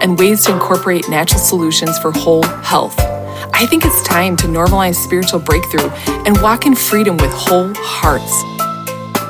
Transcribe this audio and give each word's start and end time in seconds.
and 0.00 0.18
ways 0.18 0.44
to 0.46 0.52
incorporate 0.52 1.08
natural 1.08 1.40
solutions 1.40 1.98
for 1.98 2.10
whole 2.12 2.42
health. 2.42 2.98
I 3.52 3.66
think 3.66 3.84
it's 3.84 4.02
time 4.02 4.36
to 4.38 4.46
normalize 4.46 4.94
spiritual 4.94 5.40
breakthrough 5.40 5.90
and 6.26 6.40
walk 6.40 6.66
in 6.66 6.74
freedom 6.74 7.16
with 7.16 7.30
whole 7.32 7.72
hearts. 7.76 8.42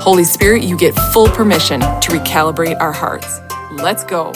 Holy 0.02 0.24
Spirit, 0.24 0.62
you 0.62 0.76
get 0.76 0.94
full 1.12 1.28
permission 1.28 1.80
to 1.80 2.10
recalibrate 2.10 2.80
our 2.80 2.92
hearts. 2.92 3.40
Let's 3.72 4.04
go. 4.04 4.32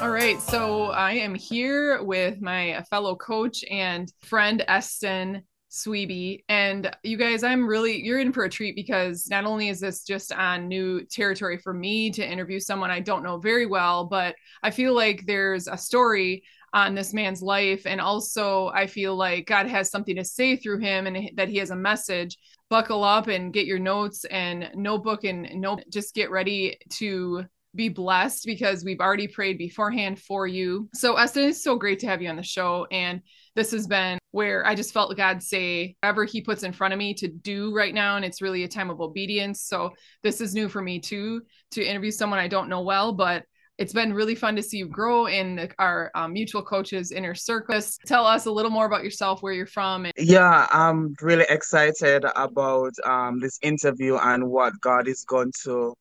All 0.00 0.10
right, 0.10 0.40
so 0.40 0.86
I 0.86 1.12
am 1.12 1.34
here 1.34 2.02
with 2.02 2.40
my 2.40 2.84
fellow 2.90 3.16
coach 3.16 3.64
and 3.70 4.12
friend 4.22 4.64
Eston 4.68 5.42
Swaby. 5.74 6.44
And 6.48 6.90
you 7.02 7.16
guys, 7.16 7.42
I'm 7.42 7.66
really, 7.66 8.00
you're 8.02 8.20
in 8.20 8.32
for 8.32 8.44
a 8.44 8.48
treat 8.48 8.76
because 8.76 9.28
not 9.28 9.44
only 9.44 9.68
is 9.68 9.80
this 9.80 10.04
just 10.04 10.32
on 10.32 10.68
new 10.68 11.04
territory 11.04 11.58
for 11.58 11.74
me 11.74 12.10
to 12.12 12.26
interview 12.26 12.60
someone 12.60 12.90
I 12.90 13.00
don't 13.00 13.24
know 13.24 13.38
very 13.38 13.66
well, 13.66 14.04
but 14.04 14.36
I 14.62 14.70
feel 14.70 14.94
like 14.94 15.26
there's 15.26 15.66
a 15.66 15.76
story 15.76 16.44
on 16.72 16.94
this 16.94 17.12
man's 17.12 17.42
life. 17.42 17.86
And 17.86 18.00
also, 18.00 18.68
I 18.68 18.86
feel 18.86 19.16
like 19.16 19.46
God 19.46 19.66
has 19.66 19.90
something 19.90 20.16
to 20.16 20.24
say 20.24 20.56
through 20.56 20.78
him 20.78 21.06
and 21.06 21.30
that 21.36 21.48
he 21.48 21.58
has 21.58 21.70
a 21.70 21.76
message. 21.76 22.38
Buckle 22.70 23.04
up 23.04 23.26
and 23.26 23.52
get 23.52 23.66
your 23.66 23.78
notes 23.78 24.24
and 24.26 24.70
notebook 24.74 25.24
and 25.24 25.48
note. 25.54 25.82
Just 25.90 26.14
get 26.14 26.30
ready 26.30 26.78
to 26.90 27.44
be 27.74 27.88
blessed 27.88 28.46
because 28.46 28.84
we've 28.84 29.00
already 29.00 29.26
prayed 29.26 29.58
beforehand 29.58 30.20
for 30.20 30.46
you. 30.46 30.88
So, 30.94 31.16
Eston, 31.16 31.48
it's 31.48 31.62
so 31.62 31.76
great 31.76 31.98
to 32.00 32.06
have 32.06 32.22
you 32.22 32.28
on 32.28 32.36
the 32.36 32.42
show. 32.42 32.86
And 32.90 33.22
this 33.54 33.70
has 33.72 33.86
been 33.86 34.18
where 34.32 34.66
I 34.66 34.74
just 34.74 34.92
felt 34.92 35.16
God 35.16 35.42
say, 35.42 35.96
whatever 36.00 36.24
He 36.24 36.40
puts 36.40 36.62
in 36.62 36.72
front 36.72 36.92
of 36.92 36.98
me 36.98 37.14
to 37.14 37.28
do 37.28 37.74
right 37.74 37.94
now. 37.94 38.16
And 38.16 38.24
it's 38.24 38.42
really 38.42 38.64
a 38.64 38.68
time 38.68 38.90
of 38.90 39.00
obedience. 39.00 39.62
So, 39.62 39.90
this 40.22 40.40
is 40.40 40.54
new 40.54 40.68
for 40.68 40.82
me 40.82 40.98
too 40.98 41.42
to 41.72 41.84
interview 41.84 42.10
someone 42.10 42.38
I 42.38 42.48
don't 42.48 42.68
know 42.68 42.82
well, 42.82 43.12
but 43.12 43.44
it's 43.76 43.92
been 43.92 44.12
really 44.12 44.34
fun 44.34 44.54
to 44.56 44.62
see 44.62 44.78
you 44.78 44.86
grow 44.86 45.26
in 45.26 45.68
our 45.78 46.10
um, 46.14 46.32
mutual 46.32 46.62
coaches 46.62 47.10
inner 47.10 47.34
circle. 47.34 47.80
Tell 48.06 48.24
us 48.24 48.46
a 48.46 48.50
little 48.50 48.70
more 48.70 48.86
about 48.86 49.02
yourself, 49.02 49.42
where 49.42 49.52
you're 49.52 49.66
from. 49.66 50.04
And- 50.04 50.14
yeah, 50.16 50.66
I'm 50.70 51.14
really 51.20 51.46
excited 51.48 52.24
about 52.36 52.92
um, 53.04 53.40
this 53.40 53.58
interview 53.62 54.16
and 54.16 54.48
what 54.48 54.80
God 54.80 55.08
is 55.08 55.24
going 55.24 55.52
to 55.64 55.92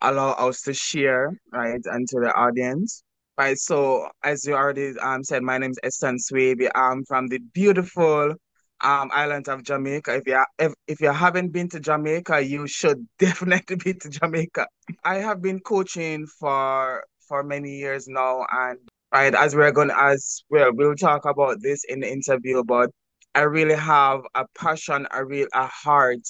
allow 0.00 0.32
us 0.32 0.62
to 0.62 0.74
share, 0.74 1.32
right, 1.52 1.80
and 1.84 2.08
to 2.08 2.20
the 2.20 2.34
audience. 2.34 3.02
Right, 3.38 3.56
so 3.58 4.10
as 4.22 4.44
you 4.44 4.54
already 4.54 4.98
um, 4.98 5.24
said, 5.24 5.42
my 5.42 5.56
name 5.56 5.70
is 5.70 5.78
Eston 5.82 6.18
Swaby. 6.18 6.68
I'm 6.74 7.02
from 7.06 7.28
the 7.28 7.38
beautiful 7.38 8.34
um, 8.82 9.10
island 9.12 9.48
of 9.48 9.62
Jamaica. 9.62 10.16
If 10.16 10.26
you 10.26 10.44
if, 10.58 10.72
if 10.86 11.00
you 11.00 11.10
haven't 11.10 11.48
been 11.50 11.68
to 11.70 11.80
Jamaica, 11.80 12.42
you 12.42 12.66
should 12.66 13.06
definitely 13.18 13.76
be 13.76 13.94
to 13.94 14.10
Jamaica. 14.10 14.66
I 15.04 15.16
have 15.16 15.40
been 15.40 15.60
coaching 15.60 16.26
for 16.26 17.04
for 17.26 17.42
many 17.42 17.78
years 17.78 18.06
now, 18.06 18.44
and 18.52 18.78
right 19.12 19.34
as 19.34 19.56
we're 19.56 19.72
going 19.72 19.90
as 19.96 20.44
well, 20.50 20.70
we'll 20.74 20.94
talk 20.94 21.24
about 21.24 21.62
this 21.62 21.84
in 21.84 22.00
the 22.00 22.12
interview. 22.12 22.62
But 22.64 22.90
I 23.34 23.42
really 23.42 23.76
have 23.76 24.20
a 24.34 24.44
passion, 24.58 25.06
a 25.10 25.24
real 25.24 25.46
a 25.54 25.66
heart 25.66 26.20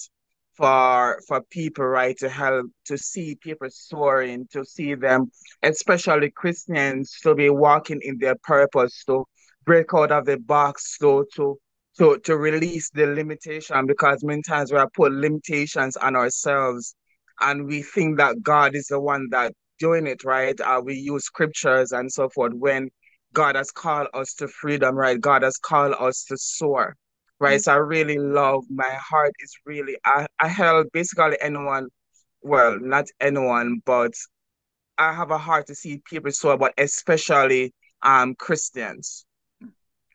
for 0.57 1.21
for 1.27 1.43
people, 1.51 1.85
right, 1.85 2.17
to 2.19 2.29
help 2.29 2.67
to 2.87 2.99
see 2.99 3.37
people 3.37 3.69
soaring, 3.71 4.47
to 4.53 4.65
see 4.65 4.95
them, 4.95 5.31
especially 5.63 6.31
Christians, 6.31 7.19
to 7.23 7.35
be 7.35 7.51
walking 7.51 8.01
in 8.03 8.19
their 8.19 8.37
purpose, 8.43 9.05
to 9.07 9.25
break 9.65 9.95
out 9.95 10.13
of 10.13 10.27
the 10.27 10.39
box, 10.39 10.99
to 10.99 11.27
to 11.37 11.59
to 11.99 12.19
to 12.25 12.37
release 12.37 12.91
the 12.91 13.07
limitation 13.07 13.87
because 13.87 14.23
many 14.25 14.43
times 14.43 14.73
we 14.73 14.79
are 14.79 14.91
put 14.95 15.13
limitations 15.13 15.97
on 15.97 16.17
ourselves 16.17 16.95
and 17.41 17.67
we 17.67 17.83
think 17.83 18.19
that 18.19 18.43
God 18.43 18.75
is 18.75 18.87
the 18.87 19.01
one 19.01 19.29
that 19.31 19.53
doing 19.79 20.07
it, 20.07 20.25
right? 20.25 20.59
Uh, 20.61 20.81
we 20.85 20.95
use 20.95 21.25
scriptures 21.25 21.93
and 21.93 22.11
so 22.11 22.29
forth 22.29 22.53
when 22.55 22.89
God 23.33 23.57
has 23.57 23.71
called 23.71 24.09
us 24.15 24.35
to 24.35 24.49
freedom, 24.49 24.95
right? 24.95 25.21
God 25.21 25.43
has 25.43 25.57
called 25.57 25.95
us 25.99 26.25
to 26.29 26.37
soar 26.37 26.97
right? 27.43 27.57
Mm-hmm. 27.57 27.63
So 27.63 27.73
I 27.73 27.77
really 27.77 28.19
love 28.19 28.65
my 28.71 28.91
heart 29.11 29.33
is 29.41 29.53
really 29.67 29.97
I, 30.05 30.27
I 30.39 30.49
help 30.49 30.89
basically 30.93 31.37
anyone, 31.43 31.89
well, 32.41 32.79
not 32.81 33.07
anyone, 33.21 33.83
but 33.85 34.13
I 34.97 35.13
have 35.13 35.33
a 35.33 35.39
heart 35.39 35.67
to 35.67 35.75
see 35.75 36.01
people 36.09 36.31
so 36.31 36.57
but 36.57 36.73
especially 36.79 37.75
um 38.03 38.35
Christians. 38.37 39.27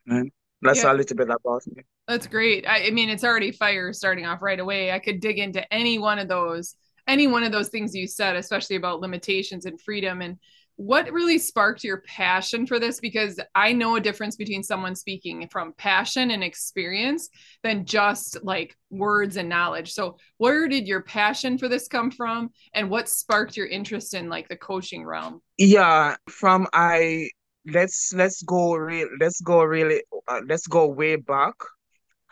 And 0.07 0.31
that's 0.61 0.83
yeah. 0.83 0.93
a 0.93 0.95
little 0.95 1.17
bit 1.17 1.29
about 1.29 1.67
me. 1.67 1.83
That's 2.07 2.27
great. 2.27 2.65
I, 2.65 2.87
I 2.87 2.91
mean, 2.91 3.09
it's 3.09 3.25
already 3.25 3.51
fire 3.51 3.91
starting 3.91 4.25
off 4.25 4.41
right 4.41 4.59
away. 4.59 4.93
I 4.93 4.99
could 4.99 5.19
dig 5.19 5.37
into 5.37 5.61
any 5.73 5.99
one 5.99 6.19
of 6.19 6.29
those, 6.29 6.75
any 7.05 7.27
one 7.27 7.43
of 7.43 7.51
those 7.51 7.67
things 7.67 7.93
you 7.93 8.07
said, 8.07 8.37
especially 8.37 8.77
about 8.77 9.01
limitations 9.01 9.65
and 9.65 9.79
freedom. 9.81 10.21
And 10.21 10.37
what 10.77 11.11
really 11.11 11.37
sparked 11.37 11.83
your 11.83 12.01
passion 12.01 12.65
for 12.65 12.79
this? 12.79 12.99
Because 12.99 13.39
i 13.55 13.73
know 13.73 13.95
a 13.95 14.01
difference 14.01 14.35
between 14.35 14.63
someone 14.63 14.95
speaking 14.95 15.47
from 15.51 15.73
passion 15.73 16.31
and 16.31 16.43
experience 16.43 17.29
than 17.63 17.85
just 17.85 18.43
like 18.43 18.75
words 18.89 19.37
and 19.37 19.49
knowledge. 19.49 19.91
So 19.91 20.17
where 20.37 20.67
did 20.67 20.87
your 20.87 21.01
passion 21.01 21.57
for 21.57 21.67
this 21.67 21.87
come 21.87 22.11
from 22.11 22.51
and 22.73 22.89
what 22.89 23.09
sparked 23.09 23.57
your 23.57 23.67
interest 23.67 24.13
in 24.13 24.29
like 24.29 24.47
the 24.47 24.55
coaching 24.55 25.05
realm? 25.05 25.41
Yeah 25.57 26.15
from 26.29 26.67
i 26.73 27.29
let's 27.65 28.13
let's 28.13 28.41
go 28.43 28.75
real 28.75 29.09
let's 29.19 29.41
go 29.41 29.63
really 29.63 30.03
uh, 30.27 30.41
let's 30.47 30.67
go 30.67 30.87
way 30.87 31.15
back 31.15 31.55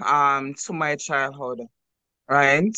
um 0.06 0.54
to 0.54 0.74
my 0.74 0.96
childhood 0.96 1.60
right? 2.28 2.76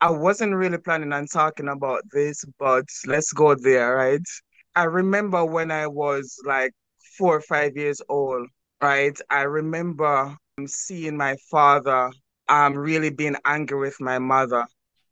I 0.00 0.10
wasn't 0.10 0.54
really 0.54 0.78
planning 0.78 1.12
on 1.12 1.26
talking 1.26 1.68
about 1.68 2.02
this 2.12 2.44
but 2.58 2.84
let's 3.06 3.32
go 3.32 3.54
there 3.54 3.96
right 3.96 4.28
I 4.78 4.84
remember 4.84 5.44
when 5.44 5.70
I 5.72 5.86
was 5.88 6.38
like 6.44 6.72
four 7.18 7.36
or 7.36 7.40
five 7.40 7.76
years 7.76 8.00
old, 8.08 8.48
right? 8.80 9.18
I 9.30 9.42
remember 9.42 10.36
seeing 10.66 11.16
my 11.16 11.36
father 11.50 12.10
um 12.48 12.74
really 12.78 13.10
being 13.10 13.36
angry 13.44 13.78
with 13.80 14.00
my 14.00 14.18
mother. 14.18 14.66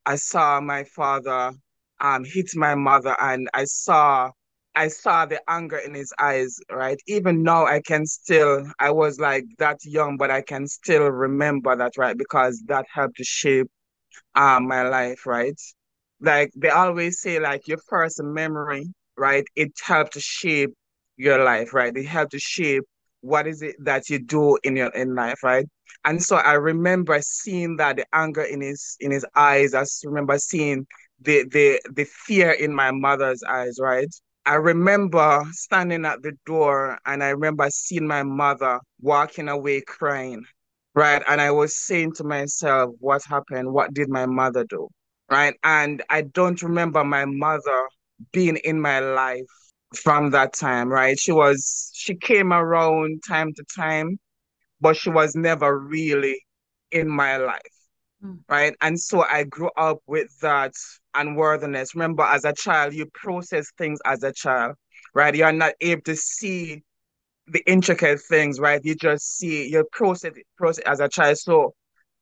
I 0.06 0.16
saw 0.16 0.60
my 0.60 0.84
father 0.84 1.53
um 2.00 2.25
hit 2.25 2.50
my 2.56 2.75
mother 2.75 3.16
and 3.21 3.49
I 3.55 3.65
saw 3.65 4.31
I 4.75 4.88
saw 4.88 5.26
the 5.26 5.41
anger 5.49 5.78
in 5.78 5.94
his 5.94 6.12
eyes, 6.19 6.59
right? 6.71 7.00
Even 7.06 7.43
now 7.43 7.66
I 7.66 7.81
can 7.81 8.06
still 8.06 8.66
I 8.78 8.91
was 8.93 9.19
like 9.21 9.44
that 9.59 9.78
young, 9.84 10.16
but 10.16 10.31
I 10.31 10.43
can 10.43 10.66
still 10.69 11.09
remember 11.10 11.76
that, 11.76 11.97
right? 11.99 12.16
Because 12.16 12.62
that 12.69 12.87
helped 12.93 13.16
to 13.19 13.25
shape 13.25 13.69
um 14.34 14.69
my 14.69 14.88
life, 14.88 15.26
right? 15.26 15.60
Like 16.21 16.53
they 16.56 16.69
always 16.71 17.21
say 17.21 17.38
like 17.41 17.69
your 17.69 17.78
first 17.88 18.22
memory 18.22 18.93
right? 19.16 19.44
It 19.56 19.72
helped 19.82 20.15
to 20.15 20.21
shape 20.21 20.71
your 21.16 21.43
life, 21.44 21.72
right? 21.75 21.97
It 21.97 22.06
helped 22.06 22.32
to 22.32 22.38
shape 22.38 22.84
what 23.21 23.47
is 23.47 23.62
it 23.62 23.77
that 23.81 24.09
you 24.09 24.19
do 24.19 24.59
in 24.62 24.77
your 24.77 24.88
in 24.91 25.15
life, 25.15 25.43
right? 25.43 25.66
And 26.04 26.22
so 26.22 26.37
I 26.37 26.53
remember 26.54 27.21
seeing 27.22 27.76
that 27.78 27.97
the 27.97 28.06
anger 28.12 28.43
in 28.43 28.60
his 28.60 28.97
in 29.00 29.10
his 29.10 29.26
eyes. 29.34 29.75
I 29.75 29.84
remember 30.05 30.38
seeing 30.38 30.87
the 31.21 31.44
the 31.50 31.81
the 31.93 32.05
fear 32.05 32.53
in 32.53 32.75
my 32.75 32.91
mother's 32.93 33.43
eyes, 33.43 33.78
right? 33.81 34.09
I 34.44 34.55
remember 34.55 35.43
standing 35.53 36.05
at 36.05 36.22
the 36.22 36.32
door 36.47 36.99
and 37.05 37.22
I 37.25 37.31
remember 37.31 37.69
seeing 37.70 38.06
my 38.06 38.23
mother 38.23 38.79
walking 39.00 39.49
away 39.49 39.81
crying, 39.81 40.44
right? 40.94 41.23
And 41.29 41.40
I 41.40 41.50
was 41.50 41.76
saying 41.76 42.12
to 42.14 42.25
myself, 42.25 42.94
what 43.00 43.23
happened? 43.25 43.73
What 43.73 43.93
did 43.93 44.08
my 44.08 44.26
mother 44.26 44.64
do? 44.64 44.88
Right. 45.29 45.55
And 45.64 46.05
I 46.08 46.23
don't 46.23 46.62
remember 46.62 47.02
my 47.02 47.25
mother 47.25 47.88
being 48.32 48.56
in 48.56 48.80
my 48.80 49.00
life 49.00 49.46
from 49.94 50.30
that 50.30 50.52
time, 50.52 50.88
right? 50.88 51.18
She 51.18 51.32
was, 51.32 51.90
she 51.94 52.14
came 52.14 52.52
around 52.52 53.22
time 53.26 53.52
to 53.54 53.64
time, 53.76 54.18
but 54.80 54.96
she 54.96 55.10
was 55.10 55.34
never 55.34 55.78
really 55.78 56.40
in 56.90 57.08
my 57.08 57.36
life, 57.36 57.60
mm. 58.24 58.38
right? 58.48 58.74
And 58.80 58.98
so 58.98 59.22
I 59.22 59.44
grew 59.44 59.70
up 59.76 59.98
with 60.06 60.28
that 60.40 60.72
unworthiness. 61.14 61.94
Remember, 61.94 62.24
as 62.24 62.44
a 62.44 62.52
child, 62.52 62.94
you 62.94 63.06
process 63.14 63.70
things 63.78 64.00
as 64.04 64.22
a 64.22 64.32
child, 64.32 64.76
right? 65.14 65.34
You're 65.34 65.52
not 65.52 65.74
able 65.80 66.02
to 66.02 66.16
see 66.16 66.82
the 67.48 67.62
intricate 67.70 68.20
things, 68.20 68.58
right? 68.58 68.80
You 68.84 68.94
just 68.94 69.38
see, 69.38 69.68
you 69.68 69.84
process, 69.92 70.32
process 70.56 70.84
as 70.84 71.00
a 71.00 71.08
child. 71.08 71.38
So 71.38 71.74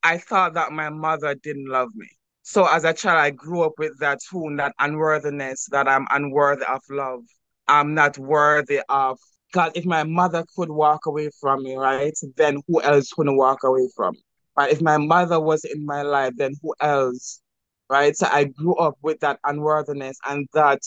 I 0.03 0.19
thought 0.19 0.55
that 0.55 0.73
my 0.73 0.91
mother 0.91 1.35
didn't 1.35 1.69
love 1.69 1.89
me. 1.95 2.09
So 2.47 2.67
as 2.67 2.85
a 2.85 2.93
child, 2.93 3.21
I 3.21 3.31
grew 3.31 3.63
up 3.63 3.73
with 3.79 3.99
that 4.01 4.19
tune, 4.31 4.57
that 4.57 4.75
unworthiness, 4.79 5.67
that 5.71 5.89
I'm 5.89 6.07
unworthy 6.11 6.65
of 6.67 6.83
love, 6.91 7.23
I'm 7.69 7.95
not 7.95 8.19
worthy 8.19 8.81
of 8.91 9.19
God. 9.53 9.73
If 9.75 9.87
my 9.87 10.05
mother 10.05 10.45
could 10.55 10.69
walk 10.69 11.07
away 11.07 11.31
from 11.41 11.63
me, 11.63 11.75
right, 11.75 12.13
then 12.37 12.61
who 12.69 12.83
else 12.83 13.11
couldn't 13.13 13.39
walk 13.39 13.65
away 13.65 13.89
from? 13.97 14.15
Right? 14.59 14.71
If 14.71 14.83
my 14.83 14.99
mother 14.99 15.41
was 15.41 15.65
in 15.65 15.87
my 15.87 16.03
life, 16.03 16.35
then 16.37 16.53
who 16.63 16.75
else? 16.81 17.41
Right? 17.89 18.15
So 18.15 18.29
I 18.31 18.45
grew 18.45 18.77
up 18.77 18.99
with 19.01 19.21
that 19.21 19.41
unworthiness 19.45 20.19
and 20.29 20.47
that 20.53 20.81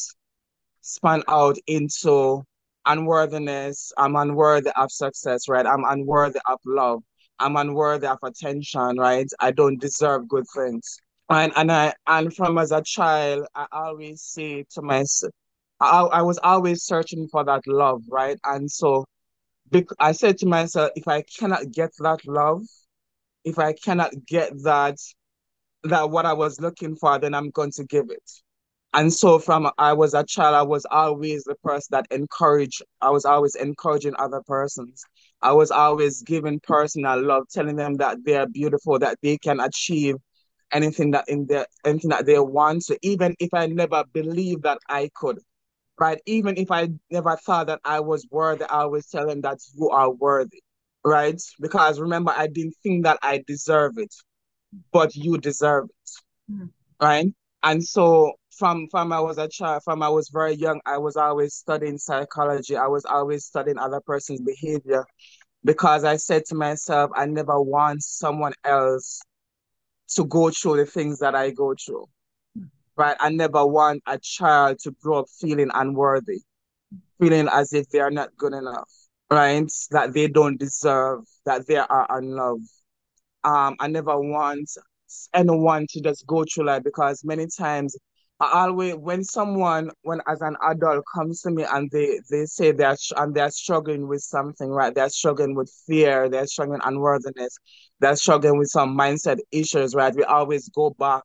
spun 0.81 1.23
out 1.27 1.57
into 1.65 2.43
unworthiness. 2.85 3.91
I'm 3.97 4.15
unworthy 4.15 4.69
of 4.75 4.91
success, 4.91 5.49
right? 5.49 5.65
I'm 5.65 5.85
unworthy 5.87 6.39
of 6.47 6.59
love. 6.67 7.01
I'm 7.39 7.55
unworthy 7.55 8.05
of 8.05 8.19
attention, 8.23 8.97
right? 8.99 9.27
I 9.39 9.51
don't 9.51 9.81
deserve 9.81 10.27
good 10.27 10.45
things. 10.55 10.99
And 11.29 11.51
and 11.55 11.71
I 11.71 11.93
and 12.07 12.33
from 12.33 12.57
as 12.57 12.71
a 12.71 12.81
child, 12.81 13.47
I 13.55 13.67
always 13.71 14.21
say 14.21 14.65
to 14.71 14.81
myself, 14.81 15.33
I, 15.79 16.01
I 16.01 16.21
was 16.21 16.37
always 16.39 16.83
searching 16.83 17.27
for 17.29 17.43
that 17.43 17.67
love, 17.67 18.03
right? 18.09 18.39
And 18.45 18.69
so 18.71 19.05
I 19.99 20.13
said 20.13 20.37
to 20.39 20.45
myself, 20.45 20.91
if 20.95 21.07
I 21.07 21.23
cannot 21.23 21.71
get 21.71 21.91
that 21.99 22.25
love, 22.27 22.63
if 23.45 23.59
I 23.59 23.73
cannot 23.73 24.13
get 24.25 24.51
that 24.63 24.97
that 25.83 26.09
what 26.09 26.25
I 26.25 26.33
was 26.33 26.59
looking 26.61 26.95
for, 26.95 27.19
then 27.19 27.33
I'm 27.33 27.49
going 27.51 27.71
to 27.73 27.83
give 27.85 28.09
it. 28.09 28.31
And 28.93 29.13
so 29.13 29.39
from 29.39 29.69
I 29.77 29.93
was 29.93 30.13
a 30.13 30.23
child, 30.23 30.55
I 30.55 30.63
was 30.63 30.85
always 30.91 31.43
the 31.43 31.55
person 31.63 31.89
that 31.91 32.07
encouraged, 32.11 32.81
I 33.01 33.11
was 33.11 33.25
always 33.25 33.55
encouraging 33.55 34.15
other 34.17 34.41
persons. 34.47 35.03
I 35.41 35.53
was 35.53 35.71
always 35.71 36.23
giving 36.23 36.59
personal 36.61 37.21
love, 37.21 37.43
telling 37.51 37.75
them 37.75 37.95
that 37.95 38.17
they're 38.23 38.47
beautiful, 38.47 38.99
that 38.99 39.19
they 39.21 39.37
can 39.37 39.59
achieve 39.59 40.15
anything 40.71 41.11
that 41.11 41.25
in 41.27 41.45
their 41.47 41.65
anything 41.85 42.09
that 42.09 42.25
they 42.25 42.39
want 42.39 42.83
to, 42.85 42.97
even 43.01 43.35
if 43.39 43.49
I 43.53 43.67
never 43.67 44.03
believed 44.13 44.63
that 44.63 44.79
I 44.89 45.09
could. 45.15 45.39
Right. 45.99 46.21
Even 46.27 46.57
if 46.57 46.69
I 46.69 46.89
never 47.09 47.35
thought 47.37 47.67
that 47.67 47.79
I 47.83 47.99
was 48.01 48.27
worthy, 48.29 48.65
I 48.65 48.81
always 48.81 49.07
tell 49.07 49.27
them 49.27 49.41
that 49.41 49.57
you 49.75 49.89
are 49.89 50.11
worthy. 50.11 50.61
Right. 51.03 51.41
Because 51.59 51.99
remember, 51.99 52.31
I 52.35 52.47
didn't 52.47 52.75
think 52.83 53.05
that 53.05 53.17
I 53.23 53.43
deserve 53.47 53.97
it, 53.97 54.13
but 54.91 55.15
you 55.15 55.37
deserve 55.39 55.85
it. 55.85 56.51
Mm-hmm. 56.51 56.65
Right. 57.01 57.27
And 57.63 57.83
so 57.83 58.33
from 58.57 58.87
from 58.89 59.11
I 59.11 59.19
was 59.19 59.37
a 59.37 59.47
child, 59.47 59.83
from 59.83 60.03
I 60.03 60.09
was 60.09 60.29
very 60.29 60.53
young, 60.53 60.81
I 60.85 60.97
was 60.97 61.15
always 61.15 61.55
studying 61.55 61.97
psychology. 61.97 62.75
I 62.75 62.87
was 62.87 63.05
always 63.05 63.45
studying 63.45 63.77
other 63.77 64.01
person's 64.01 64.41
behavior 64.41 65.05
because 65.63 66.03
I 66.03 66.17
said 66.17 66.45
to 66.45 66.55
myself, 66.55 67.11
I 67.15 67.25
never 67.25 67.61
want 67.61 68.03
someone 68.03 68.53
else 68.63 69.21
to 70.15 70.25
go 70.25 70.49
through 70.49 70.77
the 70.77 70.85
things 70.85 71.19
that 71.19 71.35
I 71.35 71.51
go 71.51 71.73
through. 71.73 72.07
Right. 72.95 73.17
I 73.19 73.29
never 73.29 73.65
want 73.65 74.01
a 74.07 74.17
child 74.17 74.79
to 74.79 74.91
grow 75.01 75.19
up 75.19 75.27
feeling 75.39 75.69
unworthy, 75.73 76.39
feeling 77.19 77.47
as 77.51 77.73
if 77.73 77.89
they 77.89 77.99
are 77.99 78.09
not 78.09 78.35
good 78.37 78.53
enough, 78.53 78.89
right? 79.29 79.71
That 79.91 80.13
they 80.13 80.27
don't 80.27 80.59
deserve, 80.59 81.25
that 81.45 81.67
they 81.67 81.77
are 81.77 82.07
unloved. 82.09 82.67
Um, 83.43 83.75
I 83.79 83.87
never 83.87 84.19
want 84.19 84.69
anyone 85.33 85.85
to 85.91 86.01
just 86.01 86.25
go 86.25 86.43
through 86.43 86.65
life 86.65 86.83
because 86.83 87.23
many 87.23 87.47
times 87.47 87.95
I 88.39 88.65
always 88.67 88.95
when 88.95 89.23
someone 89.23 89.91
when 90.03 90.21
as 90.27 90.41
an 90.41 90.55
adult 90.63 91.03
comes 91.15 91.41
to 91.41 91.51
me 91.51 91.63
and 91.63 91.89
they 91.91 92.19
they 92.29 92.45
say 92.45 92.71
they're 92.71 92.95
and 93.15 93.33
they're 93.35 93.49
struggling 93.51 94.07
with 94.07 94.21
something 94.21 94.69
right? 94.69 94.93
They're 94.93 95.09
struggling 95.09 95.55
with 95.55 95.71
fear 95.87 96.29
they're 96.29 96.47
struggling 96.47 96.81
unworthiness 96.83 97.57
they're 97.99 98.15
struggling 98.15 98.57
with 98.59 98.69
some 98.69 98.97
mindset 98.97 99.39
issues 99.51 99.95
right? 99.95 100.15
We 100.15 100.23
always 100.23 100.69
go 100.69 100.91
back 100.91 101.23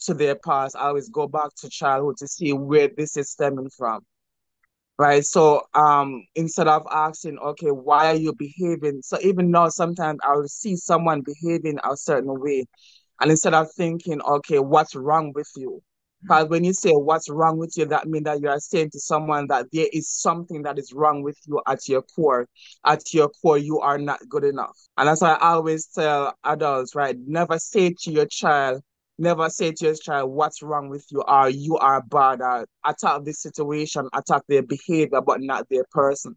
to 0.00 0.14
their 0.14 0.34
past 0.36 0.76
I 0.76 0.88
always 0.88 1.08
go 1.10 1.28
back 1.28 1.50
to 1.58 1.68
childhood 1.70 2.16
to 2.18 2.28
see 2.28 2.52
where 2.52 2.88
this 2.96 3.16
is 3.16 3.30
stemming 3.30 3.70
from 3.76 4.00
right? 4.98 5.24
So 5.24 5.62
um 5.74 6.24
instead 6.34 6.68
of 6.68 6.86
asking 6.90 7.38
okay 7.38 7.70
why 7.70 8.08
are 8.08 8.16
you 8.16 8.32
behaving? 8.34 9.02
So 9.02 9.18
even 9.22 9.50
now 9.50 9.68
sometimes 9.68 10.18
I'll 10.22 10.48
see 10.48 10.76
someone 10.76 11.22
behaving 11.22 11.78
a 11.84 11.96
certain 11.96 12.40
way 12.40 12.66
and 13.20 13.30
instead 13.30 13.54
of 13.54 13.72
thinking 13.72 14.20
okay 14.22 14.58
what's 14.60 14.94
wrong 14.96 15.32
with 15.34 15.50
you 15.56 15.82
because 16.22 16.48
when 16.48 16.64
you 16.64 16.72
say 16.72 16.90
what's 16.92 17.30
wrong 17.30 17.58
with 17.58 17.76
you, 17.76 17.86
that 17.86 18.08
means 18.08 18.24
that 18.24 18.40
you 18.40 18.48
are 18.48 18.58
saying 18.58 18.90
to 18.90 19.00
someone 19.00 19.46
that 19.48 19.66
there 19.72 19.86
is 19.92 20.08
something 20.08 20.62
that 20.62 20.78
is 20.78 20.92
wrong 20.92 21.22
with 21.22 21.38
you 21.46 21.60
at 21.66 21.88
your 21.88 22.02
core. 22.02 22.48
At 22.84 23.14
your 23.14 23.28
core, 23.28 23.58
you 23.58 23.78
are 23.80 23.98
not 23.98 24.20
good 24.28 24.44
enough. 24.44 24.76
And 24.96 25.08
that's 25.08 25.20
why 25.20 25.34
I 25.34 25.52
always 25.52 25.86
tell 25.86 26.34
adults, 26.44 26.94
right? 26.94 27.16
Never 27.26 27.58
say 27.58 27.94
to 28.02 28.10
your 28.10 28.26
child, 28.26 28.82
never 29.18 29.48
say 29.48 29.72
to 29.72 29.84
your 29.86 29.94
child 29.94 30.30
what's 30.30 30.62
wrong 30.62 30.88
with 30.88 31.06
you 31.10 31.22
or 31.22 31.50
you 31.50 31.76
are 31.78 32.02
bad 32.02 32.40
or 32.40 32.66
attack 32.84 33.24
this 33.24 33.40
situation, 33.40 34.08
attack 34.12 34.42
their 34.48 34.62
behavior, 34.62 35.20
but 35.20 35.40
not 35.40 35.68
their 35.70 35.84
person 35.92 36.36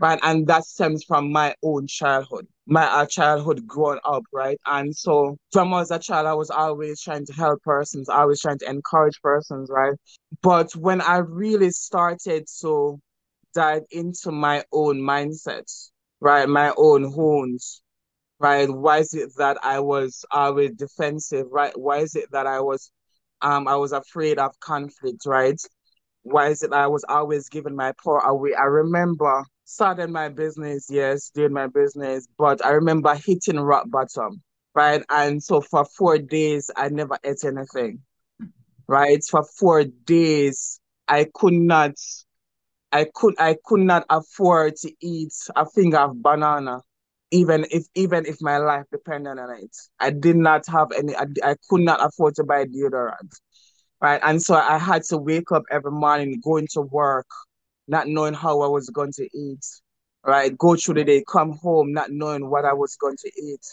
right? 0.00 0.18
And 0.22 0.46
that 0.48 0.64
stems 0.64 1.04
from 1.04 1.32
my 1.32 1.54
own 1.62 1.86
childhood, 1.86 2.46
my 2.66 3.04
childhood 3.06 3.66
growing 3.66 4.00
up, 4.04 4.24
right? 4.32 4.58
And 4.66 4.94
so 4.94 5.36
from 5.52 5.72
as 5.74 5.90
a 5.90 5.98
child, 5.98 6.26
I 6.26 6.34
was 6.34 6.50
always 6.50 7.00
trying 7.00 7.26
to 7.26 7.32
help 7.32 7.62
persons, 7.62 8.08
always 8.08 8.40
trying 8.40 8.58
to 8.58 8.70
encourage 8.70 9.20
persons, 9.22 9.68
right? 9.70 9.94
But 10.42 10.74
when 10.76 11.00
I 11.00 11.18
really 11.18 11.70
started 11.70 12.46
to 12.60 12.98
dive 13.54 13.82
into 13.90 14.32
my 14.32 14.64
own 14.72 15.00
mindset, 15.00 15.64
right, 16.20 16.48
my 16.48 16.72
own 16.76 17.14
wounds, 17.14 17.82
right? 18.38 18.68
Why 18.70 18.98
is 18.98 19.14
it 19.14 19.30
that 19.38 19.58
I 19.62 19.80
was 19.80 20.24
always 20.30 20.72
defensive, 20.72 21.46
right? 21.50 21.78
Why 21.78 21.98
is 21.98 22.14
it 22.16 22.30
that 22.32 22.46
I 22.46 22.60
was, 22.60 22.90
um, 23.42 23.68
I 23.68 23.76
was 23.76 23.92
afraid 23.92 24.38
of 24.38 24.58
conflict, 24.60 25.26
right? 25.26 25.60
Why 26.22 26.48
is 26.48 26.62
it 26.62 26.72
I 26.72 26.86
was 26.88 27.04
always 27.08 27.48
giving 27.48 27.76
my 27.76 27.92
power 28.02 28.20
away? 28.20 28.54
I 28.54 28.64
remember 28.64 29.44
started 29.64 30.10
my 30.10 30.28
business, 30.28 30.86
yes, 30.90 31.30
doing 31.34 31.52
my 31.52 31.66
business, 31.66 32.26
but 32.38 32.64
I 32.64 32.70
remember 32.70 33.14
hitting 33.14 33.58
rock 33.60 33.84
bottom, 33.88 34.42
right? 34.74 35.02
And 35.10 35.42
so 35.42 35.60
for 35.60 35.84
four 35.84 36.18
days, 36.18 36.70
I 36.76 36.88
never 36.88 37.18
ate 37.24 37.44
anything, 37.44 38.00
right? 38.86 39.22
For 39.24 39.44
four 39.44 39.84
days, 39.84 40.80
I 41.08 41.26
could 41.34 41.54
not, 41.54 41.92
I 42.92 43.06
could, 43.14 43.34
I 43.38 43.56
could 43.64 43.80
not 43.80 44.04
afford 44.10 44.76
to 44.76 44.92
eat 45.00 45.32
a 45.56 45.66
finger 45.66 45.98
of 45.98 46.22
banana, 46.22 46.82
even 47.30 47.66
if, 47.70 47.84
even 47.94 48.26
if 48.26 48.36
my 48.40 48.58
life 48.58 48.84
depended 48.92 49.38
on 49.38 49.50
it. 49.58 49.76
I 49.98 50.10
did 50.10 50.36
not 50.36 50.66
have 50.68 50.88
any, 50.96 51.16
I, 51.16 51.26
I 51.42 51.56
could 51.70 51.82
not 51.82 52.04
afford 52.04 52.34
to 52.36 52.44
buy 52.44 52.64
deodorant, 52.66 53.32
right? 54.00 54.20
And 54.22 54.42
so 54.42 54.54
I 54.54 54.78
had 54.78 55.02
to 55.04 55.18
wake 55.18 55.50
up 55.52 55.64
every 55.70 55.92
morning, 55.92 56.40
going 56.44 56.68
to 56.72 56.82
work, 56.82 57.26
not 57.86 58.08
knowing 58.08 58.34
how 58.34 58.60
I 58.62 58.68
was 58.68 58.90
going 58.90 59.12
to 59.12 59.28
eat, 59.34 59.64
right? 60.24 60.56
Go 60.56 60.76
through 60.76 60.94
the 60.94 61.04
day, 61.04 61.24
come 61.30 61.52
home, 61.52 61.92
not 61.92 62.10
knowing 62.10 62.48
what 62.48 62.64
I 62.64 62.72
was 62.72 62.96
going 62.96 63.16
to 63.18 63.30
eat, 63.42 63.64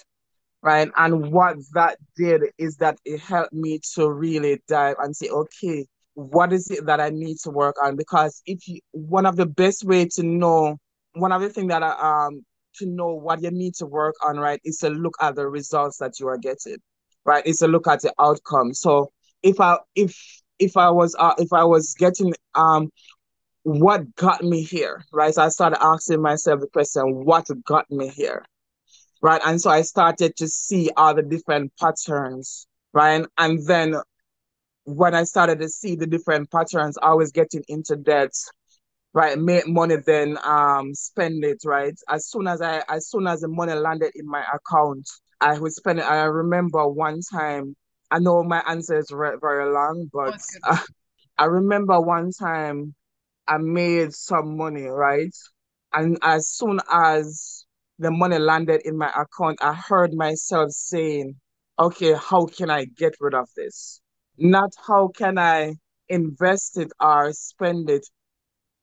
right? 0.62 0.90
And 0.98 1.32
what 1.32 1.58
that 1.74 1.98
did 2.16 2.44
is 2.58 2.78
that 2.78 2.98
it 3.06 3.20
helped 3.20 3.54
me 3.54 3.80
to 3.96 4.12
really 4.12 4.62
dive 4.68 4.96
and 5.00 5.16
say, 5.16 5.30
okay, 5.30 5.86
what 6.14 6.52
is 6.52 6.70
it 6.70 6.86
that 6.86 7.00
I 7.00 7.10
need 7.10 7.38
to 7.44 7.50
work 7.50 7.76
on? 7.84 7.96
Because 7.96 8.42
if 8.46 8.68
you, 8.68 8.80
one 8.92 9.26
of 9.26 9.38
the 9.38 9.46
best 9.46 9.86
way 9.86 10.06
to 10.16 10.24
know, 10.24 10.78
one 11.14 11.32
of 11.32 11.42
the 11.42 11.50
things 11.50 11.70
that 11.70 11.84
I, 11.84 12.28
um, 12.28 12.44
to 12.76 12.86
know 12.86 13.14
what 13.14 13.42
you 13.42 13.52
need 13.52 13.76
to 13.76 13.86
work 13.86 14.16
on, 14.26 14.38
right, 14.38 14.60
is 14.64 14.78
to 14.78 14.90
look 14.90 15.16
at 15.22 15.36
the 15.36 15.48
results 15.48 15.98
that 15.98 16.20
you 16.20 16.28
are 16.28 16.38
getting, 16.38 16.78
right? 17.26 17.46
Is 17.46 17.58
to 17.58 17.68
look 17.68 17.88
at 17.88 18.02
the 18.02 18.14
outcome. 18.20 18.74
So 18.74 19.12
if 19.42 19.60
I, 19.60 19.78
if, 19.96 20.16
if 20.60 20.78
I 20.78 20.90
was, 20.90 21.16
uh, 21.18 21.34
if 21.38 21.52
I 21.54 21.64
was 21.64 21.94
getting, 21.98 22.34
um, 22.56 22.90
what 23.64 24.16
got 24.16 24.44
me 24.44 24.64
here, 24.64 25.04
right? 25.12 25.34
So 25.34 25.44
I 25.44 25.50
started 25.50 25.84
asking 25.84 26.22
myself 26.22 26.62
the 26.62 26.68
question, 26.68 27.26
what 27.26 27.48
got 27.66 27.90
me 27.92 28.08
here, 28.08 28.46
right? 29.22 29.42
And 29.46 29.62
so 29.62 29.70
I 29.70 29.82
started 29.82 30.36
to 30.38 30.48
see 30.48 30.90
all 30.98 31.14
the 31.14 31.22
different 31.22 31.72
patterns, 31.80 32.68
right? 32.94 33.26
And 33.38 33.66
then 33.68 33.96
when 34.86 35.14
I 35.14 35.24
started 35.24 35.60
to 35.60 35.70
see 35.70 35.96
the 35.96 36.08
different 36.08 36.50
patterns, 36.52 36.98
I 37.02 37.14
was 37.14 37.32
getting 37.32 37.64
into 37.68 37.96
debt, 37.96 38.34
right? 39.14 39.38
Make 39.38 39.68
money, 39.68 39.98
then 40.06 40.38
um 40.44 40.96
spend 40.96 41.44
it, 41.46 41.62
right? 41.64 41.94
As 42.10 42.28
soon 42.28 42.48
as 42.48 42.62
I, 42.62 42.84
as 42.90 43.10
soon 43.10 43.28
as 43.28 43.42
the 43.42 43.48
money 43.48 43.74
landed 43.74 44.12
in 44.16 44.28
my 44.28 44.44
account, 44.54 45.08
I 45.40 45.60
would 45.60 45.74
spend 45.74 46.00
it. 46.00 46.06
I 46.06 46.24
remember 46.24 46.88
one 46.88 47.22
time. 47.32 47.76
I 48.14 48.20
know 48.20 48.44
my 48.44 48.62
answer 48.68 48.98
is 48.98 49.10
very, 49.10 49.38
very 49.40 49.72
long, 49.72 50.10
but 50.12 50.36
oh, 50.66 50.84
I 51.38 51.46
remember 51.46 52.00
one 52.02 52.32
time 52.32 52.94
I 53.48 53.58
made 53.58 54.14
some 54.14 54.58
money, 54.58 54.84
right? 54.84 55.36
And 55.94 56.18
as 56.22 56.48
soon 56.50 56.80
as 56.92 57.66
the 58.00 58.12
money 58.12 58.40
landed 58.40 58.82
in 58.86 58.98
my 58.98 59.10
account, 59.10 59.60
I 59.62 59.74
heard 59.74 60.14
myself 60.14 60.72
saying, 60.72 61.36
okay, 61.78 62.14
how 62.14 62.46
can 62.46 62.70
I 62.70 62.86
get 62.86 63.16
rid 63.20 63.34
of 63.34 63.50
this? 63.56 64.02
Not 64.38 64.72
how 64.88 65.10
can 65.10 65.38
I 65.38 65.76
invest 66.10 66.78
it 66.78 66.92
or 67.00 67.34
spend 67.34 67.90
it, 67.90 68.08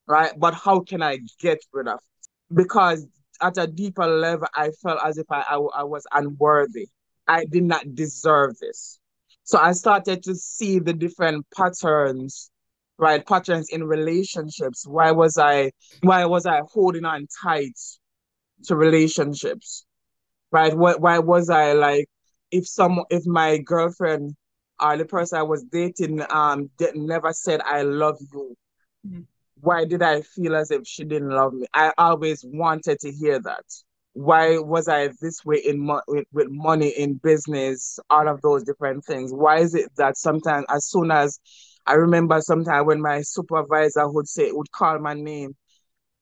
right? 0.07 0.33
But 0.39 0.55
how 0.55 0.81
can 0.81 1.03
I 1.03 1.19
get 1.41 1.59
rid 1.73 1.89
of 1.89 1.99
it? 1.99 2.55
Because 2.57 3.07
at 3.41 3.59
a 3.59 3.67
deeper 3.67 4.07
level, 4.07 4.49
I 4.55 4.71
felt 4.83 5.01
as 5.05 5.19
if 5.19 5.27
I, 5.31 5.45
I, 5.49 5.57
I 5.57 5.83
was 5.85 6.07
unworthy. 6.13 6.89
I 7.27 7.45
did 7.45 7.65
not 7.65 7.95
deserve 7.95 8.59
this. 8.59 8.99
So 9.45 9.59
I 9.59 9.73
started 9.73 10.23
to 10.25 10.35
see 10.35 10.79
the 10.79 10.93
different 10.93 11.47
patterns 11.57 12.51
right? 12.99 13.25
Patterns 13.25 13.69
in 13.71 13.85
relationships. 13.85 14.87
Why 14.87 15.13
was 15.13 15.39
I 15.39 15.71
why 16.03 16.25
was 16.27 16.47
I 16.47 16.63
holding 16.73 17.05
on 17.05 17.27
tight 17.43 17.79
to 18.65 18.77
relationships? 18.77 19.85
Right? 20.51 20.77
Why, 20.77 20.95
why 20.97 21.19
was 21.19 21.49
I 21.51 21.73
like 21.75 22.07
if 22.51 22.67
some 22.67 23.05
if 23.11 23.27
my 23.27 23.59
girlfriend 23.59 24.35
or 24.81 24.97
the 24.97 25.05
person 25.05 25.39
I 25.39 25.43
was 25.43 25.65
dating 25.65 26.23
um 26.31 26.71
did, 26.79 26.97
never 26.97 27.33
said 27.33 27.61
I 27.65 27.83
love 27.83 28.19
you, 28.33 28.57
mm-hmm. 29.07 29.21
why 29.61 29.85
did 29.85 30.03
I 30.03 30.23
feel 30.23 30.57
as 30.57 30.71
if 30.71 30.87
she 30.87 31.05
didn't 31.05 31.31
love 31.31 31.53
me? 31.53 31.67
I 31.75 31.93
always 31.99 32.45
wanted 32.45 32.99
to 33.01 33.13
hear 33.13 33.39
that. 33.41 33.65
Why 34.15 34.59
was 34.59 34.89
I 34.89 35.11
this 35.21 35.45
way 35.45 35.59
in 35.59 35.79
mo- 35.79 36.03
with, 36.09 36.27
with 36.33 36.49
money 36.51 36.89
in 36.89 37.15
business, 37.15 38.01
all 38.11 38.27
of 38.27 38.41
those 38.41 38.65
different 38.65 39.05
things? 39.05 39.33
Why 39.33 39.59
is 39.59 39.77
it 39.77 39.93
that 39.97 40.17
sometimes 40.17 40.65
as 40.69 40.87
soon 40.87 41.13
as 41.13 41.39
I 41.89 41.95
remember 41.95 42.41
sometimes 42.43 42.87
when 42.87 43.03
my 43.03 43.23
supervisor 43.23 44.09
would 44.09 44.29
say 44.29 44.53
would 44.53 44.73
call 44.73 44.99
my 45.01 45.15
name, 45.15 45.57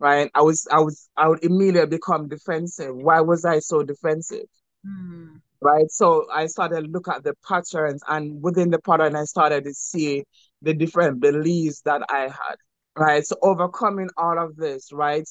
right? 0.01 0.31
I 0.35 0.43
was 0.43 0.67
I 0.73 0.81
was 0.81 1.09
I 1.17 1.29
would 1.29 1.45
immediately 1.45 1.99
become 1.99 2.29
defensive. 2.29 2.95
Why 2.97 3.21
was 3.21 3.45
I 3.45 3.61
so 3.61 3.83
defensive? 3.83 4.47
Mm 4.87 5.41
right? 5.61 5.91
So 5.91 6.27
I 6.33 6.47
started 6.47 6.83
to 6.83 6.89
look 6.89 7.09
at 7.09 7.25
the 7.25 7.35
patterns, 7.47 8.03
and 8.09 8.43
within 8.43 8.71
the 8.71 8.81
pattern, 8.81 9.17
I 9.17 9.25
started 9.25 9.65
to 9.65 9.75
see 9.75 10.25
the 10.63 10.75
different 10.75 11.21
beliefs 11.21 11.83
that 11.83 12.03
I 12.11 12.23
had, 12.23 12.57
right? 12.97 13.27
So 13.27 13.37
overcoming 13.43 14.09
all 14.17 14.39
of 14.39 14.57
this, 14.57 14.93
right? 14.93 15.29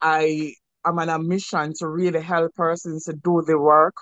I 0.00 0.52
am 0.86 0.98
on 0.98 1.08
a 1.08 1.18
mission 1.18 1.72
to 1.78 1.88
really 1.88 2.20
help 2.20 2.54
persons 2.54 3.04
to 3.04 3.14
do 3.14 3.42
the 3.46 3.58
work, 3.58 3.94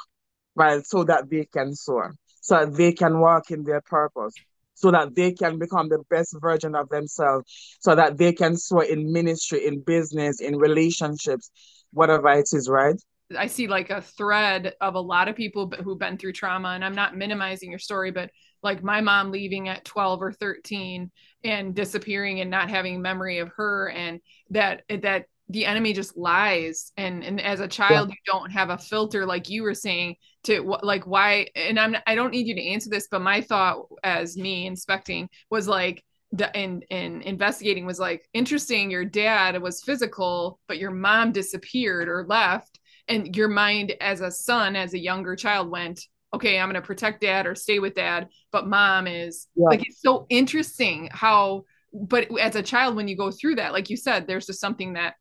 right? 0.55 0.85
So 0.87 1.05
that 1.05 1.31
they 1.31 1.47
can 1.53 1.75
soar, 1.75 2.15
so 2.41 2.65
that 2.65 2.75
they 2.77 2.93
can 2.93 3.21
walk 3.21 3.51
in 3.51 3.65
their 3.65 3.83
purpose, 3.83 4.39
so 4.77 4.91
that 4.91 5.15
they 5.17 5.33
can 5.33 5.59
become 5.59 5.89
the 5.89 6.03
best 6.11 6.37
version 6.41 6.75
of 6.75 6.89
themselves, 6.91 7.79
so 7.81 7.95
that 7.95 8.19
they 8.19 8.33
can 8.33 8.57
soar 8.57 8.85
in 8.85 9.11
ministry, 9.11 9.67
in 9.67 9.81
business, 9.81 10.41
in 10.41 10.57
relationships, 10.57 11.51
whatever 11.93 12.29
it 12.29 12.49
is, 12.53 12.69
right? 12.69 13.01
I 13.37 13.49
see 13.49 13.67
like 13.67 13.91
a 13.91 14.03
thread 14.03 14.75
of 14.81 14.95
a 14.95 15.01
lot 15.01 15.29
of 15.29 15.35
people 15.35 15.73
who've 15.83 15.99
been 15.99 16.19
through 16.19 16.35
trauma, 16.35 16.69
and 16.69 16.85
I'm 16.85 16.95
not 16.95 17.17
minimizing 17.17 17.71
your 17.71 17.81
story, 17.81 18.13
but 18.13 18.31
like 18.63 18.83
my 18.83 19.01
mom 19.01 19.33
leaving 19.33 19.69
at 19.69 19.85
12 19.85 20.23
or 20.23 20.33
13 20.33 21.11
and 21.43 21.75
disappearing 21.75 22.41
and 22.41 22.51
not 22.51 22.71
having 22.71 23.03
memory 23.03 23.39
of 23.39 23.51
her, 23.57 23.89
and 23.89 24.21
that 24.51 24.83
that 24.89 25.27
the 25.49 25.65
enemy 25.65 25.93
just 25.93 26.17
lies 26.17 26.93
and 26.97 27.23
and 27.23 27.41
as 27.41 27.61
a 27.61 27.69
child 27.69 28.09
yeah. 28.09 28.15
you 28.15 28.33
don't 28.33 28.51
have 28.51 28.71
a 28.71 28.79
filter 28.79 29.25
like 29.25 29.49
you 29.49 29.63
were 29.63 29.75
saying 29.75 30.17
to 30.43 30.63
like 30.83 31.07
why 31.07 31.47
and 31.55 31.79
i'm 31.79 31.97
i 32.07 32.15
don't 32.15 32.33
need 32.33 32.47
you 32.47 32.55
to 32.55 32.67
answer 32.67 32.91
this 32.91 33.09
but 33.11 33.23
my 33.23 33.41
thought 33.41 33.87
as 34.03 34.37
me 34.37 34.67
inspecting 34.67 35.29
was 35.51 35.69
like 35.69 36.03
the 36.33 36.55
and 36.57 36.85
and 36.91 37.23
investigating 37.23 37.87
was 37.87 38.01
like 38.01 38.29
interesting 38.33 38.91
your 38.91 39.05
dad 39.05 39.61
was 39.63 39.83
physical 39.83 40.59
but 40.67 40.79
your 40.79 40.91
mom 40.91 41.33
disappeared 41.33 42.09
or 42.09 42.27
left 42.29 42.81
and 43.09 43.37
your 43.37 43.49
mind 43.49 43.93
as 44.01 44.21
a 44.21 44.31
son 44.31 44.75
as 44.75 44.95
a 44.95 44.99
younger 44.99 45.37
child 45.37 45.71
went 45.71 46.01
okay 46.35 46.59
i'm 46.59 46.69
going 46.69 46.75
to 46.75 46.87
protect 46.87 47.21
dad 47.21 47.47
or 47.47 47.55
stay 47.55 47.79
with 47.79 47.95
dad 47.95 48.29
but 48.51 48.67
mom 48.67 49.07
is 49.07 49.47
yeah. 49.55 49.67
like 49.67 49.87
it's 49.87 50.03
so 50.03 50.27
interesting 50.29 51.09
how 51.13 51.63
but 51.93 52.27
as 52.41 52.57
a 52.57 52.63
child 52.63 52.97
when 52.97 53.07
you 53.07 53.17
go 53.17 53.31
through 53.31 53.55
that 53.55 53.73
like 53.73 53.89
you 53.89 53.97
said 53.97 54.27
there's 54.27 54.47
just 54.47 54.61
something 54.61 54.95
that 54.95 55.15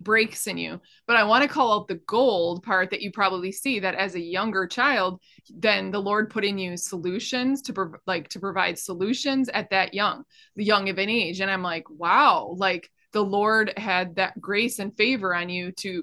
breaks 0.00 0.46
in 0.46 0.56
you. 0.56 0.80
But 1.06 1.16
i 1.16 1.24
want 1.24 1.42
to 1.42 1.48
call 1.48 1.74
out 1.74 1.88
the 1.88 2.00
gold 2.06 2.62
part 2.62 2.90
that 2.90 3.02
you 3.02 3.10
probably 3.10 3.52
see 3.52 3.80
that 3.80 3.94
as 3.94 4.14
a 4.14 4.20
younger 4.20 4.66
child 4.66 5.20
then 5.56 5.90
the 5.90 6.00
lord 6.00 6.30
put 6.30 6.44
in 6.44 6.58
you 6.58 6.76
solutions 6.76 7.62
to 7.62 7.72
prov- 7.72 8.00
like 8.06 8.28
to 8.28 8.40
provide 8.40 8.78
solutions 8.78 9.48
at 9.48 9.70
that 9.70 9.94
young 9.94 10.24
the 10.56 10.64
young 10.64 10.88
of 10.88 10.98
an 10.98 11.08
age. 11.08 11.40
And 11.40 11.50
i'm 11.50 11.62
like 11.62 11.88
wow 11.90 12.54
like 12.56 12.90
the 13.12 13.24
lord 13.24 13.72
had 13.76 14.16
that 14.16 14.40
grace 14.40 14.78
and 14.78 14.96
favor 14.96 15.34
on 15.34 15.48
you 15.48 15.72
to 15.72 16.02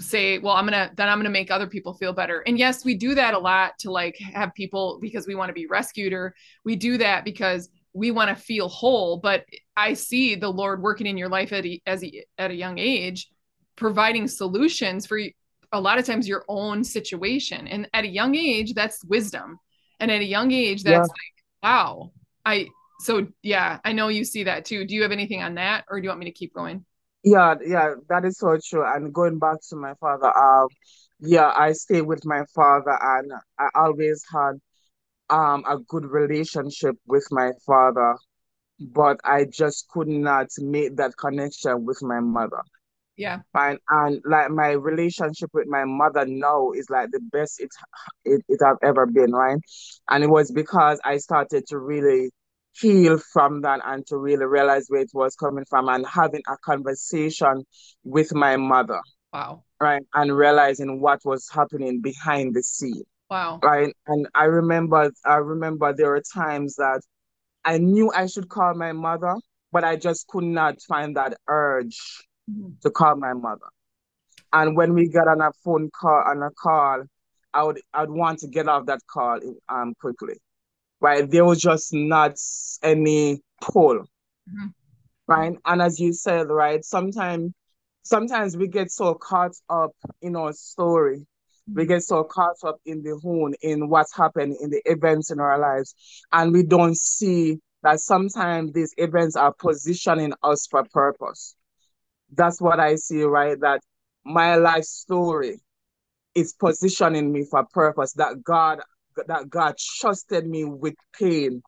say 0.00 0.38
well 0.38 0.54
i'm 0.54 0.66
gonna 0.66 0.90
then 0.96 1.08
i'm 1.08 1.18
gonna 1.18 1.30
make 1.30 1.50
other 1.50 1.66
people 1.66 1.94
feel 1.94 2.12
better. 2.12 2.40
And 2.46 2.58
yes 2.58 2.84
we 2.84 2.94
do 2.94 3.14
that 3.14 3.34
a 3.34 3.38
lot 3.38 3.78
to 3.80 3.90
like 3.90 4.16
have 4.18 4.54
people 4.54 4.98
because 5.00 5.26
we 5.26 5.34
want 5.34 5.48
to 5.48 5.54
be 5.54 5.66
rescued 5.66 6.12
or 6.12 6.34
we 6.64 6.76
do 6.76 6.98
that 6.98 7.24
because 7.24 7.68
we 7.94 8.10
want 8.10 8.30
to 8.30 8.42
feel 8.42 8.68
whole. 8.68 9.18
But 9.18 9.46
i 9.76 9.94
see 9.94 10.34
the 10.34 10.48
lord 10.48 10.82
working 10.82 11.06
in 11.06 11.16
your 11.16 11.28
life 11.28 11.52
at 11.52 11.64
a, 11.64 11.80
as 11.86 12.04
a, 12.04 12.24
at 12.38 12.50
a 12.50 12.54
young 12.54 12.78
age 12.78 13.28
providing 13.76 14.28
solutions 14.28 15.06
for 15.06 15.18
a 15.72 15.80
lot 15.80 15.98
of 15.98 16.04
times 16.04 16.28
your 16.28 16.44
own 16.48 16.84
situation 16.84 17.66
and 17.66 17.88
at 17.94 18.04
a 18.04 18.08
young 18.08 18.34
age 18.34 18.74
that's 18.74 19.04
wisdom 19.04 19.58
and 20.00 20.10
at 20.10 20.20
a 20.20 20.24
young 20.24 20.52
age 20.52 20.82
that's 20.82 20.94
yeah. 20.94 21.00
like 21.00 21.62
wow 21.62 22.12
i 22.44 22.66
so 23.00 23.26
yeah 23.42 23.78
i 23.84 23.92
know 23.92 24.08
you 24.08 24.24
see 24.24 24.44
that 24.44 24.64
too 24.64 24.84
do 24.84 24.94
you 24.94 25.02
have 25.02 25.12
anything 25.12 25.42
on 25.42 25.54
that 25.54 25.84
or 25.88 25.98
do 25.98 26.04
you 26.04 26.10
want 26.10 26.20
me 26.20 26.26
to 26.26 26.32
keep 26.32 26.52
going 26.52 26.84
yeah, 27.24 27.54
yeah, 27.64 27.94
that 28.08 28.24
is 28.24 28.38
so 28.38 28.58
true. 28.64 28.84
And 28.84 29.14
going 29.14 29.38
back 29.38 29.58
to 29.68 29.76
my 29.76 29.94
father, 30.00 30.36
um, 30.36 30.68
yeah, 31.20 31.52
I 31.56 31.72
stayed 31.72 32.02
with 32.02 32.24
my 32.24 32.44
father, 32.54 32.98
and 33.00 33.32
I 33.58 33.68
always 33.74 34.24
had 34.32 34.54
um 35.30 35.64
a 35.68 35.78
good 35.78 36.04
relationship 36.04 36.96
with 37.06 37.26
my 37.30 37.52
father, 37.64 38.16
but 38.80 39.20
I 39.24 39.44
just 39.44 39.88
could 39.88 40.08
not 40.08 40.48
make 40.58 40.96
that 40.96 41.16
connection 41.16 41.84
with 41.84 42.02
my 42.02 42.18
mother. 42.20 42.62
Yeah. 43.16 43.40
And 43.54 43.78
and 43.88 44.22
like 44.24 44.50
my 44.50 44.70
relationship 44.70 45.50
with 45.52 45.66
my 45.68 45.84
mother 45.84 46.24
now 46.26 46.72
is 46.72 46.88
like 46.90 47.10
the 47.10 47.20
best 47.20 47.60
it 47.60 47.70
it, 48.24 48.42
it 48.48 48.60
have 48.64 48.78
ever 48.82 49.06
been, 49.06 49.32
right? 49.32 49.58
And 50.10 50.24
it 50.24 50.30
was 50.30 50.50
because 50.50 51.00
I 51.04 51.18
started 51.18 51.66
to 51.68 51.78
really 51.78 52.30
heal 52.74 53.18
from 53.32 53.60
that 53.62 53.80
and 53.84 54.06
to 54.06 54.16
really 54.16 54.46
realize 54.46 54.86
where 54.88 55.02
it 55.02 55.10
was 55.12 55.36
coming 55.36 55.64
from 55.68 55.88
and 55.88 56.06
having 56.06 56.42
a 56.48 56.56
conversation 56.64 57.64
with 58.02 58.34
my 58.34 58.56
mother. 58.56 59.00
Wow. 59.32 59.64
Right. 59.80 60.02
And 60.14 60.34
realizing 60.34 61.00
what 61.00 61.20
was 61.24 61.48
happening 61.52 62.00
behind 62.00 62.54
the 62.54 62.62
scene. 62.62 63.02
Wow. 63.28 63.60
Right. 63.62 63.94
And 64.06 64.26
I 64.34 64.44
remember 64.44 65.10
I 65.24 65.36
remember 65.36 65.92
there 65.92 66.10
were 66.10 66.22
times 66.34 66.76
that 66.76 67.02
I 67.64 67.78
knew 67.78 68.10
I 68.14 68.26
should 68.26 68.48
call 68.48 68.74
my 68.74 68.92
mother, 68.92 69.34
but 69.70 69.84
I 69.84 69.96
just 69.96 70.26
could 70.28 70.44
not 70.44 70.80
find 70.82 71.16
that 71.16 71.36
urge 71.48 71.98
mm-hmm. 72.52 72.70
to 72.82 72.90
call 72.90 73.16
my 73.16 73.32
mother. 73.32 73.66
And 74.52 74.76
when 74.76 74.94
we 74.94 75.08
got 75.08 75.28
on 75.28 75.40
a 75.40 75.50
phone 75.64 75.90
call 75.98 76.22
on 76.26 76.42
a 76.42 76.50
call, 76.50 77.04
I 77.54 77.62
would 77.64 77.80
I'd 77.94 78.10
want 78.10 78.40
to 78.40 78.48
get 78.48 78.68
off 78.68 78.86
that 78.86 79.00
call 79.08 79.40
um 79.68 79.94
quickly 80.00 80.34
right? 81.02 81.28
There 81.28 81.44
was 81.44 81.60
just 81.60 81.92
not 81.92 82.38
any 82.82 83.42
pull, 83.60 83.98
mm-hmm. 83.98 84.68
right? 85.26 85.56
And 85.66 85.82
as 85.82 86.00
you 86.00 86.12
said, 86.14 86.48
right, 86.48 86.82
sometimes 86.82 87.52
sometimes 88.04 88.56
we 88.56 88.68
get 88.68 88.90
so 88.90 89.14
caught 89.14 89.52
up 89.68 89.90
in 90.22 90.36
our 90.36 90.52
story. 90.52 91.18
Mm-hmm. 91.18 91.74
We 91.74 91.86
get 91.86 92.04
so 92.04 92.24
caught 92.24 92.56
up 92.64 92.78
in 92.86 93.02
the 93.02 93.18
hoon, 93.22 93.54
in 93.60 93.88
what's 93.88 94.16
happened 94.16 94.56
in 94.60 94.70
the 94.70 94.80
events 94.86 95.30
in 95.30 95.40
our 95.40 95.58
lives, 95.58 95.94
and 96.32 96.52
we 96.52 96.62
don't 96.62 96.96
see 96.96 97.58
that 97.82 97.98
sometimes 97.98 98.72
these 98.72 98.94
events 98.96 99.34
are 99.34 99.52
positioning 99.52 100.32
us 100.44 100.68
for 100.70 100.84
purpose. 100.84 101.56
That's 102.32 102.60
what 102.60 102.80
I 102.80 102.96
see, 102.96 103.22
right? 103.22 103.58
That 103.60 103.80
my 104.24 104.56
life 104.56 104.84
story 104.84 105.60
is 106.34 106.54
positioning 106.54 107.32
me 107.32 107.44
for 107.44 107.64
purpose, 107.72 108.14
that 108.14 108.42
God 108.42 108.80
that 109.26 109.50
God 109.50 109.74
trusted 109.78 110.46
me 110.46 110.64
with 110.64 110.94
pain, 111.18 111.62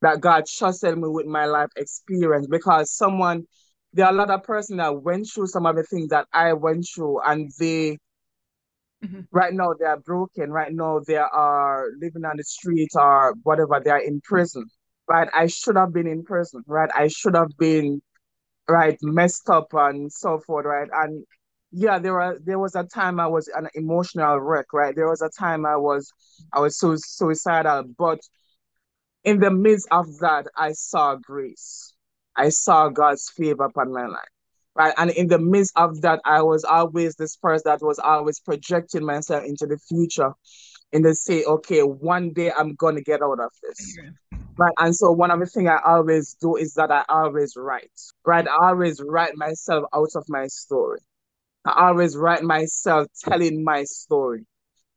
that 0.00 0.20
God 0.20 0.44
trusted 0.46 0.98
me 0.98 1.08
with 1.08 1.26
my 1.26 1.46
life 1.46 1.70
experience 1.76 2.48
because 2.48 2.90
someone, 2.90 3.46
there 3.92 4.06
are 4.06 4.12
a 4.12 4.16
lot 4.16 4.30
of 4.30 4.42
person 4.42 4.78
that 4.78 5.02
went 5.02 5.28
through 5.32 5.46
some 5.46 5.66
of 5.66 5.76
the 5.76 5.84
things 5.84 6.08
that 6.08 6.26
I 6.32 6.52
went 6.54 6.86
through 6.92 7.20
and 7.20 7.50
they, 7.58 7.98
mm-hmm. 9.04 9.20
right 9.30 9.52
now 9.52 9.74
they 9.78 9.84
are 9.84 10.00
broken. 10.00 10.50
Right 10.50 10.72
now 10.72 11.00
they 11.06 11.16
are 11.16 11.86
living 12.00 12.24
on 12.24 12.36
the 12.36 12.44
street 12.44 12.90
or 12.96 13.34
whatever. 13.44 13.80
They 13.84 13.90
are 13.90 14.02
in 14.02 14.20
prison, 14.22 14.66
right? 15.08 15.28
I 15.32 15.46
should 15.46 15.76
have 15.76 15.92
been 15.92 16.08
in 16.08 16.24
prison, 16.24 16.64
right? 16.66 16.90
I 16.92 17.06
should 17.06 17.36
have 17.36 17.56
been, 17.56 18.02
right, 18.68 18.98
messed 19.02 19.48
up 19.50 19.68
and 19.72 20.12
so 20.12 20.38
forth, 20.40 20.66
right? 20.66 20.88
And 20.92 21.24
yeah, 21.70 21.98
there 21.98 22.14
was 22.14 22.38
there 22.44 22.58
was 22.58 22.74
a 22.74 22.84
time 22.84 23.18
I 23.18 23.26
was 23.26 23.48
an 23.48 23.68
emotional 23.74 24.38
wreck, 24.40 24.72
right? 24.72 24.94
There 24.94 25.08
was 25.08 25.22
a 25.22 25.30
time 25.30 25.64
I 25.64 25.76
was 25.76 26.12
I 26.52 26.60
was 26.60 26.78
so 26.78 26.94
suicidal, 26.96 27.84
but 27.98 28.20
in 29.24 29.38
the 29.40 29.50
midst 29.50 29.88
of 29.90 30.18
that, 30.18 30.46
I 30.56 30.72
saw 30.72 31.16
grace. 31.16 31.94
I 32.36 32.48
saw 32.48 32.88
God's 32.88 33.30
favor 33.36 33.64
upon 33.64 33.92
my 33.92 34.06
life. 34.06 34.28
Right. 34.74 34.94
And 34.96 35.10
in 35.10 35.28
the 35.28 35.38
midst 35.38 35.72
of 35.76 36.00
that, 36.00 36.20
I 36.24 36.40
was 36.42 36.64
always 36.64 37.14
this 37.16 37.36
person 37.36 37.64
that 37.66 37.82
was 37.82 37.98
always 37.98 38.40
projecting 38.40 39.04
myself 39.04 39.44
into 39.44 39.66
the 39.66 39.78
future 39.78 40.32
and 40.92 41.04
they 41.04 41.12
say, 41.12 41.44
okay, 41.44 41.82
one 41.82 42.32
day 42.32 42.52
I'm 42.56 42.74
gonna 42.74 43.02
get 43.02 43.22
out 43.22 43.40
of 43.40 43.50
this. 43.62 43.98
Right. 44.62 44.74
And 44.78 44.94
so 44.94 45.10
one 45.10 45.32
of 45.32 45.40
the 45.40 45.46
things 45.46 45.68
I 45.68 45.80
always 45.84 46.36
do 46.40 46.54
is 46.54 46.74
that 46.74 46.92
I 46.92 47.04
always 47.08 47.56
write. 47.56 47.90
Right. 48.24 48.46
I 48.46 48.68
always 48.68 49.00
write 49.04 49.36
myself 49.36 49.86
out 49.92 50.10
of 50.14 50.24
my 50.28 50.46
story. 50.46 51.00
I 51.64 51.88
always 51.88 52.16
write 52.16 52.44
myself 52.44 53.08
telling 53.24 53.64
my 53.64 53.82
story, 53.82 54.46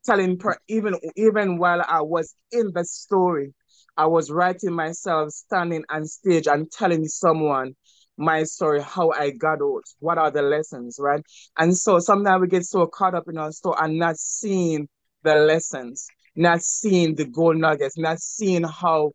telling 0.06 0.38
per, 0.38 0.56
even 0.68 0.96
even 1.16 1.58
while 1.58 1.84
I 1.88 2.02
was 2.02 2.36
in 2.52 2.74
the 2.76 2.86
story, 2.86 3.56
I 3.98 4.06
was 4.06 4.30
writing 4.30 4.72
myself 4.72 5.32
standing 5.32 5.84
on 5.90 6.06
stage 6.06 6.46
and 6.46 6.72
telling 6.72 7.08
someone 7.08 7.76
my 8.18 8.44
story, 8.44 8.84
how 8.84 9.10
I 9.14 9.32
got 9.32 9.64
out, 9.64 9.84
what 9.98 10.20
are 10.20 10.30
the 10.30 10.44
lessons, 10.44 10.98
right? 11.00 11.24
And 11.58 11.76
so 11.76 11.98
sometimes 11.98 12.42
we 12.42 12.48
get 12.50 12.66
so 12.66 12.86
caught 12.86 13.16
up 13.16 13.28
in 13.30 13.40
our 13.40 13.52
story 13.52 13.78
and 13.80 13.98
not 13.98 14.18
seeing 14.18 14.88
the 15.24 15.36
lessons, 15.36 16.06
not 16.36 16.62
seeing 16.62 17.16
the 17.16 17.26
gold 17.26 17.58
nuggets, 17.58 17.98
not 17.98 18.20
seeing 18.20 18.64
how 18.64 19.14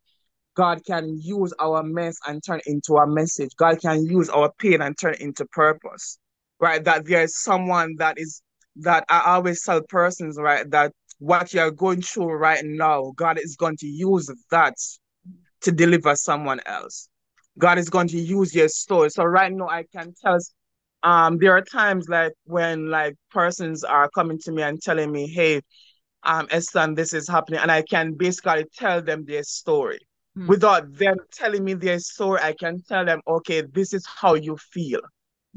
God 0.57 0.85
can 0.85 1.19
use 1.21 1.53
our 1.61 1.83
mess 1.83 2.17
and 2.27 2.43
turn 2.45 2.61
into 2.67 2.97
a 2.97 3.07
message. 3.07 3.51
God 3.57 3.81
can 3.81 4.05
use 4.05 4.29
our 4.29 4.53
pain 4.59 4.83
and 4.83 4.97
turn 4.99 5.15
into 5.21 5.47
purpose, 5.47 6.19
right? 6.59 6.83
That 6.85 7.07
there's 7.07 7.39
someone 7.39 7.95
that 7.99 8.19
is 8.19 8.43
that 8.77 9.05
I 9.09 9.35
always 9.35 9.63
tell 9.63 9.83
persons, 9.83 10.39
right, 10.39 10.69
that 10.71 10.93
what 11.19 11.53
you're 11.53 11.71
going 11.71 12.03
through 12.03 12.33
right 12.35 12.63
now, 12.65 13.13
God 13.17 13.39
is 13.39 13.57
going 13.57 13.77
to 13.79 13.87
use 13.87 14.31
that 14.51 14.75
to 15.63 15.73
deliver 15.73 16.17
someone 16.17 16.61
else. 16.67 17.09
God 17.59 17.79
is 17.79 17.91
going 17.91 18.09
to 18.09 18.19
use 18.19 18.55
your 18.55 18.69
story. 18.69 19.11
So 19.11 19.25
right 19.25 19.53
now 19.53 19.69
I 19.69 19.85
can 19.93 20.15
tell 20.23 20.39
um 21.03 21.39
there 21.39 21.57
are 21.57 21.63
times 21.63 22.09
like 22.09 22.33
when 22.45 22.91
like 22.91 23.17
persons 23.31 23.85
are 23.85 24.11
coming 24.11 24.39
to 24.41 24.53
me 24.53 24.63
and 24.63 24.81
telling 24.81 25.13
me, 25.13 25.27
hey, 25.27 25.63
um 26.23 26.47
Eston, 26.51 26.95
this 26.95 27.13
is 27.13 27.29
happening, 27.29 27.61
and 27.61 27.71
I 27.73 27.83
can 27.83 28.15
basically 28.15 28.67
tell 28.77 29.03
them 29.03 29.25
their 29.27 29.43
story. 29.43 30.01
Hmm. 30.41 30.47
Without 30.47 30.97
them 30.97 31.17
telling 31.33 31.65
me 31.65 31.75
their 31.75 31.99
story, 31.99 32.41
I 32.43 32.55
can 32.55 32.83
tell 32.83 33.05
them, 33.05 33.21
okay, 33.29 33.61
this 33.61 33.93
is 33.93 34.07
how 34.07 34.35
you 34.35 34.57
feel. 34.57 35.01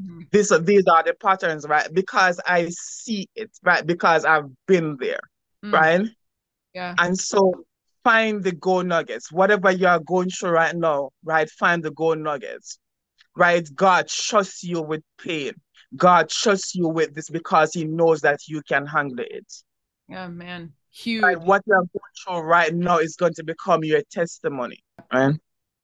Mm-hmm. 0.02 0.22
This, 0.30 0.52
these 0.62 0.86
are 0.86 1.02
the 1.02 1.14
patterns, 1.14 1.66
right? 1.66 1.88
Because 1.92 2.38
I 2.44 2.68
see 2.70 3.28
it, 3.34 3.50
right? 3.62 3.86
Because 3.86 4.26
I've 4.26 4.50
been 4.66 4.98
there, 5.00 5.20
mm. 5.64 5.72
right? 5.72 6.06
Yeah. 6.74 6.94
And 6.98 7.18
so 7.18 7.64
find 8.02 8.42
the 8.42 8.52
gold 8.52 8.86
nuggets. 8.86 9.32
Whatever 9.32 9.70
you're 9.70 10.00
going 10.00 10.28
through 10.28 10.50
right 10.50 10.76
now, 10.76 11.10
right? 11.24 11.48
Find 11.48 11.82
the 11.82 11.92
gold 11.92 12.18
nuggets, 12.18 12.78
right? 13.36 13.66
God 13.74 14.08
trusts 14.08 14.64
you 14.64 14.82
with 14.82 15.02
pain. 15.18 15.52
God 15.96 16.28
trusts 16.28 16.74
you 16.74 16.88
with 16.88 17.14
this 17.14 17.30
because 17.30 17.72
He 17.72 17.84
knows 17.84 18.20
that 18.20 18.40
you 18.48 18.60
can 18.68 18.84
handle 18.84 19.24
it. 19.26 19.50
Yeah, 20.08 20.28
man. 20.28 20.72
Huge. 20.94 21.22
Right? 21.22 21.40
What 21.40 21.62
you're 21.66 21.78
going 21.78 21.88
through 22.24 22.40
right 22.40 22.72
now 22.72 22.98
is 22.98 23.16
going 23.16 23.34
to 23.34 23.44
become 23.44 23.82
your 23.82 24.02
testimony, 24.12 24.84
right? 25.12 25.34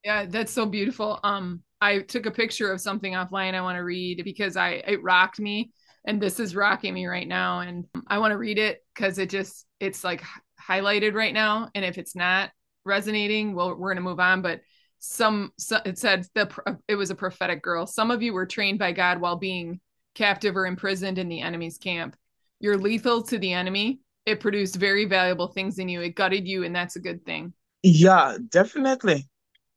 Yeah, 0.04 0.26
that's 0.26 0.52
so 0.52 0.66
beautiful. 0.66 1.18
Um, 1.24 1.62
I 1.80 2.00
took 2.00 2.26
a 2.26 2.30
picture 2.30 2.70
of 2.70 2.80
something 2.80 3.14
offline 3.14 3.54
I 3.54 3.60
want 3.60 3.76
to 3.76 3.82
read 3.82 4.22
because 4.24 4.56
I 4.56 4.82
it 4.86 5.02
rocked 5.02 5.40
me 5.40 5.72
and 6.04 6.20
this 6.20 6.38
is 6.38 6.54
rocking 6.54 6.94
me 6.94 7.06
right 7.06 7.26
now 7.26 7.60
and 7.60 7.86
I 8.06 8.18
want 8.18 8.32
to 8.32 8.38
read 8.38 8.58
it 8.58 8.84
cuz 8.94 9.18
it 9.18 9.30
just 9.30 9.66
it's 9.80 10.04
like 10.04 10.22
highlighted 10.60 11.14
right 11.14 11.34
now 11.34 11.70
and 11.74 11.84
if 11.84 11.98
it's 11.98 12.14
not 12.14 12.50
resonating, 12.84 13.54
well 13.54 13.70
we're 13.70 13.88
going 13.88 13.96
to 13.96 14.02
move 14.02 14.20
on 14.20 14.42
but 14.42 14.60
some 15.00 15.52
so, 15.58 15.80
it 15.84 15.98
said 15.98 16.26
the 16.34 16.76
it 16.86 16.94
was 16.94 17.10
a 17.10 17.14
prophetic 17.14 17.62
girl. 17.62 17.86
Some 17.86 18.10
of 18.10 18.22
you 18.22 18.32
were 18.32 18.46
trained 18.46 18.78
by 18.78 18.92
God 18.92 19.20
while 19.20 19.36
being 19.36 19.80
captive 20.14 20.56
or 20.56 20.66
imprisoned 20.66 21.18
in 21.18 21.28
the 21.28 21.40
enemy's 21.40 21.78
camp. 21.78 22.14
You're 22.60 22.76
lethal 22.76 23.22
to 23.24 23.38
the 23.38 23.54
enemy. 23.54 24.00
It 24.30 24.40
produced 24.40 24.76
very 24.76 25.04
valuable 25.04 25.48
things 25.48 25.78
in 25.78 25.88
you. 25.88 26.00
It 26.00 26.14
gutted 26.14 26.46
you 26.46 26.64
and 26.64 26.74
that's 26.74 26.96
a 26.96 27.00
good 27.00 27.24
thing. 27.24 27.52
Yeah, 27.82 28.36
definitely. 28.48 29.28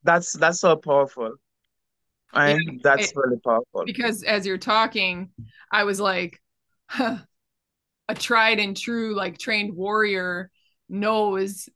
That's 0.04 0.34
that's 0.34 0.60
so 0.60 0.76
powerful 0.76 1.36
and 2.34 2.60
yeah, 2.62 2.72
that's 2.84 3.10
it, 3.10 3.16
really 3.16 3.40
powerful. 3.40 3.86
Because 3.86 4.24
as 4.24 4.46
you're 4.46 4.58
talking, 4.58 5.30
I 5.72 5.84
was 5.84 6.00
like, 6.00 6.40
huh, 6.88 7.18
a 8.08 8.16
tried 8.16 8.60
and 8.60 8.76
true, 8.76 9.16
like 9.16 9.38
trained 9.38 9.76
warrior 9.76 10.52
knows 10.90 11.70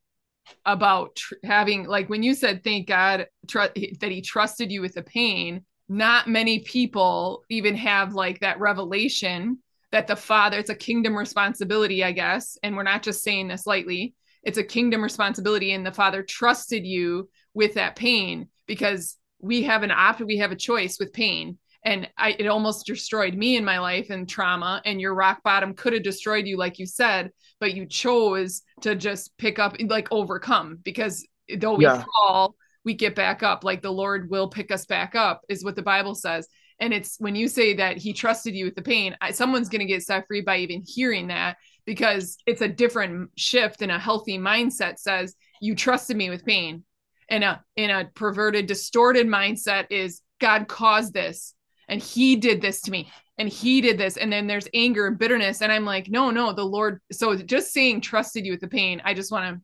about 0.65 1.15
tr- 1.15 1.35
having, 1.43 1.85
like, 1.85 2.09
when 2.09 2.23
you 2.23 2.33
said, 2.33 2.63
thank 2.63 2.87
God 2.87 3.27
tr- 3.47 3.73
that 3.99 4.11
he 4.11 4.21
trusted 4.21 4.71
you 4.71 4.81
with 4.81 4.93
the 4.93 5.03
pain, 5.03 5.65
not 5.89 6.27
many 6.27 6.59
people 6.59 7.43
even 7.49 7.75
have 7.75 8.13
like 8.13 8.39
that 8.41 8.59
revelation 8.59 9.59
that 9.97 10.05
the 10.05 10.15
father, 10.15 10.59
it's 10.59 10.69
a 10.69 10.75
kingdom 10.75 11.17
responsibility, 11.17 12.03
I 12.03 12.11
guess. 12.11 12.55
And 12.61 12.75
we're 12.75 12.83
not 12.83 13.01
just 13.01 13.23
saying 13.23 13.47
this 13.47 13.65
lightly, 13.65 14.13
it's 14.43 14.59
a 14.59 14.63
kingdom 14.63 15.01
responsibility. 15.01 15.73
And 15.73 15.83
the 15.83 15.91
father 15.91 16.21
trusted 16.21 16.85
you 16.85 17.29
with 17.55 17.73
that 17.73 17.95
pain 17.95 18.49
because 18.67 19.17
we 19.39 19.63
have 19.63 19.81
an 19.81 19.89
option 19.89 20.27
we 20.27 20.37
have 20.37 20.51
a 20.51 20.55
choice 20.55 20.97
with 20.99 21.13
pain 21.13 21.57
and 21.83 22.07
I, 22.17 22.35
it 22.37 22.47
almost 22.47 22.85
destroyed 22.85 23.35
me 23.35 23.55
in 23.55 23.63
my 23.63 23.79
life 23.79 24.09
and 24.09 24.27
trauma 24.27 24.81
and 24.85 24.99
your 24.99 25.13
rock 25.13 25.43
bottom 25.43 25.73
could 25.73 25.93
have 25.93 26.03
destroyed 26.03 26.47
you 26.47 26.57
like 26.57 26.79
you 26.79 26.85
said 26.87 27.31
but 27.59 27.75
you 27.75 27.85
chose 27.85 28.61
to 28.81 28.95
just 28.95 29.37
pick 29.37 29.59
up 29.59 29.75
like 29.79 30.11
overcome 30.11 30.79
because 30.83 31.27
though 31.57 31.75
we 31.75 31.85
yeah. 31.85 32.03
fall 32.17 32.55
we 32.83 32.95
get 32.95 33.13
back 33.13 33.43
up 33.43 33.63
like 33.63 33.83
the 33.83 33.91
lord 33.91 34.29
will 34.29 34.47
pick 34.47 34.71
us 34.71 34.87
back 34.87 35.13
up 35.13 35.41
is 35.49 35.63
what 35.63 35.75
the 35.75 35.83
bible 35.83 36.15
says 36.15 36.47
and 36.79 36.93
it's 36.93 37.17
when 37.19 37.35
you 37.35 37.47
say 37.47 37.73
that 37.73 37.97
he 37.97 38.13
trusted 38.13 38.53
you 38.53 38.65
with 38.65 38.75
the 38.75 38.81
pain 38.81 39.15
I, 39.21 39.31
someone's 39.31 39.69
going 39.69 39.79
to 39.79 39.85
get 39.85 40.03
set 40.03 40.27
free 40.27 40.41
by 40.41 40.57
even 40.57 40.83
hearing 40.85 41.27
that 41.27 41.57
because 41.85 42.37
it's 42.45 42.61
a 42.61 42.67
different 42.67 43.31
shift 43.37 43.81
and 43.81 43.91
a 43.91 43.97
healthy 43.97 44.37
mindset 44.37 44.99
says 44.99 45.35
you 45.61 45.73
trusted 45.73 46.17
me 46.17 46.29
with 46.29 46.45
pain. 46.45 46.83
In 47.29 47.43
a 47.43 47.61
in 47.75 47.89
a 47.89 48.05
perverted 48.15 48.67
distorted 48.67 49.27
mindset 49.27 49.87
is 49.89 50.21
god 50.39 50.67
caused 50.69 51.13
this 51.13 51.55
and 51.89 52.01
he 52.01 52.37
did 52.37 52.61
this 52.61 52.81
to 52.81 52.91
me 52.91 53.11
and 53.37 53.49
he 53.49 53.81
did 53.81 53.97
this. 53.97 54.15
And 54.15 54.31
then 54.31 54.47
there's 54.47 54.67
anger 54.73 55.07
and 55.07 55.19
bitterness 55.19 55.61
and 55.61 55.69
i'm 55.69 55.83
like 55.83 56.07
no 56.09 56.31
no 56.31 56.53
the 56.53 56.63
lord 56.63 57.01
so 57.11 57.35
just 57.35 57.73
saying 57.73 57.99
trusted 57.99 58.45
you 58.45 58.53
with 58.53 58.61
the 58.61 58.67
pain 58.69 59.01
i 59.03 59.13
just 59.13 59.29
want 59.29 59.55
to 59.55 59.61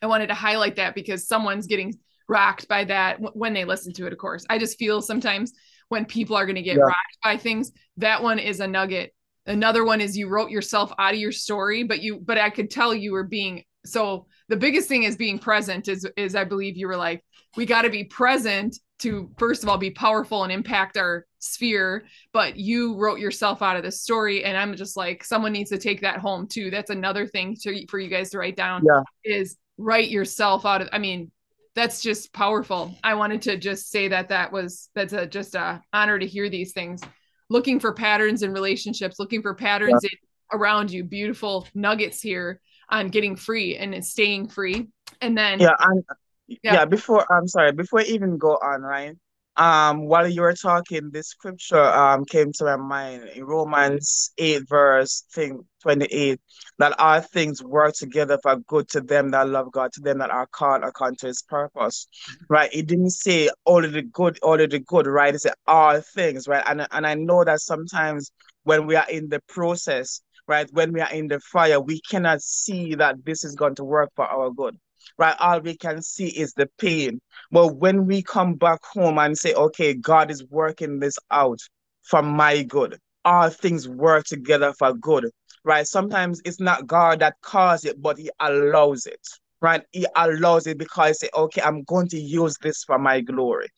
i 0.00 0.06
wanted 0.06 0.28
to 0.28 0.34
highlight 0.34 0.76
that 0.76 0.94
because 0.94 1.28
someone's 1.28 1.66
getting 1.66 1.94
rocked 2.28 2.66
by 2.66 2.84
that 2.84 3.18
when 3.36 3.52
they 3.52 3.66
listen 3.66 3.92
to 3.92 4.06
it 4.06 4.12
of 4.12 4.18
course. 4.18 4.46
I 4.48 4.58
just 4.58 4.78
feel 4.78 5.02
sometimes 5.02 5.52
when 5.88 6.04
people 6.04 6.36
are 6.36 6.46
going 6.46 6.56
to 6.56 6.62
get 6.62 6.76
yeah. 6.76 6.82
rocked 6.82 7.18
by 7.22 7.36
things 7.36 7.72
that 7.96 8.22
one 8.22 8.38
is 8.38 8.60
a 8.60 8.66
nugget 8.66 9.12
another 9.46 9.84
one 9.84 10.00
is 10.00 10.16
you 10.16 10.28
wrote 10.28 10.50
yourself 10.50 10.92
out 10.98 11.14
of 11.14 11.20
your 11.20 11.32
story 11.32 11.82
but 11.82 12.02
you 12.02 12.18
but 12.18 12.38
i 12.38 12.50
could 12.50 12.70
tell 12.70 12.94
you 12.94 13.12
were 13.12 13.24
being 13.24 13.62
so 13.84 14.26
the 14.48 14.56
biggest 14.56 14.88
thing 14.88 15.04
is 15.04 15.16
being 15.16 15.38
present 15.38 15.88
is 15.88 16.08
is 16.16 16.34
i 16.34 16.44
believe 16.44 16.76
you 16.76 16.86
were 16.86 16.96
like 16.96 17.24
we 17.56 17.64
got 17.64 17.82
to 17.82 17.90
be 17.90 18.04
present 18.04 18.76
to 18.98 19.30
first 19.38 19.62
of 19.62 19.68
all 19.68 19.78
be 19.78 19.90
powerful 19.90 20.42
and 20.42 20.52
impact 20.52 20.96
our 20.96 21.26
sphere 21.38 22.04
but 22.32 22.56
you 22.56 22.96
wrote 22.96 23.18
yourself 23.18 23.62
out 23.62 23.76
of 23.76 23.82
the 23.82 23.92
story 23.92 24.44
and 24.44 24.56
i'm 24.56 24.74
just 24.74 24.96
like 24.96 25.22
someone 25.22 25.52
needs 25.52 25.70
to 25.70 25.78
take 25.78 26.00
that 26.00 26.18
home 26.18 26.46
too 26.46 26.70
that's 26.70 26.90
another 26.90 27.26
thing 27.26 27.56
to, 27.60 27.86
for 27.86 27.98
you 27.98 28.08
guys 28.08 28.30
to 28.30 28.38
write 28.38 28.56
down 28.56 28.82
yeah. 28.84 29.02
is 29.24 29.56
write 29.78 30.08
yourself 30.08 30.66
out 30.66 30.80
of 30.80 30.88
i 30.92 30.98
mean 30.98 31.30
that's 31.76 32.02
just 32.02 32.32
powerful 32.32 32.92
i 33.04 33.14
wanted 33.14 33.40
to 33.40 33.56
just 33.56 33.90
say 33.90 34.08
that 34.08 34.28
that 34.28 34.50
was 34.50 34.88
that's 34.94 35.12
a 35.12 35.26
just 35.26 35.54
a 35.54 35.80
honor 35.92 36.18
to 36.18 36.26
hear 36.26 36.48
these 36.48 36.72
things 36.72 37.00
looking 37.48 37.78
for 37.78 37.92
patterns 37.92 38.42
in 38.42 38.52
relationships 38.52 39.20
looking 39.20 39.42
for 39.42 39.54
patterns 39.54 40.00
yeah. 40.02 40.08
in, 40.10 40.58
around 40.58 40.90
you 40.90 41.04
beautiful 41.04 41.68
nuggets 41.74 42.20
here 42.20 42.60
on 42.88 43.08
getting 43.08 43.36
free 43.36 43.76
and 43.76 44.04
staying 44.04 44.48
free. 44.48 44.88
And 45.20 45.36
then 45.36 45.60
yeah, 45.60 45.74
and 45.80 46.04
yeah. 46.46 46.74
yeah, 46.74 46.84
before 46.84 47.26
I'm 47.32 47.48
sorry, 47.48 47.72
before 47.72 48.00
I 48.00 48.04
even 48.04 48.38
go 48.38 48.52
on, 48.52 48.82
right? 48.82 49.16
Um, 49.56 50.06
while 50.06 50.28
you 50.28 50.42
were 50.42 50.52
talking, 50.52 51.10
this 51.12 51.28
scripture 51.28 51.82
um 51.82 52.24
came 52.24 52.52
to 52.54 52.64
my 52.64 52.76
mind 52.76 53.28
in 53.34 53.44
Romans 53.44 54.32
8, 54.36 54.68
verse 54.68 55.24
thing 55.32 55.64
28, 55.82 56.40
that 56.78 56.98
all 56.98 57.20
things 57.20 57.62
work 57.62 57.94
together 57.94 58.38
for 58.42 58.56
good 58.56 58.88
to 58.90 59.00
them 59.00 59.30
that 59.30 59.48
love 59.48 59.72
God, 59.72 59.92
to 59.94 60.00
them 60.00 60.18
that 60.18 60.30
are 60.30 60.46
called 60.46 60.82
according 60.84 61.16
to 61.18 61.28
his 61.28 61.42
purpose. 61.42 62.06
Right? 62.50 62.70
It 62.72 62.86
didn't 62.86 63.10
say 63.10 63.48
only 63.64 63.88
the 63.88 64.02
good, 64.02 64.38
only 64.42 64.66
the 64.66 64.80
good, 64.80 65.06
right? 65.06 65.34
It 65.34 65.40
said 65.40 65.54
all 65.66 66.00
things, 66.00 66.46
right? 66.46 66.62
And 66.66 66.86
and 66.90 67.06
I 67.06 67.14
know 67.14 67.44
that 67.44 67.60
sometimes 67.60 68.30
when 68.64 68.86
we 68.86 68.96
are 68.96 69.08
in 69.08 69.28
the 69.28 69.40
process, 69.48 70.20
right? 70.48 70.68
When 70.72 70.92
we 70.92 71.00
are 71.00 71.12
in 71.12 71.28
the 71.28 71.40
fire, 71.40 71.80
we 71.80 72.00
cannot 72.10 72.42
see 72.42 72.94
that 72.96 73.24
this 73.24 73.44
is 73.44 73.54
going 73.54 73.76
to 73.76 73.84
work 73.84 74.10
for 74.16 74.26
our 74.26 74.50
good, 74.50 74.76
right? 75.18 75.36
All 75.40 75.60
we 75.60 75.76
can 75.76 76.02
see 76.02 76.28
is 76.28 76.52
the 76.54 76.68
pain. 76.78 77.20
But 77.50 77.76
when 77.76 78.06
we 78.06 78.22
come 78.22 78.54
back 78.54 78.80
home 78.84 79.18
and 79.18 79.36
say, 79.36 79.54
okay, 79.54 79.94
God 79.94 80.30
is 80.30 80.44
working 80.50 81.00
this 81.00 81.18
out 81.30 81.60
for 82.02 82.22
my 82.22 82.62
good, 82.62 82.98
all 83.24 83.50
things 83.50 83.88
work 83.88 84.24
together 84.26 84.72
for 84.78 84.94
good, 84.94 85.30
right? 85.64 85.86
Sometimes 85.86 86.40
it's 86.44 86.60
not 86.60 86.86
God 86.86 87.20
that 87.20 87.34
caused 87.42 87.86
it, 87.86 88.00
but 88.00 88.18
He 88.18 88.30
allows 88.40 89.06
it, 89.06 89.20
right? 89.60 89.82
He 89.92 90.06
allows 90.14 90.66
it 90.66 90.78
because 90.78 91.20
say, 91.20 91.28
okay, 91.34 91.62
I'm 91.62 91.82
going 91.84 92.08
to 92.08 92.18
use 92.18 92.56
this 92.62 92.84
for 92.84 92.98
my 92.98 93.20
glory. 93.20 93.68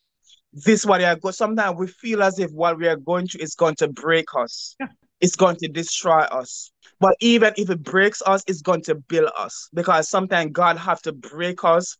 This 0.52 0.86
what 0.86 1.04
I 1.04 1.14
go. 1.14 1.30
Sometimes 1.30 1.78
we 1.78 1.86
feel 1.86 2.22
as 2.22 2.38
if 2.38 2.50
what 2.52 2.78
we 2.78 2.88
are 2.88 2.96
going 2.96 3.26
through 3.26 3.42
is 3.42 3.54
going 3.54 3.76
to 3.76 3.88
break 3.88 4.26
us. 4.36 4.76
Yeah 4.80 4.88
it's 5.20 5.36
going 5.36 5.56
to 5.56 5.68
destroy 5.68 6.20
us. 6.20 6.70
But 7.00 7.16
even 7.20 7.52
if 7.56 7.70
it 7.70 7.82
breaks 7.82 8.22
us, 8.26 8.42
it's 8.46 8.62
going 8.62 8.82
to 8.82 8.96
build 8.96 9.30
us 9.38 9.68
because 9.72 10.08
sometimes 10.08 10.50
God 10.52 10.76
have 10.78 11.00
to 11.02 11.12
break 11.12 11.64
us, 11.64 11.96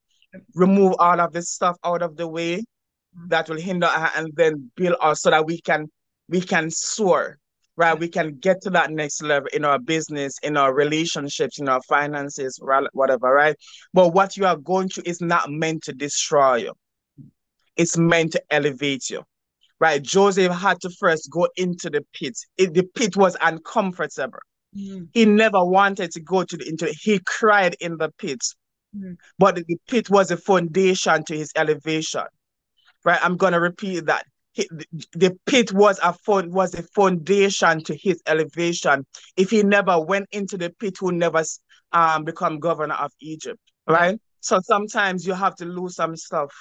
remove 0.54 0.94
all 0.98 1.20
of 1.20 1.32
this 1.32 1.50
stuff 1.50 1.76
out 1.84 2.02
of 2.02 2.16
the 2.16 2.28
way 2.28 2.64
that 3.28 3.48
will 3.48 3.60
hinder 3.60 3.86
us, 3.86 4.10
and 4.16 4.30
then 4.34 4.70
build 4.76 4.96
us 5.00 5.22
so 5.22 5.30
that 5.30 5.46
we 5.46 5.60
can 5.60 5.86
we 6.28 6.40
can 6.40 6.70
soar, 6.70 7.38
right? 7.76 7.98
We 7.98 8.08
can 8.08 8.38
get 8.38 8.60
to 8.62 8.70
that 8.70 8.90
next 8.90 9.22
level 9.22 9.48
in 9.52 9.64
our 9.64 9.78
business, 9.78 10.34
in 10.42 10.56
our 10.56 10.74
relationships, 10.74 11.58
in 11.58 11.68
our 11.68 11.80
finances, 11.88 12.60
whatever, 12.92 13.32
right? 13.32 13.56
But 13.94 14.12
what 14.12 14.36
you 14.36 14.46
are 14.46 14.56
going 14.56 14.88
through 14.88 15.04
is 15.06 15.20
not 15.20 15.50
meant 15.50 15.84
to 15.84 15.92
destroy 15.92 16.56
you. 16.56 16.74
It's 17.76 17.96
meant 17.96 18.32
to 18.32 18.42
elevate 18.50 19.08
you, 19.08 19.22
right? 19.80 20.02
Joseph 20.02 20.52
had 20.52 20.80
to 20.80 20.90
first 20.90 21.30
go 21.30 21.48
into 21.56 21.90
the 21.90 22.04
pit. 22.12 22.36
It, 22.56 22.74
the 22.74 22.82
pit 22.82 23.16
was 23.16 23.36
uncomfortable. 23.40 24.38
Mm. 24.76 25.08
He 25.12 25.24
never 25.24 25.64
wanted 25.64 26.10
to 26.12 26.20
go 26.20 26.44
to 26.44 26.56
the 26.56 26.68
into. 26.68 26.92
He 27.00 27.20
cried 27.24 27.76
in 27.80 27.96
the 27.96 28.10
pit, 28.18 28.42
mm. 28.96 29.16
but 29.38 29.56
the 29.56 29.76
pit 29.88 30.10
was 30.10 30.30
a 30.30 30.36
foundation 30.36 31.24
to 31.24 31.36
his 31.36 31.52
elevation. 31.56 32.24
Right? 33.04 33.18
I'm 33.22 33.36
gonna 33.36 33.60
repeat 33.60 34.06
that 34.06 34.24
the 35.14 35.36
pit 35.46 35.72
was 35.72 35.98
a 36.02 36.14
was 36.26 36.74
a 36.74 36.82
foundation 36.82 37.82
to 37.84 37.94
his 37.94 38.20
elevation. 38.26 39.06
If 39.36 39.50
he 39.50 39.62
never 39.62 40.00
went 40.00 40.26
into 40.32 40.58
the 40.58 40.70
pit, 40.70 40.96
he 40.98 41.04
would 41.04 41.14
never 41.14 41.44
um, 41.92 42.24
become 42.24 42.58
governor 42.58 42.94
of 42.94 43.12
Egypt, 43.20 43.60
right? 43.86 44.18
So 44.40 44.60
sometimes 44.62 45.26
you 45.26 45.34
have 45.34 45.54
to 45.56 45.64
lose 45.64 45.96
some 45.96 46.16
stuff, 46.16 46.52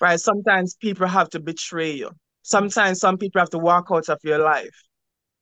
right? 0.00 0.20
Sometimes 0.20 0.74
people 0.74 1.06
have 1.06 1.28
to 1.30 1.40
betray 1.40 1.92
you. 1.92 2.10
Sometimes 2.42 2.98
some 2.98 3.18
people 3.18 3.40
have 3.40 3.50
to 3.50 3.58
walk 3.58 3.88
out 3.90 4.08
of 4.08 4.18
your 4.24 4.38
life 4.38 4.74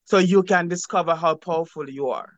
so 0.05 0.19
you 0.19 0.43
can 0.43 0.69
discover 0.69 1.15
how 1.15 1.35
powerful 1.37 1.89
you 1.89 2.09
are. 2.09 2.31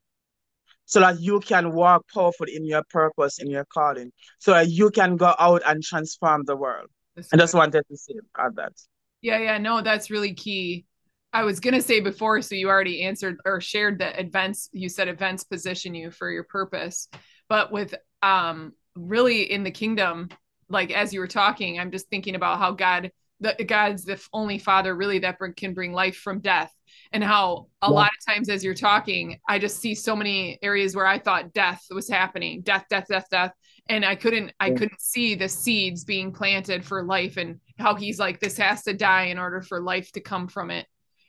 So 0.85 1.01
that 1.01 1.21
you 1.21 1.41
can 1.41 1.73
walk 1.73 2.03
powerful 2.13 2.47
in 2.47 2.67
your 2.67 2.83
purpose, 2.91 3.39
in 3.39 3.49
your 3.49 3.65
calling, 3.73 4.13
so 4.39 4.53
that 4.53 4.69
you 4.69 4.91
can 4.91 5.17
go 5.17 5.35
out 5.39 5.63
and 5.67 5.83
transform 5.83 6.45
the 6.45 6.57
world. 6.57 6.89
I 7.33 7.37
just 7.37 7.55
wanted 7.55 7.83
to 7.89 7.97
say 7.97 8.15
about 8.35 8.57
that. 8.57 8.73
Yeah, 9.23 9.39
yeah, 9.39 9.59
no, 9.59 9.81
that's 9.81 10.11
really 10.11 10.35
key. 10.35 10.85
I 11.33 11.45
was 11.45 11.61
gonna 11.61 11.81
say 11.81 12.01
before, 12.01 12.43
so 12.43 12.55
you 12.55 12.69
already 12.69 13.05
answered 13.05 13.39
or 13.47 13.61
shared 13.61 14.01
that 14.01 14.21
events. 14.21 14.69
You 14.73 14.89
said 14.89 15.09
events 15.09 15.45
position 15.45 15.95
you 15.95 16.11
for 16.11 16.31
your 16.31 16.45
purpose, 16.45 17.09
but 17.49 17.73
with 17.73 17.95
um 18.23 18.73
really 18.95 19.51
in 19.51 19.63
the 19.63 19.71
kingdom, 19.71 20.29
like 20.73 20.91
as 20.91 21.13
you 21.13 21.21
were 21.21 21.29
talking, 21.29 21.79
I'm 21.79 21.91
just 21.91 22.09
thinking 22.09 22.35
about 22.35 22.59
how 22.59 22.73
God, 22.73 23.13
the 23.41 23.55
God's 23.67 24.05
the 24.05 24.21
only 24.33 24.59
Father 24.59 24.95
really 24.95 25.19
that 25.21 25.39
can 25.57 25.75
bring 25.75 25.93
life 25.93 26.17
from 26.17 26.41
death, 26.41 26.73
and 27.13 27.23
how 27.23 27.67
a 27.83 27.89
yeah. 27.89 27.95
lot 27.95 28.11
of 28.11 28.35
times 28.35 28.49
as 28.49 28.65
you're 28.65 28.75
talking, 28.75 29.39
I 29.49 29.59
just 29.59 29.81
see 29.81 29.95
so 29.95 30.17
many 30.17 30.59
areas 30.63 30.97
where 30.97 31.07
I 31.07 31.19
thought 31.19 31.53
death 31.53 31.85
was 31.91 32.09
happening, 32.09 32.63
death, 32.63 32.87
death, 32.89 33.07
death, 33.09 33.27
death, 33.31 33.53
and 33.89 34.05
I 34.05 34.15
couldn't, 34.15 34.53
I 34.61 34.71
couldn't 34.71 35.01
see 35.01 35.35
the 35.35 35.49
seeds 35.49 36.05
being 36.05 36.33
planted 36.33 36.85
for 36.85 37.03
life 37.03 37.37
and 37.37 37.61
how 37.79 37.95
he's 37.95 38.19
like 38.19 38.41
this 38.41 38.57
has 38.59 38.83
to 38.85 38.95
die 38.95 39.25
in 39.25 39.39
order 39.39 39.61
for 39.61 39.81
life 39.81 40.13
to 40.13 40.21
come 40.21 40.49
from 40.49 40.71
it. 40.71 40.87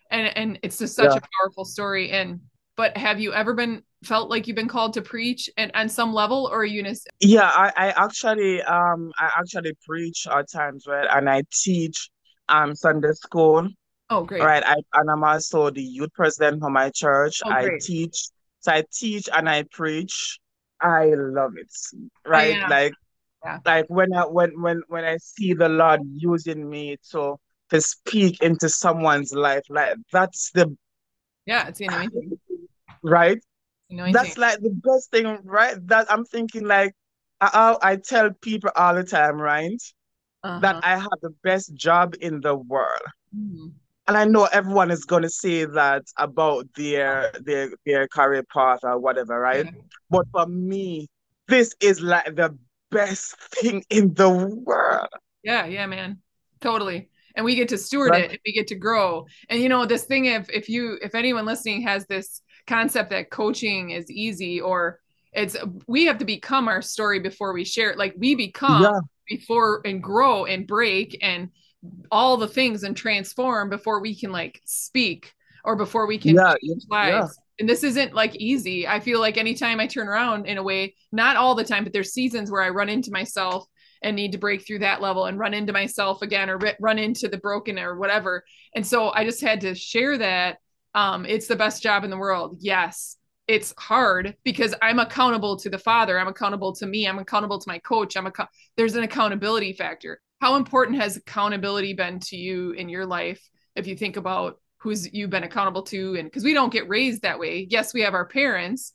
And 0.10 0.36
and 0.38 0.60
it's 0.64 0.78
just 0.78 0.96
such 0.96 1.12
yeah. 1.12 1.18
a 1.18 1.42
powerful 1.42 1.66
story. 1.66 2.12
And 2.12 2.42
but 2.78 2.96
have 2.98 3.20
you 3.20 3.34
ever 3.34 3.54
been 3.54 3.84
felt 4.04 4.30
like 4.30 4.48
you've 4.48 4.56
been 4.56 4.68
called 4.68 4.94
to 4.94 5.02
preach 5.02 5.50
and 5.58 5.72
on 5.74 5.90
some 5.90 6.14
level 6.14 6.50
or 6.52 6.66
you 6.66 6.84
just 6.84 7.08
yeah 7.20 7.50
I, 7.50 7.72
I 7.76 8.04
actually 8.06 8.62
um 8.64 9.12
i 9.18 9.30
actually 9.38 9.74
preach 9.86 10.28
at 10.28 10.52
times 10.52 10.86
right? 10.88 11.08
And 11.12 11.30
i 11.30 11.44
teach 11.52 12.10
um 12.50 12.76
sunday 12.76 13.14
school. 13.14 13.68
Oh 14.10 14.24
great. 14.24 14.44
Right 14.44 14.64
I, 14.66 14.76
and 14.94 15.10
i'm 15.10 15.24
also 15.24 15.70
the 15.70 15.82
youth 15.82 16.14
president 16.14 16.62
for 16.62 16.70
my 16.70 16.90
church. 16.90 17.42
Oh, 17.46 17.50
i 17.52 17.70
teach 17.82 18.28
so 18.60 18.72
i 18.72 18.84
teach 18.92 19.30
and 19.32 19.50
i 19.50 19.64
preach. 19.72 20.40
I 20.82 21.14
love 21.16 21.54
it 21.58 21.72
right? 22.26 22.58
Oh, 22.62 22.68
like 22.70 22.94
yeah. 23.44 23.60
Like 23.66 23.86
when 23.88 24.14
I 24.14 24.26
when 24.26 24.62
when 24.62 24.82
when 24.88 25.04
I 25.04 25.18
see 25.18 25.54
the 25.54 25.70
Lord 25.70 26.02
using 26.14 26.70
me 26.70 26.98
to 27.12 27.36
to 27.70 27.82
speak 27.82 28.42
into 28.42 28.70
someone's 28.70 29.34
life, 29.34 29.64
like 29.70 29.96
that's 30.12 30.52
the 30.52 30.76
yeah, 31.46 31.68
it's 31.68 31.82
anointing. 31.82 32.40
Right? 33.02 33.40
Anointing. 33.94 34.14
That's 34.14 34.38
like 34.38 34.60
the 34.60 34.72
best 34.72 35.12
thing, 35.12 35.40
right? 35.44 35.76
That 35.88 36.12
I'm 36.12 36.26
thinking 36.26 36.66
like 36.66 36.96
I 37.42 37.76
I 37.82 37.96
tell 37.98 38.32
people 38.42 38.72
all 38.76 38.96
the 38.96 39.04
time, 39.04 39.40
right? 39.40 39.82
Uh-huh. 40.44 40.60
That 40.60 40.84
I 40.84 40.98
have 40.98 41.20
the 41.22 41.34
best 41.44 41.74
job 41.74 42.16
in 42.20 42.42
the 42.42 42.56
world. 42.56 43.08
Mm-hmm. 43.36 43.68
And 44.06 44.18
I 44.18 44.26
know 44.26 44.46
everyone 44.52 44.92
is 44.92 45.06
gonna 45.06 45.30
say 45.30 45.66
that 45.66 46.04
about 46.18 46.68
their 46.76 47.32
their 47.42 47.70
their 47.86 48.08
career 48.08 48.44
path 48.44 48.80
or 48.84 49.00
whatever, 49.00 49.40
right? 49.40 49.66
Yeah. 49.66 49.72
But 50.10 50.26
for 50.32 50.46
me, 50.46 51.08
this 51.48 51.74
is 51.80 52.02
like 52.02 52.36
the 52.36 52.58
best 52.92 53.36
thing 53.56 53.84
in 53.90 54.14
the 54.14 54.30
world. 54.30 55.08
Yeah, 55.44 55.66
yeah, 55.66 55.86
man. 55.86 56.20
Totally. 56.62 57.10
And 57.36 57.44
we 57.44 57.56
get 57.56 57.70
to 57.70 57.78
steward 57.78 58.12
right. 58.12 58.26
it 58.26 58.32
and 58.32 58.40
we 58.46 58.54
get 58.54 58.68
to 58.68 58.76
grow. 58.76 59.26
And 59.50 59.62
you 59.62 59.68
know, 59.70 59.86
this 59.86 60.04
thing 60.04 60.26
if 60.26 60.50
if 60.50 60.70
you 60.70 61.00
if 61.02 61.16
anyone 61.16 61.46
listening 61.46 61.82
has 61.82 62.06
this 62.06 62.42
concept 62.68 63.10
that 63.12 63.30
coaching 63.30 63.92
is 63.92 64.10
easy 64.10 64.62
or 64.62 65.00
it's 65.34 65.58
we 65.88 66.06
have 66.06 66.20
to 66.20 66.26
become 66.26 66.68
our 66.68 66.82
story 66.82 67.20
before 67.20 67.54
we 67.54 67.64
share 67.64 67.90
it. 67.92 67.98
Like 67.98 68.14
we 68.18 68.36
become 68.36 68.84
yeah. 68.84 69.00
before 69.28 69.82
and 69.86 70.02
grow 70.02 70.46
and 70.46 70.68
break 70.68 71.18
and 71.22 71.50
all 72.12 72.38
the 72.38 72.48
things 72.48 72.84
and 72.84 72.96
transform 72.96 73.70
before 73.70 74.00
we 74.00 74.16
can 74.16 74.32
like 74.32 74.62
speak 74.66 75.34
or 75.66 75.76
before 75.76 76.06
we 76.06 76.18
can 76.18 76.36
yeah, 76.36 76.54
change 76.62 76.84
lives 76.90 77.38
and 77.60 77.70
this 77.70 77.84
isn't 77.84 78.14
like 78.14 78.36
easy. 78.36 78.88
I 78.88 79.00
feel 79.00 79.20
like 79.20 79.38
anytime 79.38 79.80
I 79.80 79.88
turn 79.88 80.08
around 80.08 80.48
in 80.48 80.58
a 80.58 80.64
way, 80.64 80.96
not 81.12 81.38
all 81.38 81.56
the 81.56 81.64
time, 81.64 81.84
but 81.84 81.94
there's 81.94 82.14
seasons 82.14 82.50
where 82.50 82.64
I 82.64 82.70
run 82.70 82.90
into 82.90 83.12
myself 83.12 83.68
and 84.02 84.16
need 84.16 84.32
to 84.34 84.38
break 84.38 84.66
through 84.66 84.80
that 84.80 85.02
level 85.02 85.26
and 85.26 85.40
run 85.40 85.54
into 85.54 85.72
myself 85.72 86.22
again 86.22 86.50
or 86.50 86.60
run 86.80 87.00
into 87.00 87.28
the 87.28 87.38
broken 87.38 87.80
or 87.80 87.98
whatever. 87.98 88.44
And 88.76 88.86
so 88.86 89.12
I 89.14 89.24
just 89.24 89.42
had 89.42 89.62
to 89.62 89.76
share 89.76 90.18
that. 90.18 90.58
Um, 90.96 91.26
it's 91.26 91.48
the 91.48 91.56
best 91.56 91.82
job 91.82 92.04
in 92.04 92.10
the 92.10 92.18
world. 92.18 92.58
Yes, 92.60 93.18
it's 93.48 93.74
hard 93.78 94.36
because 94.44 94.74
I'm 94.82 95.00
accountable 95.00 95.58
to 95.58 95.70
the 95.70 95.78
father. 95.78 96.20
I'm 96.20 96.28
accountable 96.28 96.74
to 96.76 96.86
me. 96.86 97.08
I'm 97.08 97.20
accountable 97.20 97.60
to 97.60 97.68
my 97.68 97.80
coach. 97.80 98.16
I'm 98.16 98.28
a 98.28 98.32
there's 98.78 98.96
an 98.96 99.04
accountability 99.04 99.74
factor. 99.74 100.22
How 100.40 100.56
important 100.56 101.00
has 101.00 101.18
accountability 101.18 101.94
been 101.94 102.20
to 102.22 102.38
you 102.38 102.72
in 102.72 102.90
your 102.90 103.06
life? 103.06 103.42
If 103.76 103.88
you 103.88 103.96
think 103.96 104.18
about 104.18 104.60
who's 104.84 105.12
you've 105.14 105.30
been 105.30 105.44
accountable 105.44 105.82
to 105.82 106.16
and 106.16 106.26
because 106.26 106.44
we 106.44 106.54
don't 106.54 106.74
get 106.74 106.88
raised 106.90 107.22
that 107.22 107.40
way 107.40 107.66
yes 107.70 107.94
we 107.94 108.02
have 108.02 108.14
our 108.14 108.28
parents 108.28 108.92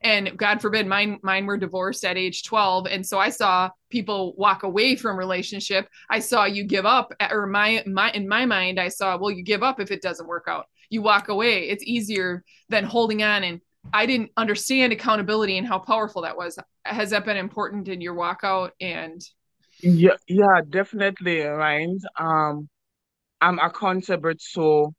and 0.00 0.36
god 0.38 0.62
forbid 0.62 0.86
mine 0.86 1.18
mine 1.22 1.46
were 1.46 1.58
divorced 1.58 2.04
at 2.04 2.16
age 2.16 2.44
12 2.44 2.86
and 2.86 3.04
so 3.04 3.18
i 3.18 3.28
saw 3.28 3.68
people 3.90 4.34
walk 4.36 4.62
away 4.62 4.94
from 4.94 5.18
relationship 5.18 5.88
i 6.08 6.20
saw 6.20 6.44
you 6.44 6.62
give 6.62 6.86
up 6.86 7.12
or 7.30 7.46
my 7.46 7.82
my 7.86 8.10
in 8.12 8.28
my 8.28 8.46
mind 8.46 8.78
i 8.78 8.88
saw 8.88 9.18
well 9.18 9.32
you 9.32 9.42
give 9.42 9.64
up 9.64 9.80
if 9.80 9.90
it 9.90 10.00
doesn't 10.00 10.28
work 10.28 10.44
out 10.46 10.66
you 10.92 11.02
walk 11.02 11.28
away 11.28 11.68
it's 11.68 11.84
easier 11.84 12.44
than 12.68 12.84
holding 12.84 13.22
on 13.22 13.42
and 13.44 13.60
i 13.92 14.06
didn't 14.06 14.30
understand 14.36 14.92
accountability 14.92 15.58
and 15.58 15.66
how 15.66 15.78
powerful 15.78 16.22
that 16.22 16.36
was 16.36 16.58
has 16.84 17.10
that 17.10 17.24
been 17.24 17.36
important 17.36 17.88
in 17.88 18.00
your 18.00 18.14
walkout 18.14 18.70
and 18.80 19.20
yeah 19.80 20.16
yeah 20.28 20.60
definitely 20.68 21.40
right 21.40 21.88
um 22.18 22.68
i'm 23.40 23.58
accountable 23.58 24.32
to 24.54 24.92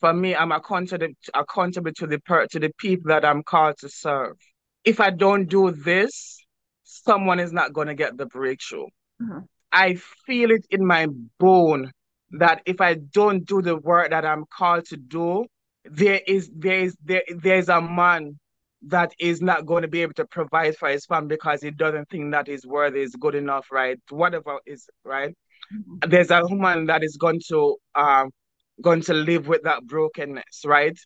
for 0.00 0.12
me, 0.12 0.34
I'm 0.34 0.52
accountable 0.52 1.08
accountable 1.34 1.92
to 1.92 2.06
the 2.06 2.18
per, 2.18 2.46
to 2.46 2.60
the 2.60 2.70
people 2.78 3.08
that 3.08 3.24
I'm 3.24 3.42
called 3.42 3.78
to 3.78 3.88
serve. 3.88 4.36
If 4.84 5.00
I 5.00 5.10
don't 5.10 5.46
do 5.46 5.70
this, 5.70 6.38
someone 6.84 7.40
is 7.40 7.52
not 7.52 7.72
going 7.72 7.88
to 7.88 7.94
get 7.94 8.16
the 8.16 8.26
breakthrough. 8.26 8.86
Mm-hmm. 9.22 9.38
I 9.72 9.94
feel 10.26 10.50
it 10.50 10.66
in 10.70 10.86
my 10.86 11.08
bone 11.38 11.90
that 12.32 12.62
if 12.66 12.80
I 12.80 12.94
don't 12.94 13.44
do 13.44 13.62
the 13.62 13.76
work 13.76 14.10
that 14.10 14.24
I'm 14.24 14.44
called 14.56 14.86
to 14.86 14.96
do, 14.96 15.46
there 15.84 16.20
is 16.26 16.50
there 16.54 16.80
is 16.80 16.96
there 17.04 17.22
there's 17.28 17.68
a 17.68 17.80
man 17.80 18.38
that 18.82 19.12
is 19.18 19.40
not 19.40 19.66
going 19.66 19.82
to 19.82 19.88
be 19.88 20.02
able 20.02 20.14
to 20.14 20.26
provide 20.26 20.76
for 20.76 20.88
his 20.88 21.06
family 21.06 21.28
because 21.28 21.62
he 21.62 21.70
doesn't 21.70 22.08
think 22.08 22.32
that 22.32 22.46
his 22.46 22.66
word 22.66 22.96
is 22.96 23.14
good 23.16 23.34
enough, 23.34 23.66
right? 23.72 23.98
Whatever 24.10 24.58
is 24.66 24.88
right. 25.04 25.34
Mm-hmm. 25.74 26.10
There's 26.10 26.30
a 26.30 26.42
woman 26.44 26.86
that 26.86 27.02
is 27.02 27.16
going 27.16 27.40
to 27.48 27.76
um 27.94 28.30
going 28.82 29.00
to 29.02 29.14
live 29.14 29.48
with 29.48 29.62
that 29.62 29.86
brokenness, 29.86 30.62
right? 30.64 30.98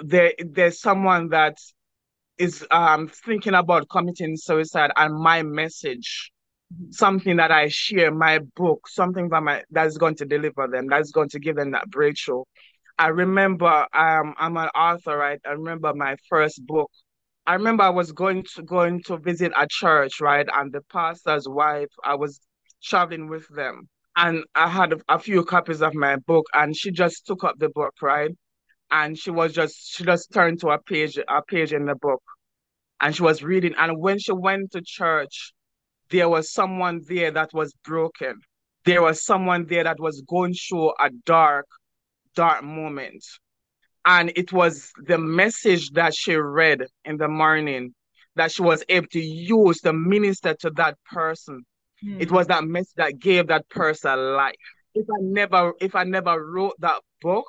There, 0.00 0.32
there's 0.38 0.80
someone 0.80 1.28
that 1.28 1.56
is 2.38 2.66
um, 2.70 3.08
thinking 3.08 3.54
about 3.54 3.88
committing 3.88 4.36
suicide, 4.36 4.90
and 4.96 5.14
my 5.14 5.42
message, 5.42 6.31
something 6.90 7.36
that 7.36 7.50
I 7.50 7.68
share, 7.68 8.10
my 8.12 8.40
book, 8.56 8.88
something 8.88 9.28
that 9.30 9.42
my 9.42 9.62
that's 9.70 9.96
going 9.96 10.16
to 10.16 10.26
deliver 10.26 10.68
them, 10.68 10.88
that's 10.88 11.10
going 11.10 11.28
to 11.30 11.38
give 11.38 11.56
them 11.56 11.72
that 11.72 11.90
breakthrough. 11.90 12.44
I 12.98 13.08
remember 13.08 13.86
um, 13.94 14.34
I'm 14.38 14.56
an 14.56 14.68
author, 14.74 15.16
right? 15.16 15.40
I 15.46 15.52
remember 15.52 15.92
my 15.94 16.16
first 16.28 16.64
book. 16.66 16.90
I 17.46 17.54
remember 17.54 17.84
I 17.84 17.90
was 17.90 18.12
going 18.12 18.44
to 18.54 18.62
going 18.62 19.02
to 19.04 19.18
visit 19.18 19.52
a 19.56 19.66
church, 19.68 20.20
right? 20.20 20.46
And 20.54 20.72
the 20.72 20.82
pastor's 20.92 21.48
wife, 21.48 21.90
I 22.04 22.14
was 22.14 22.40
traveling 22.82 23.28
with 23.28 23.46
them 23.48 23.88
and 24.16 24.44
I 24.54 24.68
had 24.68 24.92
a, 24.92 24.98
a, 25.08 25.18
few 25.18 25.44
copies 25.44 25.82
of 25.82 25.94
my 25.94 26.16
book, 26.16 26.46
and 26.54 26.76
she 26.76 26.90
just 26.90 27.26
took 27.26 27.44
up 27.44 27.58
the 27.58 27.68
book, 27.70 27.94
right? 28.02 28.30
And 28.90 29.18
she 29.18 29.30
was 29.30 29.52
just 29.52 29.94
she 29.94 30.04
just 30.04 30.32
turned 30.32 30.60
to 30.60 30.68
a 30.68 30.78
page 30.78 31.16
a 31.16 31.42
page 31.42 31.72
in 31.72 31.86
the 31.86 31.94
book, 31.94 32.22
and 33.00 33.14
she 33.16 33.22
was 33.22 33.42
reading. 33.42 33.74
And 33.78 33.98
when 33.98 34.18
she 34.18 34.32
went 34.32 34.72
to 34.72 34.82
church, 34.84 35.52
there 36.12 36.28
was 36.28 36.52
someone 36.52 37.02
there 37.08 37.32
that 37.32 37.50
was 37.54 37.74
broken. 37.84 38.40
There 38.84 39.02
was 39.02 39.24
someone 39.24 39.66
there 39.66 39.84
that 39.84 40.00
was 40.00 40.22
going 40.28 40.54
through 40.54 40.90
a 41.00 41.10
dark, 41.26 41.66
dark 42.36 42.64
moment. 42.64 43.24
and 44.06 44.32
it 44.36 44.52
was 44.52 44.90
the 45.06 45.18
message 45.18 45.90
that 45.92 46.14
she 46.14 46.34
read 46.36 46.86
in 47.04 47.16
the 47.18 47.28
morning 47.28 47.94
that 48.36 48.52
she 48.52 48.62
was 48.62 48.84
able 48.88 49.06
to 49.08 49.20
use 49.20 49.80
to 49.82 49.92
minister 49.92 50.54
to 50.60 50.70
that 50.70 50.96
person. 51.12 51.62
Mm. 52.04 52.20
It 52.22 52.30
was 52.32 52.46
that 52.48 52.64
message 52.64 52.94
that 52.96 53.18
gave 53.20 53.48
that 53.48 53.68
person 53.68 54.34
life. 54.34 54.56
If 54.94 55.06
I 55.08 55.20
never, 55.20 55.74
if 55.80 55.94
I 55.94 56.04
never 56.04 56.44
wrote 56.44 56.74
that 56.80 57.00
book, 57.20 57.46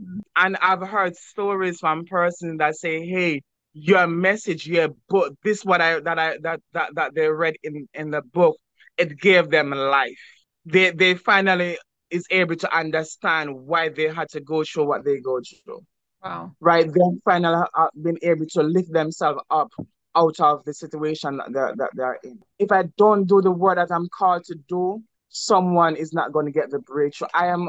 mm. 0.00 0.20
and 0.36 0.56
I've 0.62 0.82
heard 0.82 1.16
stories 1.16 1.80
from 1.80 2.04
persons 2.06 2.58
that 2.58 2.76
say, 2.76 3.06
"Hey, 3.06 3.42
your 3.74 4.06
message, 4.06 4.66
your 4.66 4.88
book, 5.08 5.34
this 5.42 5.64
what 5.64 5.80
I 5.80 6.00
that 6.00 6.18
I 6.18 6.38
that 6.42 6.60
that 6.72 6.94
that 6.94 7.14
they 7.14 7.28
read 7.28 7.56
in 7.62 7.88
in 7.92 8.10
the 8.10 8.22
book, 8.22 8.56
it 8.96 9.18
gave 9.20 9.50
them 9.50 9.70
life. 9.70 10.18
They 10.64 10.90
they 10.90 11.14
finally 11.14 11.78
is 12.10 12.24
able 12.30 12.56
to 12.56 12.76
understand 12.76 13.52
why 13.52 13.88
they 13.88 14.08
had 14.08 14.28
to 14.30 14.40
go 14.40 14.62
through 14.64 14.86
what 14.86 15.04
they 15.04 15.18
go 15.18 15.40
through. 15.64 15.84
Wow. 16.22 16.52
Right. 16.60 16.86
They 16.86 17.00
finally 17.24 17.66
uh, 17.74 17.88
been 18.00 18.18
able 18.22 18.46
to 18.50 18.62
lift 18.62 18.92
themselves 18.92 19.40
up 19.50 19.72
out 20.16 20.38
of 20.38 20.64
the 20.64 20.72
situation 20.72 21.38
that 21.38 21.52
they're, 21.52 21.74
that 21.76 21.90
they're 21.94 22.18
in. 22.22 22.38
If 22.58 22.70
I 22.70 22.84
don't 22.96 23.26
do 23.26 23.42
the 23.42 23.50
work 23.50 23.76
that 23.76 23.92
I'm 23.92 24.08
called 24.16 24.44
to 24.44 24.54
do, 24.68 25.02
someone 25.28 25.96
is 25.96 26.12
not 26.12 26.32
going 26.32 26.46
to 26.46 26.52
get 26.52 26.70
the 26.70 26.78
breakthrough. 26.78 27.28
I 27.34 27.48
am 27.48 27.68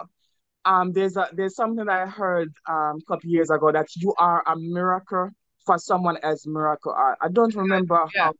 um 0.65 0.94
there's 0.94 1.18
a 1.18 1.30
there's 1.34 1.56
something 1.56 1.89
I 1.89 2.06
heard 2.06 2.54
um 2.68 2.98
a 2.98 3.06
couple 3.08 3.30
years 3.30 3.50
ago 3.50 3.72
that 3.72 3.88
you 3.96 4.13
are 4.18 4.44
a 4.46 4.56
miracle 4.56 5.32
for 5.65 5.78
someone 5.78 6.17
else 6.23 6.45
miracle. 6.45 6.93
I, 6.93 7.13
I 7.21 7.28
don't 7.30 7.56
remember 7.56 7.99
yeah. 8.15 8.25
how 8.25 8.34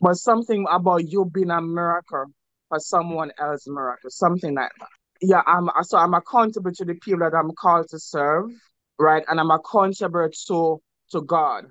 but 0.00 0.14
something 0.14 0.66
about 0.70 1.08
you 1.08 1.24
being 1.32 1.50
a 1.50 1.60
miracle 1.62 2.26
for 2.68 2.80
someone 2.80 3.30
else 3.38 3.66
miracle, 3.68 4.10
something 4.10 4.54
like 4.54 4.70
that. 4.80 4.88
Yeah, 5.20 5.42
I'm 5.46 5.68
so 5.82 5.96
I'm 5.98 6.14
accountable 6.14 6.72
to 6.72 6.84
the 6.84 6.94
people 6.94 7.20
that 7.20 7.36
I'm 7.36 7.52
called 7.52 7.88
to 7.90 7.98
serve, 7.98 8.50
right? 8.98 9.22
And 9.28 9.38
I'm 9.38 9.52
accountable 9.52 10.28
to 10.48 10.82
to 11.12 11.22
God, 11.22 11.66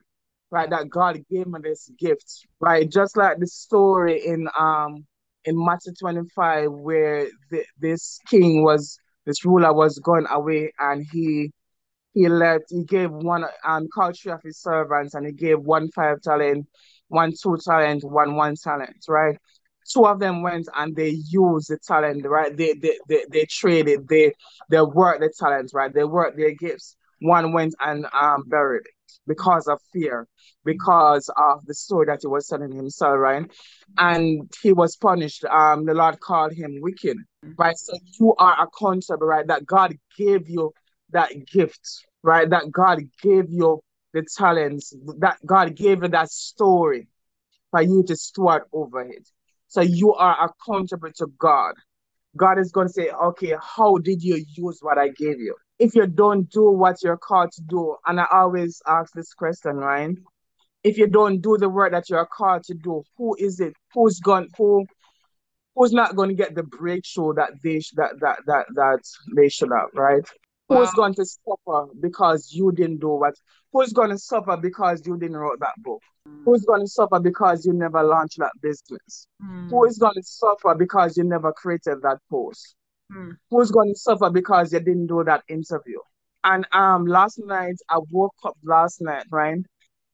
right? 0.50 0.70
That 0.70 0.90
God 0.90 1.20
gave 1.30 1.48
me 1.48 1.60
this 1.62 1.92
gift, 2.00 2.48
right? 2.62 2.90
Just 2.90 3.18
like 3.18 3.40
the 3.40 3.48
story 3.48 4.26
in 4.26 4.48
um 4.58 5.06
in 5.44 5.56
Matthew 5.58 5.94
25 6.00 6.72
where 6.72 7.28
the, 7.50 7.66
this 7.80 8.20
king 8.28 8.64
was 8.64 8.98
this 9.26 9.44
ruler 9.44 9.74
was 9.74 10.00
going 10.00 10.28
away 10.30 10.72
and 10.80 11.06
he 11.12 11.52
he 12.14 12.28
left 12.28 12.66
he 12.70 12.84
gave 12.84 13.12
one 13.12 13.46
um 13.66 13.88
culture 13.94 14.34
of 14.34 14.42
his 14.44 14.58
servants 14.58 15.14
and 15.14 15.26
he 15.26 15.32
gave 15.32 15.60
one 15.60 15.90
five 15.92 16.22
talent 16.22 16.68
one 17.08 17.32
two 17.42 17.58
talent 17.64 18.04
one 18.04 18.36
one 18.36 18.56
talent 18.56 19.04
right 19.08 19.38
two 19.92 20.06
of 20.06 20.20
them 20.20 20.42
went 20.42 20.68
and 20.76 20.96
they 20.96 21.10
used 21.30 21.70
the 21.70 21.78
talent 21.86 22.26
right 22.26 22.56
they 22.58 22.74
they 22.74 22.98
they, 23.08 23.26
they 23.32 23.46
traded 23.46 24.08
they 24.08 24.32
they 24.70 24.82
worked 24.82 25.22
the 25.22 25.32
talents 25.40 25.74
right 25.74 25.94
they 25.94 26.04
worked 26.04 26.38
their 26.38 26.54
gifts 26.54 26.96
one 27.22 27.54
went 27.54 27.76
and 27.80 28.06
um 28.14 28.44
buried 28.48 28.86
it 28.86 28.94
because 29.28 29.68
of 29.68 29.80
fear, 29.94 30.28
because 30.66 31.30
of 31.38 31.66
the 31.66 31.74
story 31.74 32.06
that 32.08 32.20
he 32.22 32.28
was 32.28 32.48
telling 32.48 32.72
himself, 32.72 33.18
right? 33.18 33.46
And 33.98 34.50
he 34.62 34.74
was 34.74 34.96
punished. 34.96 35.44
Um, 35.46 35.86
the 35.86 35.94
Lord 35.94 36.20
called 36.20 36.54
him 36.54 36.80
wicked, 36.82 37.18
right? 37.58 37.78
So 37.78 37.94
you 38.20 38.36
are 38.40 38.58
accountable, 38.64 39.28
right? 39.28 39.48
That 39.48 39.66
God 39.66 39.96
gave 40.18 40.50
you 40.50 40.72
that 41.14 41.32
gift, 41.48 42.06
right? 42.24 42.50
That 42.50 42.72
God 42.72 43.00
gave 43.22 43.50
you 43.50 43.82
the 44.14 44.26
talents, 44.38 44.94
that 45.20 45.38
God 45.46 45.76
gave 45.76 46.04
you 46.04 46.10
that 46.10 46.30
story 46.32 47.08
for 47.72 47.82
you 47.82 48.04
to 48.04 48.16
steward 48.16 48.64
over 48.74 49.02
it. 49.02 49.28
So 49.68 49.82
you 49.82 50.14
are 50.14 50.50
accountable 50.50 51.12
to 51.18 51.28
God. 51.38 51.76
God 52.36 52.60
is 52.60 52.72
going 52.72 52.88
to 52.88 52.94
say, 52.94 53.10
okay, 53.10 53.56
how 53.62 53.98
did 53.98 54.22
you 54.22 54.44
use 54.56 54.80
what 54.82 54.98
I 54.98 55.10
gave 55.10 55.40
you? 55.40 55.56
if 55.82 55.96
you 55.96 56.06
don't 56.06 56.48
do 56.52 56.70
what 56.70 57.02
you're 57.02 57.18
called 57.18 57.52
to 57.54 57.62
do, 57.64 57.96
and 58.06 58.20
I 58.20 58.28
always 58.32 58.84
ask 58.86 59.12
this 59.14 59.34
question, 59.34 59.78
right? 59.78 60.16
If 60.84 60.96
you 61.00 61.08
don't 61.08 61.42
do 61.42 61.58
the 61.58 61.70
work 61.70 61.92
that 61.94 62.08
you're 62.08 62.28
called 62.28 62.64
to 62.66 62.76
do, 62.76 63.02
who 63.18 63.36
is 63.40 63.60
it? 63.60 63.74
Who's 63.96 64.20
going? 64.20 64.48
Who? 64.60 64.86
Who's 65.76 65.92
not 65.92 66.16
going 66.16 66.30
to 66.30 66.36
get 66.36 66.54
the 66.54 66.62
breakthrough 66.62 67.34
that 67.34 67.54
they 67.64 67.82
that 67.96 68.20
that 68.20 68.40
that 68.46 68.66
that 68.76 69.00
they 69.36 69.50
should 69.50 69.72
have, 69.76 69.90
right? 69.96 70.24
Who's 70.78 70.92
going 70.92 71.14
to 71.16 71.26
suffer 71.26 71.88
because 72.00 72.52
you 72.52 72.72
didn't 72.72 73.00
do 73.00 73.10
what? 73.10 73.36
Who's 73.74 73.94
going 73.94 74.10
to 74.10 74.18
suffer 74.18 74.58
because 74.58 75.06
you 75.06 75.18
didn't 75.18 75.38
write 75.38 75.60
that 75.60 75.74
book? 75.78 76.02
Mm. 76.28 76.44
Who's 76.46 76.64
going 76.66 76.82
to 76.82 76.88
suffer 76.88 77.20
because 77.20 77.66
you 77.66 77.74
never 77.74 78.04
launched 78.04 78.40
that 78.40 78.52
business? 78.62 79.28
Mm. 79.44 79.70
Who 79.70 79.86
is 79.86 79.98
going 79.98 80.16
to 80.16 80.24
suffer 80.24 80.76
because 80.76 81.18
you 81.18 81.24
never 81.24 81.52
created 81.54 82.02
that 82.02 82.20
post? 82.30 82.76
mm. 83.12 83.38
who's 83.50 83.72
going 83.72 83.94
to 83.94 84.00
suffer 84.00 84.30
because 84.30 84.74
you 84.74 84.80
didn't 84.80 85.08
do 85.08 85.24
that 85.24 85.44
interview. 85.48 86.00
And 86.44 86.66
um, 86.72 87.06
last 87.06 87.40
night 87.40 87.76
I 87.90 88.00
woke 88.10 88.36
up 88.44 88.58
last 88.64 89.02
night, 89.02 89.26
right? 89.32 89.60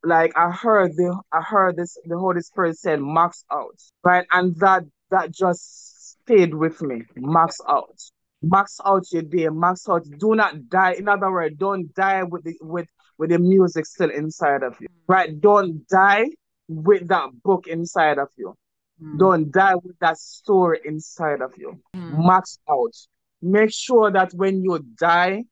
Like 0.04 0.38
I 0.38 0.52
heard 0.52 0.96
the 0.96 1.20
I 1.32 1.42
heard 1.42 1.78
this 1.78 1.98
the 2.06 2.18
Holy 2.18 2.42
Spirit 2.42 2.78
said 2.78 3.02
max 3.02 3.44
out, 3.52 3.80
right? 4.04 4.26
And 4.32 4.56
that 4.58 4.84
that 5.10 5.32
just 5.32 6.18
stayed 6.22 6.54
with 6.54 6.82
me. 6.82 7.04
Max 7.16 7.60
out. 7.68 7.98
Max 8.42 8.80
out 8.86 9.12
your 9.12 9.24
day, 9.24 9.50
max 9.50 9.88
out. 9.90 10.06
Do 10.20 10.36
not 10.36 10.70
die. 10.70 10.94
In 10.94 11.08
other 11.08 11.32
words, 11.32 11.56
don't 11.58 11.94
die 11.96 12.24
with 12.24 12.44
the 12.44 12.56
with 12.62 12.88
with 13.18 13.32
the 13.32 13.40
music 13.40 13.86
still 13.86 14.12
inside 14.12 14.64
of 14.64 14.76
you. 14.80 14.88
Right? 15.08 15.40
Don't 15.40 15.88
die 15.88 16.26
with 16.68 17.08
that 17.08 17.30
book 17.44 17.68
inside 17.68 18.20
of 18.20 18.28
you. 18.38 18.54
Mm. 19.02 19.20
Don't 19.20 19.52
die 19.52 19.76
with 19.76 19.98
that 20.00 20.18
story 20.18 20.80
inside 20.86 21.42
of 21.42 21.54
you. 21.58 21.82
Mm. 21.96 22.26
Max 22.26 22.60
out. 22.70 22.94
Make 23.42 23.72
sure 23.74 24.12
that 24.12 24.34
when 24.34 24.64
you 24.64 24.80
die, 25.00 25.44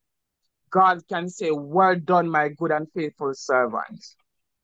God 0.69 1.01
can 1.07 1.29
say, 1.29 1.51
Well 1.51 1.95
done, 1.95 2.29
my 2.29 2.49
good 2.49 2.71
and 2.71 2.87
faithful 2.93 3.33
servant. 3.33 4.05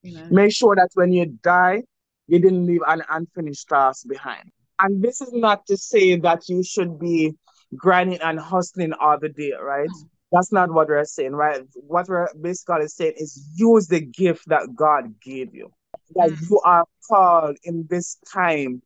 Amen. 0.05 0.27
Make 0.31 0.51
sure 0.51 0.75
that 0.75 0.89
when 0.93 1.11
you 1.11 1.25
die, 1.43 1.83
you 2.27 2.39
didn't 2.39 2.65
leave 2.65 2.81
an 2.87 3.03
unfinished 3.09 3.69
task 3.69 4.07
behind. 4.07 4.51
And 4.79 5.01
this 5.01 5.21
is 5.21 5.31
not 5.31 5.65
to 5.67 5.77
say 5.77 6.15
that 6.17 6.49
you 6.49 6.63
should 6.63 6.99
be 6.99 7.35
grinding 7.75 8.21
and 8.21 8.39
hustling 8.39 8.93
all 8.93 9.19
the 9.19 9.29
day, 9.29 9.53
right? 9.61 9.89
Mm. 9.89 10.09
That's 10.31 10.51
not 10.51 10.71
what 10.71 10.87
we're 10.87 11.03
saying, 11.03 11.33
right? 11.33 11.61
What 11.75 12.07
we're 12.07 12.27
basically 12.39 12.87
saying 12.87 13.13
is 13.17 13.49
use 13.55 13.87
the 13.87 13.99
gift 13.99 14.47
that 14.47 14.75
God 14.75 15.19
gave 15.19 15.53
you 15.53 15.73
that 16.15 16.31
you 16.49 16.59
are 16.63 16.85
called 17.09 17.57
in 17.63 17.85
this 17.89 18.17
time 18.31 18.81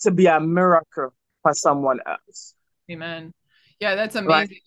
to 0.00 0.10
be 0.10 0.26
a 0.26 0.40
miracle 0.40 1.12
for 1.42 1.54
someone 1.54 2.00
else. 2.06 2.54
Amen. 2.90 3.32
Yeah, 3.80 3.94
that's 3.94 4.16
amazing. 4.16 4.32
Right? 4.34 4.62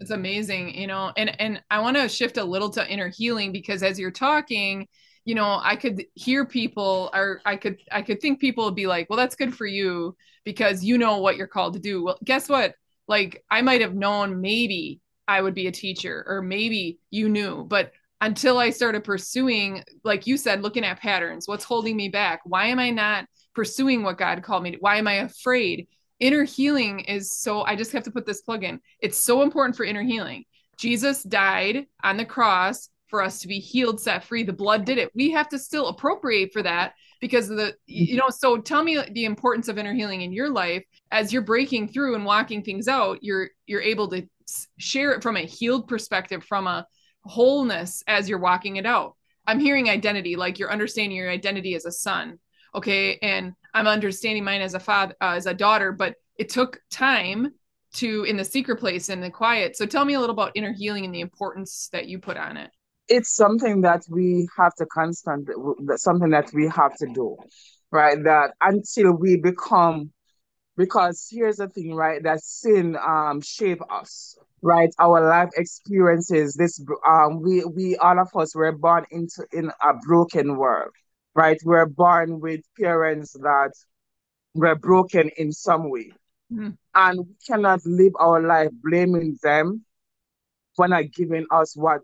It's 0.00 0.10
amazing, 0.10 0.74
you 0.74 0.86
know. 0.86 1.12
And 1.16 1.38
and 1.40 1.62
I 1.70 1.80
want 1.80 1.96
to 1.96 2.08
shift 2.08 2.36
a 2.38 2.44
little 2.44 2.70
to 2.70 2.88
inner 2.88 3.08
healing 3.08 3.52
because 3.52 3.82
as 3.82 3.98
you're 3.98 4.10
talking, 4.10 4.88
you 5.24 5.34
know, 5.34 5.60
I 5.62 5.76
could 5.76 6.04
hear 6.14 6.46
people 6.46 7.10
or 7.12 7.42
I 7.44 7.56
could 7.56 7.78
I 7.92 8.02
could 8.02 8.20
think 8.20 8.40
people 8.40 8.64
would 8.64 8.74
be 8.74 8.86
like, 8.86 9.10
"Well, 9.10 9.18
that's 9.18 9.36
good 9.36 9.54
for 9.54 9.66
you 9.66 10.16
because 10.44 10.82
you 10.82 10.96
know 10.96 11.18
what 11.18 11.36
you're 11.36 11.46
called 11.46 11.74
to 11.74 11.80
do." 11.80 12.02
Well, 12.02 12.18
guess 12.24 12.48
what? 12.48 12.74
Like 13.10 13.44
I 13.50 13.60
might 13.60 13.80
have 13.80 13.94
known 13.94 14.40
maybe 14.40 15.00
I 15.26 15.42
would 15.42 15.54
be 15.54 15.66
a 15.66 15.72
teacher 15.72 16.24
or 16.28 16.40
maybe 16.40 17.00
you 17.10 17.28
knew, 17.28 17.64
but 17.64 17.92
until 18.20 18.58
I 18.58 18.70
started 18.70 19.02
pursuing, 19.02 19.82
like 20.04 20.28
you 20.28 20.36
said, 20.36 20.62
looking 20.62 20.84
at 20.84 21.00
patterns. 21.00 21.48
What's 21.48 21.64
holding 21.64 21.96
me 21.96 22.08
back? 22.08 22.40
Why 22.44 22.66
am 22.66 22.78
I 22.78 22.90
not 22.90 23.26
pursuing 23.54 24.04
what 24.04 24.18
God 24.18 24.42
called 24.42 24.62
me 24.62 24.72
to? 24.72 24.76
Why 24.78 24.96
am 24.96 25.08
I 25.08 25.14
afraid? 25.14 25.88
Inner 26.20 26.44
healing 26.44 27.00
is 27.00 27.36
so, 27.36 27.62
I 27.62 27.74
just 27.76 27.92
have 27.92 28.04
to 28.04 28.10
put 28.10 28.26
this 28.26 28.42
plug 28.42 28.62
in. 28.62 28.78
It's 29.00 29.18
so 29.18 29.42
important 29.42 29.74
for 29.74 29.84
inner 29.84 30.02
healing. 30.02 30.44
Jesus 30.76 31.22
died 31.24 31.86
on 32.04 32.16
the 32.16 32.24
cross 32.24 32.90
for 33.08 33.22
us 33.22 33.40
to 33.40 33.48
be 33.48 33.58
healed, 33.58 34.00
set 34.00 34.24
free. 34.24 34.44
The 34.44 34.52
blood 34.52 34.84
did 34.84 34.98
it. 34.98 35.10
We 35.14 35.32
have 35.32 35.48
to 35.48 35.58
still 35.58 35.88
appropriate 35.88 36.52
for 36.52 36.62
that 36.62 36.92
because 37.20 37.48
the, 37.48 37.74
you 37.86 38.16
know, 38.16 38.30
so 38.30 38.58
tell 38.58 38.82
me 38.82 38.98
the 39.12 39.24
importance 39.24 39.68
of 39.68 39.78
inner 39.78 39.94
healing 39.94 40.22
in 40.22 40.32
your 40.32 40.50
life 40.50 40.84
as 41.10 41.32
you're 41.32 41.42
breaking 41.42 41.88
through 41.88 42.14
and 42.14 42.24
walking 42.24 42.62
things 42.62 42.88
out. 42.88 43.18
You're, 43.22 43.50
you're 43.66 43.82
able 43.82 44.08
to 44.08 44.26
share 44.78 45.12
it 45.12 45.22
from 45.22 45.36
a 45.36 45.40
healed 45.40 45.86
perspective, 45.86 46.44
from 46.44 46.66
a, 46.66 46.86
wholeness 47.24 48.02
as 48.06 48.28
you're 48.28 48.38
walking 48.38 48.76
it 48.76 48.86
out. 48.86 49.16
I'm 49.46 49.60
hearing 49.60 49.90
identity, 49.90 50.36
like 50.36 50.58
you're 50.58 50.72
understanding 50.72 51.16
your 51.16 51.30
identity 51.30 51.74
as 51.74 51.84
a 51.84 51.92
son. 51.92 52.38
Okay. 52.74 53.18
And 53.20 53.52
I'm 53.74 53.86
understanding 53.86 54.44
mine 54.44 54.60
as 54.60 54.74
a 54.74 54.80
father, 54.80 55.14
uh, 55.20 55.34
as 55.36 55.46
a 55.46 55.54
daughter, 55.54 55.92
but 55.92 56.14
it 56.38 56.48
took 56.48 56.80
time 56.90 57.52
to 57.94 58.24
in 58.24 58.36
the 58.36 58.44
secret 58.44 58.76
place 58.76 59.08
and 59.08 59.22
the 59.22 59.30
quiet. 59.30 59.76
So 59.76 59.86
tell 59.86 60.04
me 60.04 60.14
a 60.14 60.20
little 60.20 60.34
about 60.34 60.52
inner 60.54 60.72
healing 60.72 61.04
and 61.04 61.14
the 61.14 61.20
importance 61.20 61.88
that 61.92 62.06
you 62.06 62.20
put 62.20 62.36
on 62.36 62.56
it. 62.56 62.70
It's 63.10 63.34
something 63.34 63.82
that 63.82 64.04
we 64.08 64.48
have 64.56 64.74
to 64.76 64.86
constant, 64.86 65.50
something 65.96 66.30
that 66.30 66.50
we 66.54 66.68
have 66.68 66.96
to 66.96 67.06
do, 67.12 67.36
right? 67.90 68.22
That 68.24 68.54
until 68.60 69.12
we 69.12 69.36
become, 69.36 70.12
because 70.76 71.28
here's 71.30 71.56
the 71.56 71.68
thing, 71.68 71.94
right? 71.94 72.22
That 72.22 72.42
sin 72.42 72.96
um 72.96 73.42
shape 73.42 73.80
us, 73.90 74.38
right 74.62 74.90
our 74.98 75.26
life 75.26 75.50
experiences 75.56 76.54
this 76.54 76.80
um 77.06 77.40
we 77.40 77.64
we 77.64 77.96
all 77.96 78.18
of 78.18 78.28
us 78.36 78.54
were 78.54 78.72
born 78.72 79.06
into 79.10 79.44
in 79.52 79.70
a 79.82 79.94
broken 80.06 80.56
world 80.56 80.90
right 81.34 81.58
we're 81.64 81.86
born 81.86 82.40
with 82.40 82.60
parents 82.78 83.32
that 83.32 83.70
were 84.54 84.74
broken 84.74 85.30
in 85.36 85.52
some 85.52 85.88
way 85.90 86.12
mm. 86.52 86.76
and 86.94 87.18
we 87.20 87.34
cannot 87.46 87.80
live 87.86 88.12
our 88.18 88.42
life 88.42 88.70
blaming 88.82 89.38
them 89.42 89.84
for 90.76 90.86
not 90.88 91.04
giving 91.12 91.46
us 91.50 91.74
what 91.76 92.02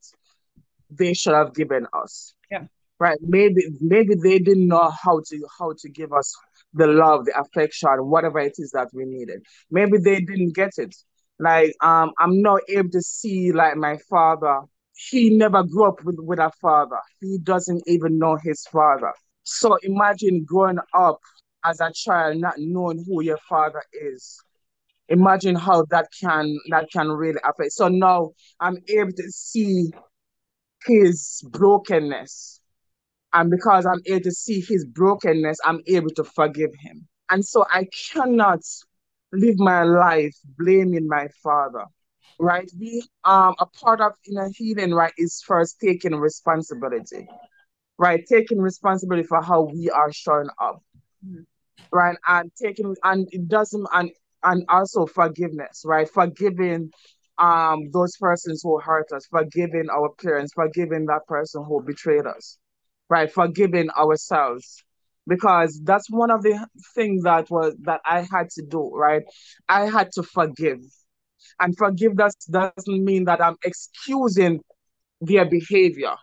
they 0.91 1.15
should 1.15 1.35
have 1.35 1.55
given 1.55 1.87
us. 1.93 2.35
Yeah. 2.51 2.65
Right. 2.99 3.19
Maybe 3.21 3.63
maybe 3.81 4.15
they 4.15 4.39
didn't 4.39 4.69
know 4.69 4.91
how 5.03 5.21
to 5.29 5.47
how 5.59 5.75
to 5.79 5.89
give 5.89 6.13
us 6.13 6.35
the 6.73 6.87
love, 6.87 7.27
the 7.27 7.39
affection, 7.39 7.91
whatever 8.09 8.39
it 8.39 8.55
is 8.59 8.71
that 8.73 8.89
we 8.93 9.05
needed. 9.05 9.43
Maybe 9.71 9.99
they 9.99 10.21
didn't 10.21 10.55
get 10.55 10.73
it. 10.79 10.95
Like 11.39 11.75
um 11.83 12.13
I'm 12.19 12.41
not 12.41 12.63
able 12.69 12.91
to 12.91 13.03
see 13.03 13.53
like 13.53 13.77
my 13.77 13.99
father. 14.09 14.61
He 14.95 15.37
never 15.37 15.63
grew 15.63 15.85
up 15.85 16.03
with, 16.05 16.17
with 16.21 16.39
a 16.39 16.51
father. 16.61 16.99
He 17.21 17.37
doesn't 17.43 17.83
even 17.87 18.19
know 18.19 18.39
his 18.43 18.67
father. 18.73 19.13
So 19.43 19.77
imagine 19.83 20.45
growing 20.47 20.79
up 20.95 21.21
as 21.67 21.81
a 21.81 21.93
child 21.93 22.39
not 22.39 22.55
knowing 22.57 23.05
who 23.07 23.23
your 23.23 23.39
father 23.49 23.83
is 23.93 24.41
imagine 25.09 25.55
how 25.55 25.85
that 25.91 26.09
can 26.21 26.59
that 26.71 26.87
can 26.93 27.09
really 27.09 27.41
affect 27.45 27.73
so 27.73 27.89
now 27.89 28.31
i'm 28.61 28.77
able 28.89 29.13
to 29.13 29.31
see 29.31 29.91
his 30.87 31.43
brokenness 31.51 32.61
and 33.33 33.51
because 33.51 33.87
i'm 33.87 34.01
able 34.07 34.23
to 34.23 34.33
see 34.33 34.61
his 34.61 34.85
brokenness 34.85 35.59
i'm 35.65 35.81
able 35.87 36.11
to 36.11 36.25
forgive 36.25 36.71
him 36.81 37.07
and 37.31 37.45
so 37.45 37.65
i 37.71 37.87
cannot 38.13 38.61
live 39.33 39.59
my 39.59 39.83
life 39.83 40.37
blaming 40.59 41.07
my 41.07 41.29
father 41.43 41.85
right 42.39 42.71
we 42.79 43.03
um 43.25 43.55
a 43.59 43.67
part 43.67 44.01
of 44.01 44.13
inner 44.31 44.51
healing 44.55 44.93
right 44.93 45.13
is 45.19 45.43
first 45.47 45.79
taking 45.81 46.15
responsibility 46.15 47.27
right 47.99 48.25
taking 48.29 48.59
responsibility 48.59 49.27
for 49.27 49.43
how 49.43 49.63
we 49.63 49.91
are 49.91 50.13
showing 50.13 50.49
up 50.61 50.83
mm-hmm. 51.27 51.43
right 51.93 52.17
and 52.29 52.51
taking 52.61 52.95
and 53.05 53.29
it 53.33 53.49
doesn't 53.49 53.87
and 53.95 54.11
and 54.47 54.65
also 54.69 55.07
forgiveness, 55.07 55.83
right? 55.85 56.09
Forgiving 56.09 56.91
um 57.39 57.91
those 57.93 58.17
persons 58.17 58.61
who 58.63 58.79
hurt 58.81 59.13
us, 59.13 59.27
forgiving 59.27 59.89
our 59.91 60.11
parents, 60.23 60.53
forgiving 60.55 61.07
that 61.07 61.27
person 61.27 61.65
who 61.65 61.83
betrayed 61.83 62.27
us, 62.27 62.59
right? 63.09 63.33
Forgiving 63.33 63.91
ourselves. 63.91 64.83
Because 65.29 65.81
that's 65.83 66.09
one 66.11 66.31
of 66.31 66.43
the 66.43 66.67
things 66.95 67.25
that 67.25 67.51
was 67.51 67.75
that 67.83 68.01
I 68.07 68.21
had 68.31 68.51
to 68.51 68.63
do, 68.63 68.93
right? 68.95 69.23
I 69.69 69.87
had 69.87 70.13
to 70.13 70.23
forgive. 70.23 70.81
And 71.61 71.77
forgive 71.77 72.13
forgiveness 72.13 72.35
doesn't 72.51 73.05
mean 73.05 73.25
that 73.25 73.43
I'm 73.43 73.57
excusing 73.65 74.61
their 75.21 75.45
behavior. 75.45 76.15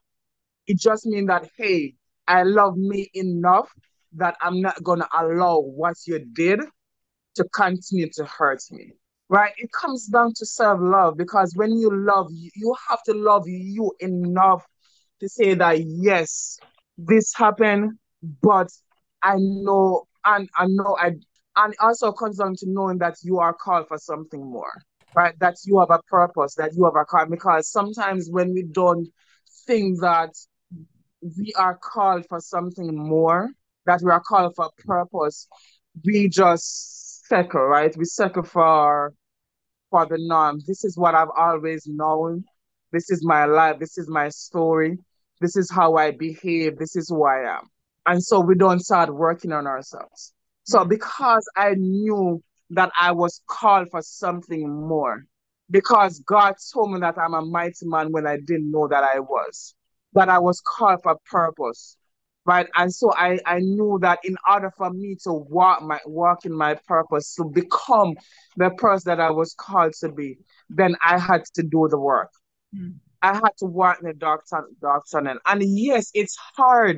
It 0.68 0.80
just 0.80 1.06
means 1.06 1.28
that, 1.28 1.50
hey, 1.58 1.96
I 2.28 2.44
love 2.44 2.78
me 2.78 3.10
enough 3.14 3.70
that 4.14 4.36
I'm 4.42 4.62
not 4.62 4.82
gonna 4.84 5.08
allow 5.14 5.60
what 5.60 5.96
you 6.06 6.20
did 6.20 6.62
to 7.36 7.44
continue 7.54 8.10
to 8.14 8.26
hurt 8.26 8.62
me. 8.72 8.94
Right? 9.30 9.54
It 9.58 9.72
comes 9.72 10.08
down 10.08 10.34
to 10.36 10.46
self 10.46 10.80
love 10.82 11.18
because 11.18 11.54
when 11.56 11.78
you 11.78 11.90
love, 11.92 12.28
you 12.32 12.76
have 12.90 13.02
to 13.04 13.14
love 13.14 13.44
you 13.48 13.92
enough 14.00 14.64
to 15.22 15.30
say 15.30 15.54
that, 15.56 15.84
yes, 15.86 16.58
this 16.98 17.34
happened, 17.36 17.94
but 18.42 18.70
I 19.24 19.36
know, 19.38 20.04
and 20.26 20.50
I 20.58 20.68
know 20.68 20.98
I, 21.00 21.14
and 21.56 21.74
also 21.80 22.12
comes 22.12 22.38
down 22.38 22.56
to 22.58 22.66
knowing 22.70 22.98
that 23.00 23.16
you 23.24 23.40
are 23.40 23.54
called 23.54 23.88
for 23.88 23.98
something 23.98 24.44
more, 24.44 24.74
right? 25.16 25.38
That 25.40 25.56
you 25.66 25.80
have 25.80 25.92
a 25.92 26.02
purpose, 26.10 26.56
that 26.56 26.74
you 26.76 26.86
have 26.86 26.96
a 26.96 27.06
call. 27.06 27.26
Because 27.26 27.70
sometimes 27.70 28.30
when 28.30 28.54
we 28.54 28.64
don't 28.64 29.08
think 29.66 30.02
that 30.02 30.32
we 31.22 31.54
are 31.58 31.78
called 31.78 32.26
for 32.28 32.40
something 32.40 32.96
more, 32.96 33.50
that 33.86 34.02
we 34.02 34.12
are 34.12 34.22
called 34.22 34.56
for 34.56 34.66
a 34.66 34.82
purpose, 34.82 35.48
we 36.04 36.28
just 36.28 37.03
settle, 37.28 37.62
right? 37.62 37.96
We 37.98 38.06
settle 38.06 38.44
for 38.44 39.14
for 39.90 40.06
the 40.08 40.18
norm. 40.20 40.60
This 40.66 40.84
is 40.84 40.98
what 40.98 41.14
I've 41.14 41.34
always 41.38 41.86
known. 41.86 42.44
This 42.92 43.12
is 43.12 43.24
my 43.24 43.46
life. 43.46 43.80
This 43.80 43.98
is 43.98 44.10
my 44.10 44.30
story. 44.30 44.98
This 45.40 45.56
is 45.56 45.70
how 45.72 45.96
I 45.96 46.12
behave. 46.12 46.78
This 46.78 46.96
is 46.96 47.10
who 47.10 47.26
I 47.26 47.58
am. 47.58 47.70
And 48.06 48.24
so 48.24 48.40
we 48.40 48.56
don't 48.56 48.80
start 48.80 49.14
working 49.14 49.52
on 49.52 49.68
ourselves. 49.68 50.34
So 50.64 50.80
mm. 50.80 50.90
because 50.90 51.48
I 51.56 51.76
knew 51.76 52.42
that 52.72 52.92
I 53.00 53.12
was 53.12 53.42
called 53.48 53.90
for 53.92 54.02
something 54.02 54.70
more, 54.70 55.26
because 55.70 56.20
God 56.20 56.56
told 56.74 56.92
me 56.92 57.00
that 57.02 57.18
I'm 57.18 57.34
a 57.34 57.46
mighty 57.46 57.86
man 57.86 58.12
when 58.12 58.26
I 58.26 58.38
didn't 58.38 58.72
know 58.72 58.88
that 58.88 59.04
I 59.04 59.20
was, 59.20 59.76
that 60.14 60.30
I 60.30 60.40
was 60.40 60.62
called 60.62 61.02
for 61.04 61.18
purpose, 61.30 61.98
right 62.46 62.68
and 62.76 62.94
so 62.94 63.14
i 63.16 63.40
i 63.46 63.60
knew 63.60 63.98
that 64.02 64.20
in 64.24 64.36
order 64.50 64.72
for 64.78 64.90
me 64.90 65.16
to 65.16 65.32
walk 65.32 65.82
my 65.82 66.00
walk 66.06 66.46
in 66.46 66.54
my 66.54 66.76
purpose 66.88 67.36
to 67.36 67.46
become 67.46 68.14
the 68.58 68.70
person 68.72 69.10
that 69.10 69.20
i 69.20 69.30
was 69.30 69.54
called 69.54 69.94
to 69.94 70.10
be 70.10 70.38
then 70.70 70.96
i 71.06 71.18
had 71.18 71.44
to 71.54 71.64
do 71.64 71.88
the 71.90 71.98
work 71.98 72.32
mm. 72.76 72.94
i 73.22 73.34
had 73.34 73.52
to 73.58 73.66
walk 73.66 74.00
in 74.02 74.08
the 74.08 74.14
dark, 74.14 74.44
dark 74.82 75.04
tunnel 75.12 75.38
and 75.46 75.64
yes 75.64 76.10
it's 76.14 76.38
hard 76.56 76.98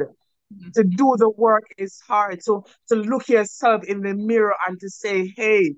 mm. 0.54 0.74
to 0.74 0.84
do 0.84 1.16
the 1.18 1.30
work 1.30 1.64
it's 1.78 2.02
hard 2.02 2.40
to 2.44 2.64
to 2.88 2.96
look 2.96 3.28
yourself 3.30 3.84
in 3.86 4.02
the 4.02 4.14
mirror 4.14 4.56
and 4.68 4.80
to 4.80 4.90
say 4.90 5.32
hey 5.36 5.74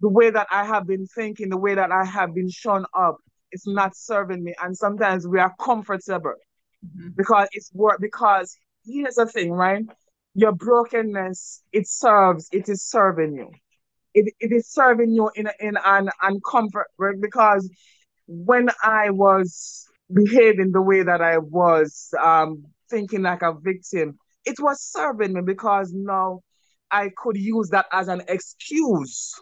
the 0.00 0.08
way 0.08 0.30
that 0.30 0.46
i 0.50 0.64
have 0.64 0.86
been 0.86 1.06
thinking 1.06 1.48
the 1.48 1.56
way 1.56 1.74
that 1.74 1.92
i 1.92 2.04
have 2.04 2.34
been 2.34 2.50
shown 2.50 2.84
up 2.94 3.16
it's 3.52 3.66
not 3.66 3.96
serving 3.96 4.42
me 4.42 4.54
and 4.62 4.76
sometimes 4.76 5.26
we 5.26 5.38
are 5.38 5.54
comfortable 5.60 6.34
mm-hmm. 6.84 7.08
because 7.16 7.48
it's 7.52 7.72
work 7.72 7.98
because 8.00 8.56
here's 8.86 9.16
the 9.16 9.26
thing, 9.26 9.52
right? 9.52 9.84
Your 10.34 10.52
brokenness, 10.52 11.62
it 11.72 11.88
serves, 11.88 12.48
it 12.52 12.68
is 12.68 12.82
serving 12.82 13.34
you. 13.34 13.50
It, 14.14 14.32
it 14.40 14.52
is 14.52 14.68
serving 14.68 15.10
you 15.10 15.30
in, 15.34 15.48
in 15.60 15.76
an 15.84 16.10
uncomfort, 16.22 16.84
right? 16.98 17.20
Because 17.20 17.68
when 18.26 18.68
I 18.82 19.10
was 19.10 19.86
behaving 20.12 20.72
the 20.72 20.82
way 20.82 21.02
that 21.02 21.20
I 21.20 21.38
was, 21.38 22.12
um, 22.22 22.64
thinking 22.88 23.22
like 23.22 23.42
a 23.42 23.52
victim, 23.52 24.18
it 24.44 24.60
was 24.60 24.80
serving 24.80 25.32
me 25.32 25.40
because 25.42 25.92
now 25.92 26.40
I 26.90 27.10
could 27.16 27.36
use 27.36 27.68
that 27.70 27.86
as 27.92 28.08
an 28.08 28.22
excuse. 28.28 29.34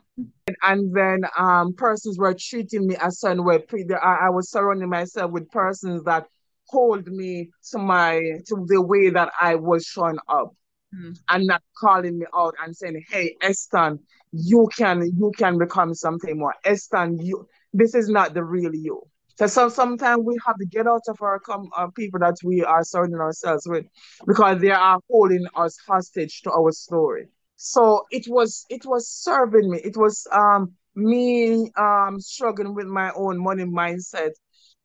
And, 0.47 0.57
and 0.63 0.97
then 0.97 1.21
um, 1.37 1.75
persons 1.75 2.19
were 2.19 2.35
treating 2.35 2.87
me 2.87 2.97
a 3.03 3.11
certain 3.11 3.45
way. 3.45 3.63
I, 4.03 4.27
I 4.27 4.31
was 4.31 4.51
surrounding 4.51 4.89
myself 4.89 5.31
with 5.31 5.51
persons 5.51 6.05
that 6.05 6.27
hold 6.75 7.07
me 7.07 7.51
to 7.71 7.79
my 7.79 8.13
to 8.49 8.55
the 8.67 8.83
way 8.83 9.11
that 9.11 9.31
I 9.41 9.55
was 9.55 9.87
showing 9.87 10.19
up 10.29 10.51
mm. 10.95 11.17
and 11.31 11.47
not 11.47 11.63
calling 11.81 12.19
me 12.19 12.27
out 12.35 12.55
and 12.63 12.77
saying, 12.77 13.03
Hey, 13.09 13.37
Eston, 13.41 14.01
you 14.33 14.69
can 14.77 14.97
you 15.21 15.33
can 15.39 15.59
become 15.59 15.95
something 15.95 16.39
more. 16.39 16.55
Eston, 16.65 17.19
you 17.19 17.47
this 17.73 17.95
is 17.95 18.09
not 18.09 18.35
the 18.35 18.45
real 18.45 18.75
you. 18.75 19.01
So, 19.37 19.47
so 19.49 19.69
sometimes 19.69 20.23
we 20.25 20.37
have 20.47 20.57
to 20.59 20.67
get 20.67 20.87
out 20.87 21.03
of 21.09 21.21
our 21.21 21.41
com- 21.41 21.71
uh, 21.77 21.89
people 21.89 22.21
that 22.21 22.37
we 22.45 22.63
are 22.63 22.85
surrounding 22.85 23.19
ourselves 23.19 23.67
with 23.67 23.85
because 24.27 24.61
they 24.61 24.71
are 24.71 25.01
holding 25.11 25.45
us 25.57 25.77
hostage 25.89 26.43
to 26.43 26.53
our 26.53 26.71
story. 26.71 27.27
So 27.57 28.05
it 28.11 28.27
was 28.29 28.65
it 28.69 28.85
was 28.85 29.09
serving 29.09 29.71
me. 29.71 29.79
It 29.85 29.97
was 29.97 30.27
um 30.33 30.73
me 30.95 31.71
um 31.77 32.21
struggling 32.21 32.75
with 32.75 32.87
my 32.87 33.11
own 33.13 33.43
money 33.43 33.65
mindset 33.65 34.33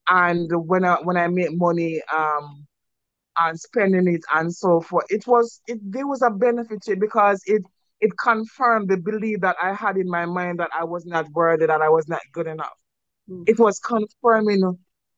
and 0.09 0.49
when 0.67 0.83
I 0.83 0.95
when 1.03 1.17
I 1.17 1.27
make 1.27 1.55
money 1.55 2.01
um 2.15 2.65
and 3.37 3.59
spending 3.59 4.07
it 4.13 4.21
and 4.33 4.53
so 4.53 4.81
forth, 4.81 5.05
it 5.09 5.25
was 5.27 5.61
it 5.67 5.79
there 5.83 6.07
was 6.07 6.21
a 6.21 6.29
benefit 6.29 6.81
to 6.83 6.93
it 6.93 6.99
because 6.99 7.41
it 7.45 7.63
it 8.01 8.11
confirmed 8.17 8.89
the 8.89 8.97
belief 8.97 9.41
that 9.41 9.57
I 9.61 9.73
had 9.73 9.97
in 9.97 10.09
my 10.09 10.25
mind 10.25 10.59
that 10.59 10.69
I 10.77 10.83
was 10.83 11.05
not 11.05 11.29
worthy, 11.31 11.65
that 11.65 11.81
I 11.81 11.89
was 11.89 12.07
not 12.07 12.21
good 12.31 12.47
enough. 12.47 12.77
Mm. 13.29 13.43
It 13.47 13.59
was 13.59 13.79
confirming 13.79 14.61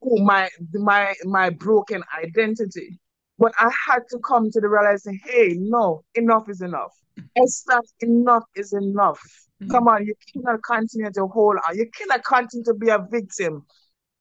who 0.02 0.24
my 0.24 0.50
my 0.74 1.14
my 1.24 1.50
broken 1.50 2.04
identity. 2.24 3.00
But 3.40 3.54
I 3.58 3.72
had 3.88 4.02
to 4.12 4.20
come 4.20 4.52
to 4.52 4.62
the 4.62 4.70
realization, 4.70 5.20
hey, 5.26 5.56
no, 5.58 6.04
enough 6.14 6.48
is 6.48 6.62
enough. 6.62 6.94
Eston, 7.36 7.82
enough 8.02 8.44
is 8.56 8.72
enough. 8.74 9.20
Mm-hmm. 9.62 9.72
Come 9.72 9.88
on, 9.88 10.06
you 10.06 10.14
cannot 10.32 10.60
continue 10.64 11.12
to 11.12 11.26
hold 11.26 11.58
on. 11.68 11.76
You 11.76 11.90
cannot 11.98 12.24
continue 12.24 12.64
to 12.66 12.76
be 12.76 12.90
a 12.90 13.00
victim 13.10 13.66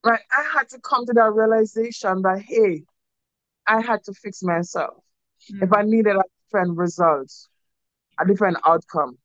like 0.05 0.23
I 0.37 0.59
had 0.59 0.69
to 0.71 0.79
come 0.81 1.07
to 1.07 1.13
that 1.15 1.33
realization 1.33 2.23
that 2.23 2.43
hey, 2.43 2.85
I 3.67 3.81
had 3.81 4.03
to 4.05 4.13
fix 4.13 4.43
myself. 4.43 5.03
Mm. 5.53 5.63
If 5.63 5.73
I 5.73 5.83
needed 5.83 6.17
a 6.17 6.23
different 6.47 6.77
result, 6.77 7.33
a 8.19 8.27
different 8.27 8.59
outcome. 8.67 9.19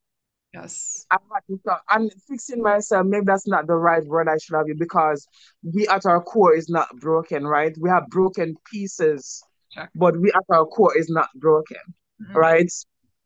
Yes. 0.54 1.06
I 1.12 1.18
had 1.34 1.42
to 1.50 1.78
and 1.90 2.12
fixing 2.30 2.62
myself, 2.62 3.06
maybe 3.06 3.26
that's 3.26 3.48
not 3.48 3.68
the 3.68 3.76
right 3.76 4.06
word 4.06 4.30
I 4.30 4.38
should 4.38 4.56
have 4.56 4.70
it 4.70 4.80
because 4.80 5.28
we 5.64 5.86
at 5.88 6.06
our 6.06 6.22
core 6.22 6.56
is 6.56 6.70
not 6.70 6.88
broken, 6.98 7.46
right? 7.46 7.76
We 7.78 7.90
have 7.90 8.08
broken 8.08 8.56
pieces, 8.72 9.44
sure. 9.74 9.90
but 9.96 10.18
we 10.18 10.32
at 10.32 10.44
our 10.50 10.66
core 10.66 10.98
is 10.98 11.10
not 11.10 11.28
broken, 11.36 11.78
mm-hmm. 12.22 12.38
right? 12.38 12.72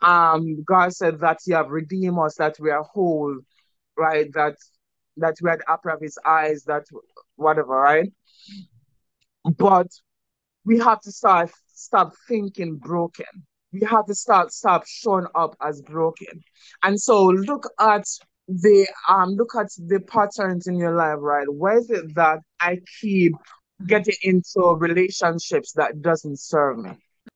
Um, 0.02 0.64
God 0.64 0.94
said 0.94 1.20
that 1.20 1.40
He 1.46 1.52
have 1.52 1.70
redeemed 1.70 2.18
us, 2.18 2.36
that 2.36 2.56
we 2.60 2.72
are 2.72 2.84
whole, 2.84 3.38
right? 3.96 4.32
That 4.34 4.56
that 5.20 5.36
we 5.42 5.50
had 5.50 5.62
apple 5.68 5.92
of 5.92 6.02
His 6.02 6.18
eyes, 6.26 6.64
that 6.66 6.86
whatever, 7.36 7.70
right? 7.76 8.12
But 9.58 9.88
we 10.66 10.80
have 10.80 11.02
to 11.02 11.12
start 11.12 11.52
stop 11.68 12.14
thinking 12.28 12.78
broken. 12.78 13.26
We 13.72 13.82
have 13.82 14.06
to 14.08 14.16
start 14.16 14.52
stop 14.52 14.86
showing 14.86 15.28
up 15.36 15.56
as 15.62 15.82
broken. 15.82 16.44
And 16.84 17.00
so 17.00 17.26
look 17.26 17.66
at 17.80 18.06
the 18.48 18.88
um 19.10 19.30
look 19.32 19.56
at 19.56 19.68
the 19.78 20.00
patterns 20.00 20.68
in 20.68 20.78
your 20.78 20.96
life, 20.96 21.18
right? 21.20 21.48
Where 21.52 21.78
is 21.78 21.90
it 21.90 22.16
that 22.16 22.40
I 22.60 22.80
keep 23.02 23.34
getting 23.86 24.16
into 24.24 24.76
relationships 24.78 25.74
that 25.74 26.02
doesn't 26.02 26.40
serve 26.40 26.78
me? 26.80 26.92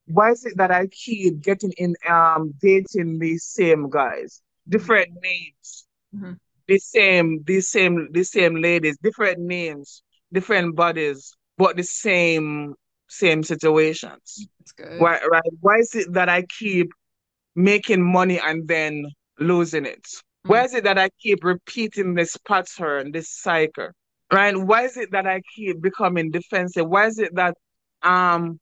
Why 0.08 0.32
is 0.32 0.46
it 0.46 0.58
that 0.58 0.72
I 0.72 0.88
keep 0.88 1.42
getting 1.42 1.74
in 1.78 1.96
um 2.10 2.54
dating 2.62 3.20
these 3.20 3.44
same 3.44 3.90
guys, 3.90 4.42
different 4.68 5.10
names, 5.22 5.86
Mhm. 6.16 6.40
The 6.68 6.80
same, 6.80 7.44
the 7.46 7.62
same, 7.62 8.10
the 8.12 8.24
same 8.24 8.56
ladies, 8.56 8.98
different 9.02 9.40
names, 9.40 10.02
different 10.32 10.76
bodies, 10.76 11.34
but 11.58 11.78
the 11.78 11.84
same 11.84 12.74
same 13.10 13.44
situations? 13.44 14.48
That's 14.60 14.72
good. 14.74 15.00
Why 15.00 15.20
right? 15.30 15.44
Why 15.62 15.78
is 15.78 15.96
it 15.96 16.14
that 16.14 16.30
I 16.30 16.44
keep 16.60 16.92
making 17.56 18.02
money 18.02 18.40
and 18.40 18.68
then 18.68 19.06
losing 19.40 19.86
it? 19.86 20.06
Why 20.46 20.64
is 20.64 20.74
it 20.74 20.84
that 20.84 20.98
I 20.98 21.10
keep 21.22 21.44
repeating 21.44 22.16
this 22.16 22.36
pattern, 22.38 23.12
this 23.12 23.30
cycle? 23.30 23.90
Right? 24.32 24.58
Why 24.58 24.84
is 24.84 24.98
it 24.98 25.12
that 25.12 25.28
I 25.28 25.42
keep 25.56 25.82
becoming 25.82 26.32
defensive? 26.32 26.88
Why 26.88 27.08
is 27.08 27.20
it 27.20 27.36
that 27.36 27.56
um 28.02 28.60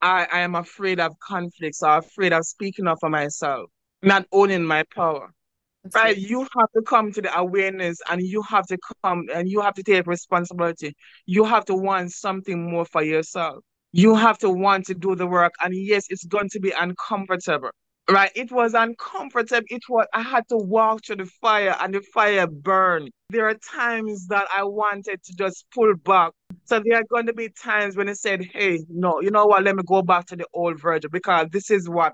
I, 0.00 0.26
I 0.30 0.40
am 0.40 0.56
afraid 0.56 0.98
of 0.98 1.12
conflicts 1.26 1.82
or 1.82 1.98
afraid 1.98 2.32
of 2.32 2.44
speaking 2.44 2.88
up 2.88 2.98
for 3.00 3.08
myself, 3.08 3.70
not 4.02 4.26
owning 4.32 4.64
my 4.64 4.82
power? 4.94 5.32
Right? 5.94 6.16
You 6.16 6.42
have 6.42 6.70
to 6.76 6.82
come 6.82 7.12
to 7.12 7.22
the 7.22 7.36
awareness 7.36 7.98
and 8.08 8.22
you 8.22 8.42
have 8.42 8.66
to 8.66 8.78
come 9.02 9.26
and 9.34 9.48
you 9.48 9.60
have 9.60 9.74
to 9.74 9.82
take 9.82 10.06
responsibility. 10.06 10.94
You 11.26 11.44
have 11.44 11.64
to 11.66 11.74
want 11.74 12.12
something 12.12 12.70
more 12.70 12.84
for 12.84 13.02
yourself. 13.02 13.64
You 13.90 14.14
have 14.14 14.38
to 14.38 14.50
want 14.50 14.86
to 14.86 14.94
do 14.94 15.16
the 15.16 15.26
work. 15.26 15.52
And 15.62 15.74
yes, 15.74 16.06
it's 16.08 16.24
going 16.24 16.48
to 16.50 16.60
be 16.60 16.72
uncomfortable. 16.78 17.70
Right? 18.10 18.30
It 18.34 18.50
was 18.52 18.74
uncomfortable. 18.74 19.66
It 19.68 19.82
was 19.88 20.06
I 20.14 20.22
had 20.22 20.48
to 20.48 20.56
walk 20.56 21.04
through 21.04 21.16
the 21.16 21.30
fire 21.40 21.76
and 21.80 21.94
the 21.94 22.00
fire 22.14 22.46
burned. 22.46 23.10
There 23.30 23.48
are 23.48 23.54
times 23.54 24.26
that 24.28 24.46
I 24.56 24.64
wanted 24.64 25.22
to 25.22 25.34
just 25.34 25.66
pull 25.74 25.94
back. 25.96 26.32
So 26.64 26.80
there 26.84 26.98
are 26.98 27.04
going 27.10 27.26
to 27.26 27.32
be 27.32 27.48
times 27.48 27.96
when 27.96 28.08
I 28.08 28.12
said, 28.12 28.44
Hey, 28.52 28.80
no, 28.88 29.20
you 29.20 29.30
know 29.30 29.46
what? 29.46 29.64
Let 29.64 29.76
me 29.76 29.82
go 29.86 30.02
back 30.02 30.26
to 30.26 30.36
the 30.36 30.46
old 30.52 30.80
version 30.80 31.10
because 31.12 31.48
this 31.50 31.70
is 31.70 31.88
what 31.88 32.12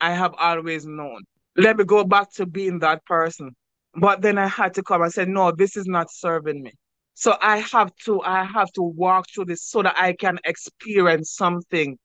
I 0.00 0.12
have 0.12 0.34
always 0.38 0.84
known. 0.84 1.22
Let 1.56 1.76
me 1.76 1.84
go 1.84 2.04
back 2.04 2.32
to 2.34 2.46
being 2.46 2.80
that 2.80 3.04
person. 3.04 3.54
But 3.94 4.22
then 4.22 4.38
I 4.38 4.48
had 4.48 4.74
to 4.74 4.82
come 4.82 5.02
and 5.02 5.12
say, 5.12 5.24
no, 5.24 5.52
this 5.52 5.76
is 5.76 5.86
not 5.86 6.10
serving 6.10 6.62
me. 6.62 6.72
So 7.14 7.36
I 7.40 7.58
have 7.58 7.94
to, 8.06 8.20
I 8.22 8.44
have 8.44 8.72
to 8.72 8.82
walk 8.82 9.26
through 9.32 9.44
this 9.46 9.62
so 9.62 9.82
that 9.82 9.94
I 9.96 10.14
can 10.14 10.38
experience 10.44 11.32
something, 11.32 11.96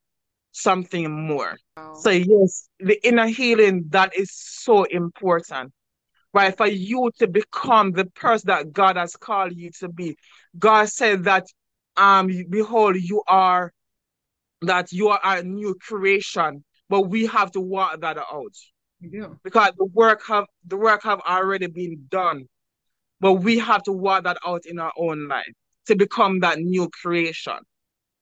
something 0.52 1.12
more. 1.28 1.58
Wow. 1.76 1.96
So 1.96 2.12
yes, 2.12 2.70
the 2.80 3.00
inner 3.06 3.28
healing, 3.28 3.86
that 3.90 4.16
is 4.16 4.30
so 4.32 4.84
important. 4.84 5.74
Right, 6.32 6.56
for 6.56 6.68
you 6.68 7.10
to 7.18 7.28
become 7.28 7.92
the 7.92 8.06
person 8.06 8.50
that 8.50 8.72
God 8.72 8.98
has 8.98 9.16
called 9.16 9.54
you 9.56 9.72
to 9.80 9.90
be. 9.90 10.16
God 10.60 10.88
said 10.88 11.24
that, 11.24 11.48
um, 11.98 12.30
behold, 12.52 12.98
you 13.00 13.24
are 13.28 13.74
that 14.62 14.92
you 14.92 15.08
are 15.08 15.20
a 15.24 15.42
new 15.42 15.76
creation, 15.82 16.64
but 16.88 17.10
we 17.10 17.26
have 17.26 17.50
to 17.54 17.60
walk 17.60 18.02
that 18.02 18.20
out 18.20 18.54
You 19.02 19.10
do. 19.10 19.40
because 19.44 19.72
the 19.78 19.86
work 19.86 20.22
have 20.28 20.46
the 20.68 20.78
work 20.78 21.04
have 21.04 21.22
already 21.22 21.68
been 21.68 22.06
done, 22.10 22.46
but 23.20 23.34
we 23.34 23.60
have 23.60 23.84
to 23.84 23.92
work 23.92 24.24
that 24.26 24.38
out 24.46 24.66
in 24.66 24.80
our 24.80 24.94
own 24.98 25.28
life 25.28 25.54
to 25.88 25.96
become 25.96 26.40
that 26.42 26.60
new 26.60 26.90
creation. 27.02 27.58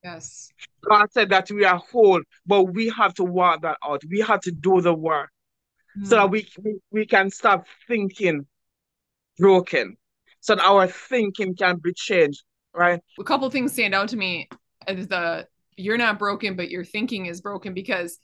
Yes. 0.04 0.50
God 0.88 1.06
said 1.10 1.30
that 1.30 1.50
we 1.50 1.64
are 1.64 1.78
whole, 1.78 2.22
but 2.46 2.64
we 2.64 2.88
have 2.90 3.12
to 3.14 3.24
work 3.24 3.62
that 3.62 3.76
out. 3.84 4.02
We 4.08 4.20
have 4.20 4.40
to 4.42 4.52
do 4.52 4.80
the 4.80 4.94
work 4.94 5.30
so 6.04 6.16
Mm. 6.16 6.20
that 6.20 6.30
we, 6.30 6.48
we, 6.62 6.78
we 6.92 7.06
can 7.06 7.30
stop 7.30 7.66
thinking 7.88 8.46
broken, 9.38 9.96
so 10.40 10.54
that 10.54 10.64
our 10.64 10.86
thinking 10.86 11.56
can 11.56 11.78
be 11.78 11.92
changed, 11.92 12.44
right? 12.72 13.00
a 13.18 13.24
couple 13.24 13.50
things 13.50 13.72
stand 13.72 13.94
out 13.94 14.08
to 14.10 14.16
me 14.16 14.48
as 14.86 15.08
the 15.08 15.46
you're 15.76 15.98
not 15.98 16.18
broken 16.18 16.56
but 16.56 16.70
your 16.70 16.84
thinking 16.84 17.26
is 17.26 17.40
broken 17.40 17.74
because 17.74 18.18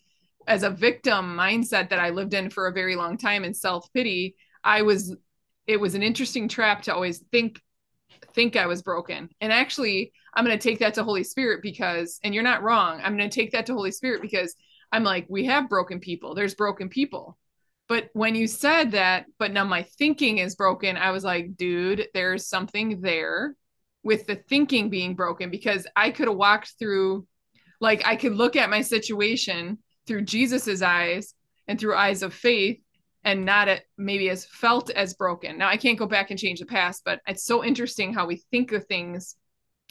as 0.47 0.63
a 0.63 0.71
victim 0.71 1.37
mindset 1.37 1.89
that 1.91 1.99
i 1.99 2.11
lived 2.11 2.35
in 2.35 2.51
for 2.51 2.67
a 2.67 2.73
very 2.73 2.97
long 2.97 3.17
time 3.17 3.45
in 3.45 3.55
self-pity 3.55 4.35
i 4.63 4.83
was 4.83 5.17
it 5.67 5.81
was 5.81 5.95
an 5.95 6.03
interesting 6.03 6.49
trap 6.49 6.83
to 6.83 6.95
always 6.95 7.19
think 7.33 7.61
think 8.35 8.57
i 8.57 8.67
was 8.67 8.83
broken. 8.83 9.29
And 9.41 9.53
actually 9.53 10.13
i'm 10.35 10.45
going 10.45 10.59
to 10.59 10.69
take 10.69 10.81
that 10.81 10.95
to 10.95 11.05
holy 11.05 11.25
spirit 11.25 11.63
because 11.63 12.19
and 12.25 12.35
you're 12.35 12.43
not 12.43 12.63
wrong 12.63 13.01
i'm 13.03 13.17
going 13.17 13.31
to 13.31 13.35
take 13.35 13.53
that 13.53 13.67
to 13.67 13.75
holy 13.75 13.93
spirit 13.93 14.23
because 14.23 14.55
i'm 14.93 15.05
like 15.05 15.27
we 15.29 15.45
have 15.47 15.69
broken 15.69 16.01
people. 16.01 16.35
There's 16.35 16.55
broken 16.55 16.89
people. 16.89 17.39
But 17.87 18.09
when 18.13 18.35
you 18.35 18.47
said 18.47 18.93
that 18.93 19.27
but 19.39 19.53
now 19.53 19.65
my 19.65 19.83
thinking 19.83 20.39
is 20.39 20.57
broken 20.57 20.97
i 20.97 21.11
was 21.11 21.25
like 21.25 21.57
dude 21.57 22.09
there's 22.15 22.49
something 22.49 23.01
there 23.01 23.55
with 24.05 24.27
the 24.27 24.37
thinking 24.37 24.91
being 24.91 25.15
broken 25.15 25.51
because 25.51 25.87
I 25.97 26.11
could 26.11 26.29
have 26.29 26.37
walked 26.37 26.75
through, 26.79 27.27
like, 27.81 28.07
I 28.07 28.17
could 28.17 28.35
look 28.35 28.55
at 28.55 28.71
my 28.71 28.83
situation 28.83 29.79
through 30.07 30.23
Jesus's 30.23 30.83
eyes 30.83 31.35
and 31.67 31.79
through 31.79 31.97
eyes 31.97 32.23
of 32.23 32.35
faith 32.35 32.81
and 33.25 33.45
not 33.45 33.69
at, 33.69 33.83
maybe 33.97 34.29
as 34.29 34.45
felt 34.45 34.91
as 34.91 35.15
broken. 35.15 35.57
Now, 35.57 35.69
I 35.69 35.77
can't 35.77 35.99
go 35.99 36.07
back 36.07 36.31
and 36.31 36.39
change 36.39 36.61
the 36.61 36.67
past, 36.67 37.03
but 37.05 37.21
it's 37.27 37.45
so 37.45 37.65
interesting 37.65 38.13
how 38.13 38.27
we 38.27 38.43
think 38.51 38.73
of 38.73 38.85
things 38.87 39.37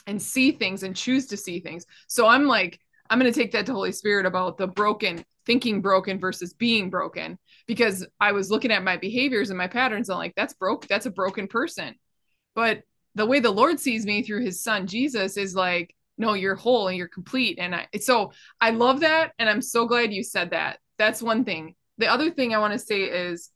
and 0.05 0.21
see 0.21 0.51
things 0.51 0.83
and 0.83 0.95
choose 0.95 1.27
to 1.27 1.37
see 1.37 1.59
things. 1.59 1.85
So 2.07 2.27
I'm 2.27 2.45
like, 2.45 2.79
I'm 3.09 3.19
going 3.19 3.31
to 3.31 3.39
take 3.39 3.51
that 3.53 3.65
to 3.65 3.73
Holy 3.73 3.91
Spirit 3.91 4.25
about 4.25 4.57
the 4.57 4.67
broken, 4.67 5.25
thinking 5.45 5.81
broken 5.81 6.19
versus 6.19 6.53
being 6.53 6.89
broken, 6.89 7.37
because 7.67 8.05
I 8.19 8.33
was 8.33 8.51
looking 8.51 8.71
at 8.71 8.83
my 8.83 8.97
behaviors 8.97 9.49
and 9.49 9.57
my 9.57 9.67
patterns 9.67 10.09
and 10.09 10.17
like, 10.17 10.33
that's 10.35 10.53
broke, 10.53 10.87
that's 10.87 11.05
a 11.05 11.11
broken 11.11 11.47
person. 11.47 11.95
But 12.55 12.83
the 13.15 13.25
way 13.25 13.39
the 13.39 13.51
Lord 13.51 13.79
sees 13.79 14.05
me 14.05 14.23
through 14.23 14.43
his 14.43 14.61
son 14.61 14.87
Jesus 14.87 15.37
is 15.37 15.55
like, 15.55 15.95
no, 16.17 16.33
you're 16.33 16.55
whole 16.55 16.87
and 16.87 16.97
you're 16.97 17.07
complete. 17.07 17.57
And 17.59 17.75
I, 17.75 17.87
so 17.99 18.31
I 18.61 18.71
love 18.71 18.99
that. 19.01 19.33
And 19.39 19.49
I'm 19.49 19.61
so 19.61 19.87
glad 19.87 20.13
you 20.13 20.23
said 20.23 20.51
that. 20.51 20.79
That's 20.97 21.21
one 21.21 21.43
thing. 21.43 21.75
The 21.97 22.07
other 22.07 22.29
thing 22.29 22.53
I 22.53 22.59
want 22.59 22.73
to 22.73 22.79
say 22.79 23.01
is 23.03 23.49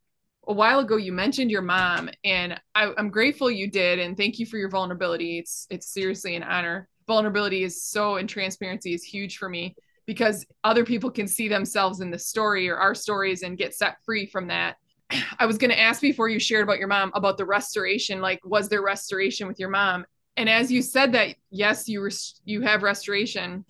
a 0.48 0.54
while 0.54 0.80
ago, 0.80 0.96
you 0.98 1.12
mentioned 1.12 1.52
your 1.52 1.62
mom 1.62 2.10
and 2.24 2.60
I, 2.74 2.92
I'm 2.98 3.10
grateful 3.10 3.52
you 3.52 3.70
did. 3.70 4.00
And 4.00 4.16
thank 4.16 4.40
you 4.40 4.46
for 4.46 4.58
your 4.58 4.70
vulnerability. 4.70 5.40
It's, 5.40 5.68
it's 5.70 5.94
seriously 5.94 6.36
an 6.36 6.44
honor. 6.44 6.88
Vulnerability 7.06 7.64
is 7.64 7.84
so, 7.84 8.16
and 8.16 8.28
transparency 8.28 8.94
is 8.94 9.04
huge 9.04 9.38
for 9.38 9.50
me 9.50 9.76
because 10.06 10.46
other 10.64 10.86
people 10.86 11.12
can 11.12 11.28
see 11.28 11.48
themselves 11.48 12.00
in 12.00 12.10
the 12.10 12.20
story 12.20 12.70
or 12.70 12.78
our 12.78 12.96
stories 12.96 13.44
and 13.44 13.58
get 13.58 13.76
set 13.76 13.98
free 14.06 14.26
from 14.26 14.48
that. 14.48 14.78
I 15.40 15.46
was 15.46 15.58
going 15.58 15.72
to 15.72 15.80
ask 15.80 16.02
before 16.02 16.30
you 16.30 16.40
shared 16.40 16.64
about 16.64 16.80
your 16.80 16.88
mom 16.88 17.12
about 17.14 17.38
the 17.38 17.46
restoration. 17.46 18.22
Like, 18.22 18.40
was 18.44 18.70
there 18.70 18.82
restoration 18.82 19.48
with 19.48 19.60
your 19.60 19.70
mom? 19.70 20.06
And 20.38 20.48
as 20.48 20.72
you 20.72 20.82
said 20.82 21.12
that, 21.14 21.36
yes, 21.50 21.90
you 21.90 22.02
res- 22.02 22.40
you 22.46 22.62
have 22.62 22.84
restoration, 22.84 23.66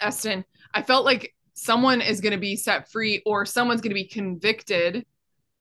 Eston. 0.00 0.44
I 0.74 0.82
felt 0.82 1.04
like 1.04 1.34
someone 1.54 2.00
is 2.00 2.20
going 2.20 2.32
to 2.32 2.38
be 2.38 2.56
set 2.56 2.90
free 2.90 3.22
or 3.24 3.46
someone's 3.46 3.80
going 3.80 3.90
to 3.90 3.94
be 3.94 4.08
convicted 4.08 5.06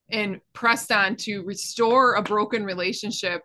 and 0.10 0.42
pressed 0.54 0.92
on 0.92 1.16
to 1.18 1.44
restore 1.44 2.16
a 2.16 2.24
broken 2.24 2.66
relationship 2.66 3.44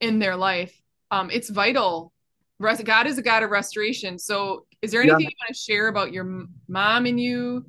in 0.00 0.20
their 0.20 0.36
life. 0.36 0.80
Um, 1.10 1.28
it's 1.30 1.50
vital. 1.50 2.12
God 2.60 3.08
is 3.08 3.18
a 3.18 3.22
God 3.22 3.42
of 3.42 3.50
restoration. 3.50 4.16
So, 4.18 4.66
is 4.80 4.92
there 4.92 5.02
anything 5.02 5.20
Yeah. 5.20 5.28
you 5.30 5.36
want 5.40 5.48
to 5.48 5.54
share 5.54 5.88
about 5.88 6.12
your 6.12 6.24
m- 6.24 6.54
mom 6.68 7.06
and 7.06 7.20
you? 7.20 7.66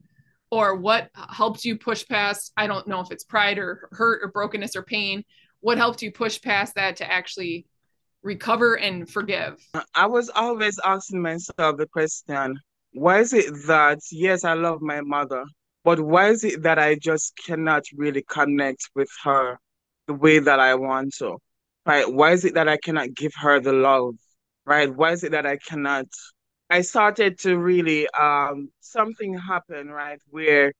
or 0.51 0.75
what 0.75 1.09
helped 1.15 1.65
you 1.65 1.75
push 1.75 2.07
past 2.07 2.51
i 2.57 2.67
don't 2.67 2.87
know 2.87 2.99
if 2.99 3.09
it's 3.09 3.23
pride 3.23 3.57
or 3.57 3.89
hurt 3.91 4.21
or 4.23 4.27
brokenness 4.27 4.75
or 4.75 4.83
pain 4.83 5.23
what 5.61 5.79
helped 5.79 6.03
you 6.03 6.11
push 6.11 6.39
past 6.39 6.75
that 6.75 6.95
to 6.95 7.11
actually 7.11 7.65
recover 8.23 8.75
and 8.75 9.09
forgive 9.09 9.59
I 9.93 10.07
was 10.07 10.29
always 10.33 10.79
asking 10.83 11.21
myself 11.21 11.77
the 11.77 11.87
question, 11.87 12.57
why 12.93 13.19
is 13.19 13.33
it 13.33 13.51
that, 13.67 13.99
yes, 14.11 14.43
I 14.43 14.53
love 14.53 14.81
my 14.81 15.01
mother, 15.01 15.43
but 15.83 15.99
why 15.99 16.29
is 16.29 16.43
it 16.43 16.63
that 16.63 16.79
I 16.79 16.95
just 16.95 17.37
cannot 17.45 17.83
really 17.95 18.23
connect 18.29 18.89
with 18.95 19.09
her 19.23 19.57
the 20.07 20.13
way 20.13 20.39
that 20.39 20.59
I 20.59 20.75
want 20.75 21.13
to? 21.19 21.37
Right? 21.85 22.11
Why 22.11 22.31
is 22.31 22.45
it 22.45 22.53
that 22.53 22.69
I 22.69 22.77
cannot 22.77 23.13
give 23.13 23.33
her 23.41 23.59
the 23.59 23.73
love? 23.73 24.15
Right? 24.65 24.93
Why 24.93 25.11
is 25.11 25.23
it 25.23 25.31
that 25.31 25.45
I 25.45 25.57
cannot? 25.57 26.05
I 26.69 26.81
started 26.81 27.39
to 27.39 27.57
really, 27.57 28.07
um, 28.09 28.69
something 28.79 29.37
happened, 29.37 29.93
right, 29.93 30.19
where 30.29 30.71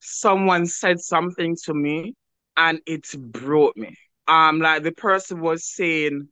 someone 0.00 0.66
said 0.66 1.00
something 1.00 1.56
to 1.64 1.74
me 1.74 2.14
and 2.56 2.80
it 2.86 3.06
broke 3.18 3.76
me. 3.76 3.96
Um, 4.28 4.60
like 4.60 4.82
the 4.82 4.92
person 4.92 5.40
was 5.40 5.66
saying, 5.66 6.28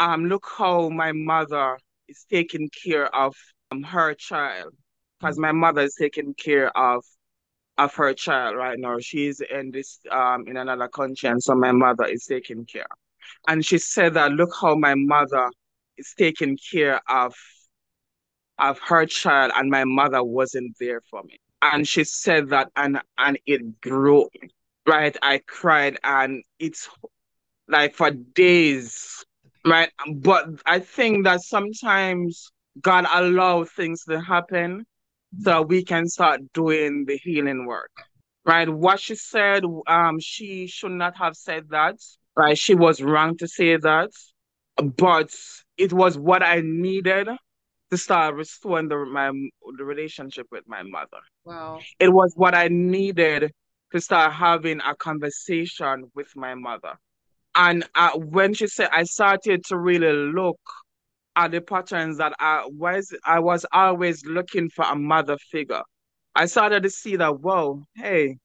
um, 0.00 0.26
look 0.26 0.46
how 0.58 0.90
my 0.90 1.12
mother 1.12 1.78
is 2.08 2.26
taking 2.30 2.70
care 2.84 3.14
of 3.14 3.36
um, 3.72 3.84
her 3.84 4.14
child 4.14 4.74
because 5.20 5.38
my 5.38 5.52
mother 5.52 5.82
is 5.82 5.96
taking 5.96 6.34
care 6.34 6.76
of 6.76 7.04
of 7.78 7.94
her 7.94 8.14
child 8.14 8.56
right 8.56 8.78
now. 8.78 8.98
She's 9.00 9.40
in 9.40 9.70
this 9.72 10.00
um 10.10 10.46
in 10.48 10.56
another 10.56 10.88
country, 10.88 11.28
and 11.30 11.42
so 11.42 11.54
my 11.54 11.72
mother 11.72 12.06
is 12.06 12.26
taking 12.26 12.66
care. 12.66 12.86
And 13.48 13.64
she 13.64 13.78
said 13.78 14.14
that 14.14 14.32
look 14.32 14.50
how 14.60 14.76
my 14.76 14.94
mother 14.96 15.50
is 15.98 16.14
taking 16.18 16.58
care 16.72 17.00
of 17.08 17.34
of 18.58 18.78
her 18.80 19.06
child, 19.06 19.52
and 19.56 19.70
my 19.70 19.84
mother 19.84 20.22
wasn't 20.22 20.76
there 20.78 21.00
for 21.10 21.22
me. 21.24 21.38
And 21.62 21.86
she 21.86 22.04
said 22.04 22.50
that, 22.50 22.70
and 22.76 23.00
and 23.18 23.38
it 23.46 23.80
broke 23.80 24.30
me. 24.40 24.50
Right, 24.86 25.16
I 25.22 25.38
cried, 25.46 25.98
and 26.04 26.42
it's 26.58 26.88
like 27.68 27.94
for 27.94 28.10
days 28.10 29.24
right? 29.66 29.90
But 30.14 30.46
I 30.66 30.78
think 30.80 31.24
that 31.24 31.42
sometimes 31.42 32.50
God 32.80 33.06
allow 33.12 33.64
things 33.64 34.04
to 34.08 34.20
happen 34.20 34.84
so 35.42 35.62
we 35.62 35.84
can 35.84 36.08
start 36.08 36.40
doing 36.52 37.04
the 37.06 37.16
healing 37.16 37.66
work. 37.66 37.90
Right? 38.44 38.68
What 38.68 39.00
she 39.00 39.14
said, 39.14 39.64
um, 39.86 40.18
she 40.18 40.66
should 40.66 40.92
not 40.92 41.16
have 41.16 41.36
said 41.36 41.68
that. 41.70 41.96
Right? 42.36 42.56
She 42.56 42.74
was 42.74 43.02
wrong 43.02 43.36
to 43.38 43.46
say 43.46 43.76
that. 43.76 44.10
But 44.76 45.30
it 45.76 45.92
was 45.92 46.16
what 46.16 46.42
I 46.42 46.62
needed 46.64 47.28
to 47.90 47.96
start 47.96 48.34
restoring 48.34 48.88
the 48.88 49.04
my 49.04 49.30
the 49.76 49.84
relationship 49.84 50.46
with 50.50 50.64
my 50.66 50.82
mother. 50.82 51.20
Wow. 51.44 51.80
It 51.98 52.08
was 52.08 52.32
what 52.36 52.54
I 52.54 52.68
needed 52.68 53.52
to 53.92 54.00
start 54.00 54.32
having 54.32 54.80
a 54.80 54.94
conversation 54.94 56.10
with 56.14 56.28
my 56.36 56.54
mother. 56.54 56.94
And 57.54 57.84
uh, 57.94 58.12
when 58.16 58.54
she 58.54 58.66
said, 58.68 58.88
I 58.92 59.04
started 59.04 59.64
to 59.66 59.78
really 59.78 60.12
look 60.32 60.60
at 61.36 61.50
the 61.50 61.60
patterns 61.60 62.18
that 62.18 62.32
I 62.38 62.64
was, 62.66 63.14
I 63.24 63.40
was 63.40 63.66
always 63.72 64.24
looking 64.24 64.70
for 64.70 64.84
a 64.84 64.96
mother 64.96 65.36
figure. 65.50 65.82
I 66.34 66.46
started 66.46 66.82
to 66.84 66.90
see 66.90 67.16
that, 67.16 67.40
whoa, 67.40 67.84
hey, 67.96 68.36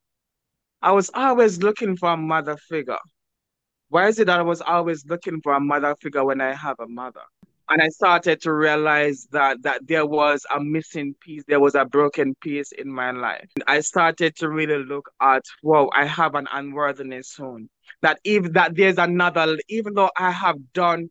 I 0.81 0.91
was 0.91 1.09
always 1.13 1.61
looking 1.61 1.97
for 1.97 2.09
a 2.09 2.17
mother 2.17 2.57
figure. 2.57 2.99
Why 3.89 4.07
is 4.07 4.19
it 4.19 4.25
that 4.25 4.39
I 4.39 4.43
was 4.43 4.61
always 4.61 5.05
looking 5.05 5.41
for 5.41 5.53
a 5.53 5.59
mother 5.59 5.95
figure 6.01 6.25
when 6.25 6.41
I 6.41 6.53
have 6.53 6.79
a 6.79 6.87
mother? 6.87 7.21
And 7.69 7.81
I 7.81 7.89
started 7.89 8.41
to 8.41 8.53
realize 8.53 9.27
that 9.31 9.63
that 9.63 9.87
there 9.87 10.05
was 10.05 10.45
a 10.55 10.59
missing 10.59 11.15
piece, 11.19 11.43
there 11.47 11.59
was 11.59 11.75
a 11.75 11.85
broken 11.85 12.35
piece 12.41 12.71
in 12.71 12.91
my 12.91 13.11
life. 13.11 13.49
And 13.55 13.63
I 13.67 13.79
started 13.79 14.35
to 14.37 14.49
really 14.49 14.83
look 14.83 15.09
at, 15.21 15.43
whoa, 15.61 15.89
I 15.93 16.05
have 16.05 16.35
an 16.35 16.47
unworthiness 16.51 17.33
zone. 17.33 17.69
That 18.01 18.19
if 18.23 18.53
that 18.53 18.75
there's 18.75 18.97
another, 18.99 19.57
even 19.67 19.93
though 19.95 20.11
I 20.17 20.31
have 20.31 20.57
done 20.73 21.09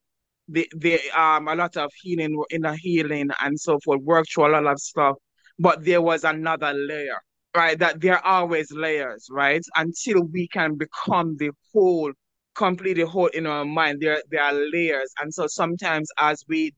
the 0.49 0.69
the 0.77 1.01
um 1.19 1.49
a 1.49 1.55
lot 1.55 1.77
of 1.77 1.91
healing 2.03 2.41
in 2.51 2.63
the 2.63 2.77
healing 2.77 3.31
and 3.41 3.59
so 3.59 3.79
forth, 3.81 4.01
work 4.03 4.27
through 4.33 4.47
a 4.47 4.53
lot 4.61 4.67
of 4.67 4.79
stuff, 4.79 5.17
but 5.59 5.85
there 5.85 6.03
was 6.03 6.25
another 6.25 6.73
layer, 6.73 7.21
right? 7.57 7.79
That 7.79 8.01
there 8.01 8.25
are 8.25 8.41
always 8.43 8.71
layers, 8.73 9.27
right? 9.31 9.63
Until 9.77 10.23
we 10.25 10.49
can 10.49 10.77
become 10.77 11.37
the 11.37 11.51
whole 11.73 12.13
completely 12.55 13.05
whole 13.05 13.27
in 13.29 13.47
our 13.47 13.65
mind. 13.65 14.01
There 14.01 14.23
there 14.31 14.43
are 14.43 14.53
layers, 14.53 15.13
and 15.21 15.33
so 15.33 15.47
sometimes 15.47 16.09
as 16.19 16.45
we 16.49 16.75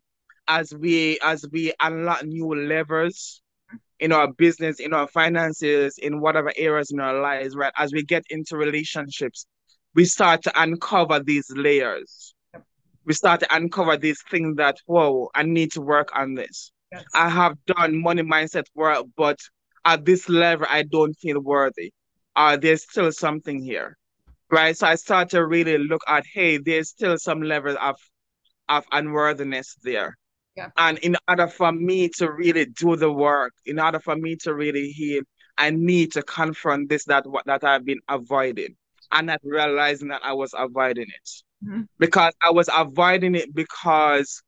as 0.48 0.74
we 0.74 1.18
as 1.22 1.44
we 1.52 1.72
unlock 1.80 2.24
new 2.24 2.54
levers 2.54 3.42
in 3.98 4.12
our 4.12 4.32
business, 4.32 4.78
in 4.80 4.92
our 4.92 5.08
finances, 5.08 5.98
in 5.98 6.20
whatever 6.20 6.52
areas 6.56 6.90
in 6.90 7.00
our 7.00 7.20
lives, 7.20 7.56
right? 7.56 7.72
As 7.76 7.92
we 7.92 8.02
get 8.02 8.24
into 8.30 8.56
relationships, 8.56 9.46
we 9.94 10.04
start 10.04 10.42
to 10.42 10.62
uncover 10.62 11.20
these 11.20 11.50
layers. 11.50 12.34
We 13.04 13.14
start 13.14 13.40
to 13.40 13.54
uncover 13.54 13.96
these 13.96 14.22
things 14.30 14.56
that, 14.56 14.76
whoa, 14.86 15.30
I 15.34 15.44
need 15.44 15.72
to 15.72 15.80
work 15.80 16.10
on 16.14 16.34
this. 16.34 16.72
Yes. 16.92 17.04
I 17.14 17.28
have 17.28 17.56
done 17.66 18.02
money 18.02 18.22
mindset 18.22 18.66
work, 18.74 19.06
but 19.16 19.38
at 19.84 20.04
this 20.04 20.28
level, 20.28 20.66
I 20.68 20.82
don't 20.82 21.14
feel 21.14 21.40
worthy. 21.40 21.92
Uh, 22.34 22.56
there's 22.56 22.82
still 22.82 23.10
something 23.12 23.62
here 23.62 23.96
right? 24.56 24.76
So 24.76 24.86
I 24.86 24.94
start 24.94 25.28
to 25.30 25.44
really 25.44 25.76
look 25.76 26.00
at, 26.08 26.24
hey, 26.32 26.56
there's 26.56 26.88
still 26.88 27.18
some 27.18 27.42
level 27.42 27.76
of 27.78 27.96
of 28.68 28.84
unworthiness 28.90 29.76
there. 29.84 30.16
Yeah. 30.56 30.70
And 30.78 30.98
in 30.98 31.16
order 31.28 31.46
for 31.46 31.70
me 31.70 32.08
to 32.16 32.32
really 32.32 32.64
do 32.64 32.96
the 32.96 33.12
work, 33.12 33.52
in 33.66 33.78
order 33.78 34.00
for 34.00 34.16
me 34.16 34.36
to 34.36 34.54
really 34.54 34.88
heal, 34.88 35.22
I 35.58 35.70
need 35.70 36.12
to 36.12 36.22
confront 36.22 36.88
this 36.88 37.04
that 37.04 37.26
what 37.26 37.44
that 37.44 37.64
I've 37.64 37.84
been 37.84 38.00
avoiding, 38.08 38.76
and 39.12 39.26
not 39.26 39.40
realizing 39.44 40.08
that 40.08 40.22
I 40.24 40.32
was 40.32 40.52
avoiding 40.56 41.08
it 41.20 41.30
mm-hmm. 41.62 41.82
because 41.98 42.32
I 42.40 42.50
was 42.50 42.70
avoiding 42.74 43.34
it 43.34 43.54
because 43.54 44.42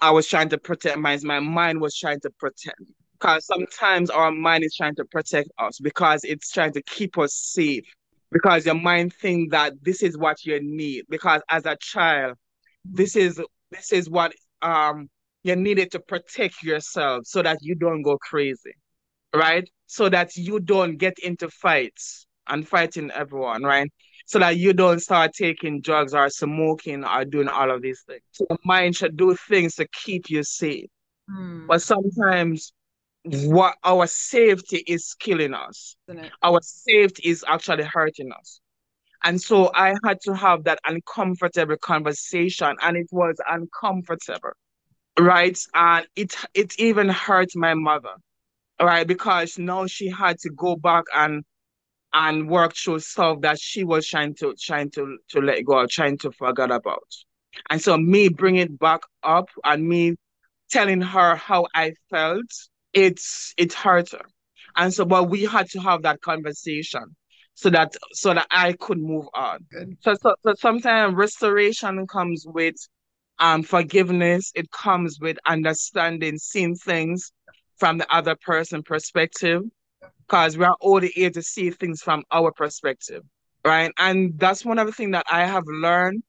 I 0.00 0.10
was 0.10 0.26
trying 0.26 0.48
to 0.48 0.58
protect 0.58 0.98
my 0.98 1.16
my 1.22 1.38
mind 1.38 1.80
was 1.80 1.96
trying 1.96 2.20
to 2.20 2.30
protect 2.30 2.80
me. 2.80 2.94
Because 3.12 3.46
sometimes 3.46 4.10
our 4.10 4.32
mind 4.32 4.64
is 4.64 4.74
trying 4.74 4.96
to 4.96 5.04
protect 5.04 5.48
us 5.56 5.78
because 5.78 6.24
it's 6.24 6.50
trying 6.50 6.72
to 6.72 6.82
keep 6.82 7.16
us 7.16 7.32
safe 7.34 7.84
because 8.32 8.66
your 8.66 8.74
mind 8.74 9.12
think 9.14 9.52
that 9.52 9.74
this 9.82 10.02
is 10.02 10.16
what 10.18 10.44
you 10.44 10.58
need. 10.62 11.04
Because 11.08 11.42
as 11.48 11.66
a 11.66 11.76
child 11.80 12.36
this 12.84 13.16
is 13.16 13.40
this 13.70 13.92
is 13.92 14.10
what 14.10 14.32
um 14.62 15.08
you 15.44 15.56
needed 15.56 15.90
to 15.90 16.00
protect 16.00 16.62
yourself 16.62 17.22
so 17.24 17.42
that 17.42 17.58
you 17.60 17.74
don't 17.74 18.02
go 18.02 18.16
crazy 18.18 18.72
right? 19.34 19.68
So 19.86 20.10
that 20.10 20.36
you 20.36 20.60
don't 20.60 20.98
get 20.98 21.14
into 21.22 21.48
fights 21.48 22.26
and 22.48 22.66
fighting 22.68 23.10
everyone 23.10 23.62
right? 23.62 23.90
So 24.26 24.38
that 24.38 24.56
you 24.56 24.72
don't 24.72 25.00
start 25.00 25.32
taking 25.36 25.80
drugs 25.80 26.14
or 26.14 26.28
smoking 26.28 27.04
or 27.04 27.24
doing 27.24 27.48
all 27.48 27.70
of 27.70 27.82
these 27.82 28.02
things. 28.06 28.22
So 28.32 28.46
the 28.48 28.58
mind 28.64 28.96
should 28.96 29.16
do 29.16 29.34
things 29.48 29.74
to 29.76 29.86
keep 29.88 30.30
you 30.30 30.42
safe. 30.42 30.86
Mm. 31.30 31.68
but 31.68 31.80
sometimes 31.80 32.72
what 33.24 33.76
our 33.84 34.06
safety 34.06 34.82
is 34.86 35.14
killing 35.14 35.54
us. 35.54 35.96
Our 36.42 36.60
safety 36.62 37.28
is 37.28 37.44
actually 37.46 37.84
hurting 37.84 38.32
us. 38.32 38.60
And 39.24 39.40
so 39.40 39.70
I 39.74 39.94
had 40.04 40.20
to 40.22 40.34
have 40.34 40.64
that 40.64 40.80
uncomfortable 40.86 41.76
conversation, 41.78 42.76
and 42.82 42.96
it 42.96 43.08
was 43.12 43.36
uncomfortable, 43.48 44.52
right? 45.18 45.58
And 45.74 46.06
it 46.16 46.34
it 46.54 46.78
even 46.78 47.08
hurt 47.08 47.50
my 47.56 47.74
mother, 47.74 48.14
right? 48.80 49.06
Because 49.06 49.58
now 49.58 49.86
she 49.86 50.08
had 50.08 50.38
to 50.40 50.50
go 50.50 50.76
back 50.76 51.04
and 51.14 51.44
and 52.14 52.48
work 52.48 52.74
through 52.76 53.00
stuff 53.00 53.40
that 53.42 53.58
she 53.60 53.84
was 53.84 54.06
trying 54.06 54.34
to 54.36 54.54
trying 54.60 54.90
to 54.92 55.18
to 55.30 55.40
let 55.40 55.64
go, 55.64 55.86
trying 55.86 56.18
to 56.18 56.32
forget 56.32 56.70
about. 56.70 57.08
And 57.70 57.80
so 57.82 57.96
me 57.98 58.28
bringing 58.28 58.62
it 58.62 58.78
back 58.78 59.00
up 59.22 59.48
and 59.64 59.88
me 59.88 60.16
telling 60.70 61.00
her 61.02 61.36
how 61.36 61.66
I 61.74 61.94
felt 62.10 62.46
it's 62.92 63.54
it 63.56 63.72
hurt 63.72 64.12
her. 64.12 64.24
And 64.76 64.92
so 64.92 65.04
but 65.04 65.28
we 65.28 65.44
had 65.44 65.68
to 65.70 65.80
have 65.80 66.02
that 66.02 66.20
conversation 66.20 67.16
so 67.54 67.70
that 67.70 67.94
so 68.12 68.34
that 68.34 68.46
I 68.50 68.72
could 68.74 68.98
move 68.98 69.26
on. 69.34 69.66
Good. 69.70 69.96
So, 70.02 70.14
so, 70.20 70.34
so 70.42 70.54
sometimes 70.58 71.14
restoration 71.14 72.06
comes 72.06 72.44
with 72.46 72.76
um 73.38 73.62
forgiveness, 73.62 74.52
it 74.54 74.70
comes 74.70 75.18
with 75.20 75.38
understanding, 75.46 76.38
seeing 76.38 76.74
things 76.74 77.32
from 77.76 77.98
the 77.98 78.14
other 78.14 78.36
person 78.36 78.82
perspective. 78.82 79.62
Because 80.26 80.56
we 80.56 80.64
are 80.64 80.76
only 80.80 81.08
here 81.08 81.30
to 81.30 81.42
see 81.42 81.70
things 81.70 82.00
from 82.00 82.22
our 82.30 82.52
perspective. 82.52 83.22
Right. 83.64 83.92
And 83.98 84.38
that's 84.38 84.64
one 84.64 84.78
of 84.78 84.86
the 84.86 84.92
things 84.92 85.12
that 85.12 85.26
I 85.30 85.44
have 85.44 85.64
learned. 85.66 86.22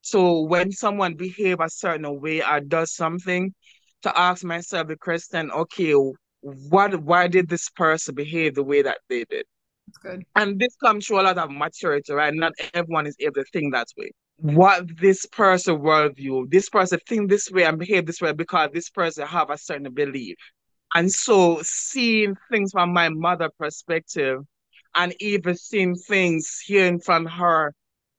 So 0.00 0.40
when 0.40 0.72
someone 0.72 1.14
behave 1.14 1.60
a 1.60 1.68
certain 1.68 2.20
way 2.20 2.42
or 2.42 2.60
does 2.60 2.94
something, 2.94 3.54
to 4.02 4.18
ask 4.18 4.44
myself 4.44 4.88
the 4.88 4.96
question, 4.96 5.50
okay, 5.50 5.94
what 6.42 7.02
why 7.02 7.28
did 7.28 7.48
this 7.48 7.68
person 7.70 8.14
behave 8.14 8.54
the 8.54 8.64
way 8.64 8.82
that 8.82 8.98
they 9.08 9.24
did? 9.30 9.44
That's 9.86 9.98
good. 9.98 10.24
And 10.36 10.58
this 10.58 10.76
comes 10.76 11.06
through 11.06 11.20
a 11.20 11.22
lot 11.22 11.38
of 11.38 11.50
maturity, 11.50 12.12
right? 12.12 12.34
Not 12.34 12.52
everyone 12.74 13.06
is 13.06 13.16
able 13.20 13.34
to 13.34 13.44
think 13.52 13.72
that 13.72 13.88
way. 13.96 14.10
What 14.36 14.84
this 15.00 15.24
person 15.26 15.78
worldview, 15.78 16.50
this 16.50 16.68
person 16.68 16.98
think 17.06 17.30
this 17.30 17.50
way 17.50 17.64
and 17.64 17.78
behave 17.78 18.06
this 18.06 18.20
way 18.20 18.32
because 18.32 18.70
this 18.72 18.90
person 18.90 19.26
have 19.26 19.50
a 19.50 19.58
certain 19.58 19.92
belief. 19.92 20.36
And 20.94 21.10
so 21.10 21.60
seeing 21.62 22.36
things 22.50 22.72
from 22.72 22.92
my 22.92 23.08
mother 23.08 23.50
perspective 23.58 24.40
and 24.94 25.14
even 25.20 25.56
seeing 25.56 25.94
things, 25.94 26.60
hearing 26.66 26.98
from 26.98 27.26
her 27.26 27.72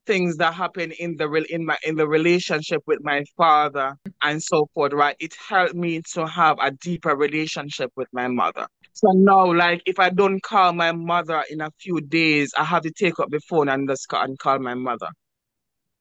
things 0.06 0.38
that 0.38 0.54
happen 0.54 0.92
in 0.92 1.16
the 1.18 1.32
in 1.50 1.66
my 1.66 1.78
in 1.84 1.96
the 1.96 2.08
relationship 2.08 2.82
with 2.86 3.00
my 3.02 3.24
father 3.38 3.96
and 4.22 4.42
so 4.42 4.68
forth, 4.74 4.94
right? 4.94 5.16
It 5.20 5.36
helped 5.36 5.76
me 5.76 6.02
to 6.14 6.28
have 6.28 6.58
a 6.62 6.72
deeper 6.72 7.16
relationship 7.16 7.92
with 7.96 8.08
my 8.12 8.28
mother. 8.28 8.68
So 8.94 9.12
now, 9.12 9.52
like, 9.54 9.82
if 9.86 10.00
I 10.00 10.10
don't 10.10 10.42
call 10.44 10.74
my 10.74 10.92
mother 10.92 11.44
in 11.50 11.62
a 11.62 11.72
few 11.80 12.00
days, 12.02 12.52
I 12.58 12.64
have 12.64 12.84
to 12.84 12.92
take 12.92 13.20
up 13.20 13.30
the 13.30 13.40
phone 13.50 13.70
and 13.70 13.90
just 13.90 14.08
call, 14.08 14.24
and 14.24 14.38
call 14.38 14.60
my 14.60 14.76
mother. 14.76 15.08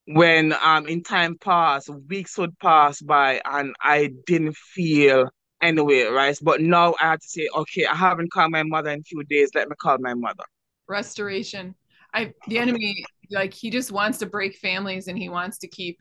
When 0.05 0.53
um 0.61 0.87
in 0.87 1.01
time 1.03 1.37
passed 1.37 1.89
weeks 2.09 2.37
would 2.37 2.57
pass 2.59 3.01
by 3.01 3.41
and 3.45 3.73
I 3.81 4.11
didn't 4.25 4.55
feel 4.57 5.29
anyway, 5.61 6.03
right? 6.03 6.37
But 6.41 6.61
now 6.61 6.93
I 7.01 7.11
have 7.11 7.19
to 7.19 7.27
say, 7.27 7.47
okay, 7.55 7.85
I 7.85 7.95
haven't 7.95 8.31
called 8.31 8.51
my 8.51 8.63
mother 8.63 8.91
in 8.91 8.99
a 8.99 9.03
few 9.03 9.23
days. 9.23 9.49
Let 9.55 9.69
me 9.69 9.75
call 9.81 9.97
my 9.99 10.13
mother. 10.13 10.43
Restoration. 10.87 11.75
I 12.13 12.33
the 12.47 12.57
enemy 12.59 13.03
like 13.31 13.53
he 13.53 13.69
just 13.69 13.91
wants 13.91 14.19
to 14.19 14.25
break 14.25 14.55
families 14.57 15.07
and 15.07 15.17
he 15.17 15.29
wants 15.29 15.57
to 15.59 15.67
keep 15.67 15.99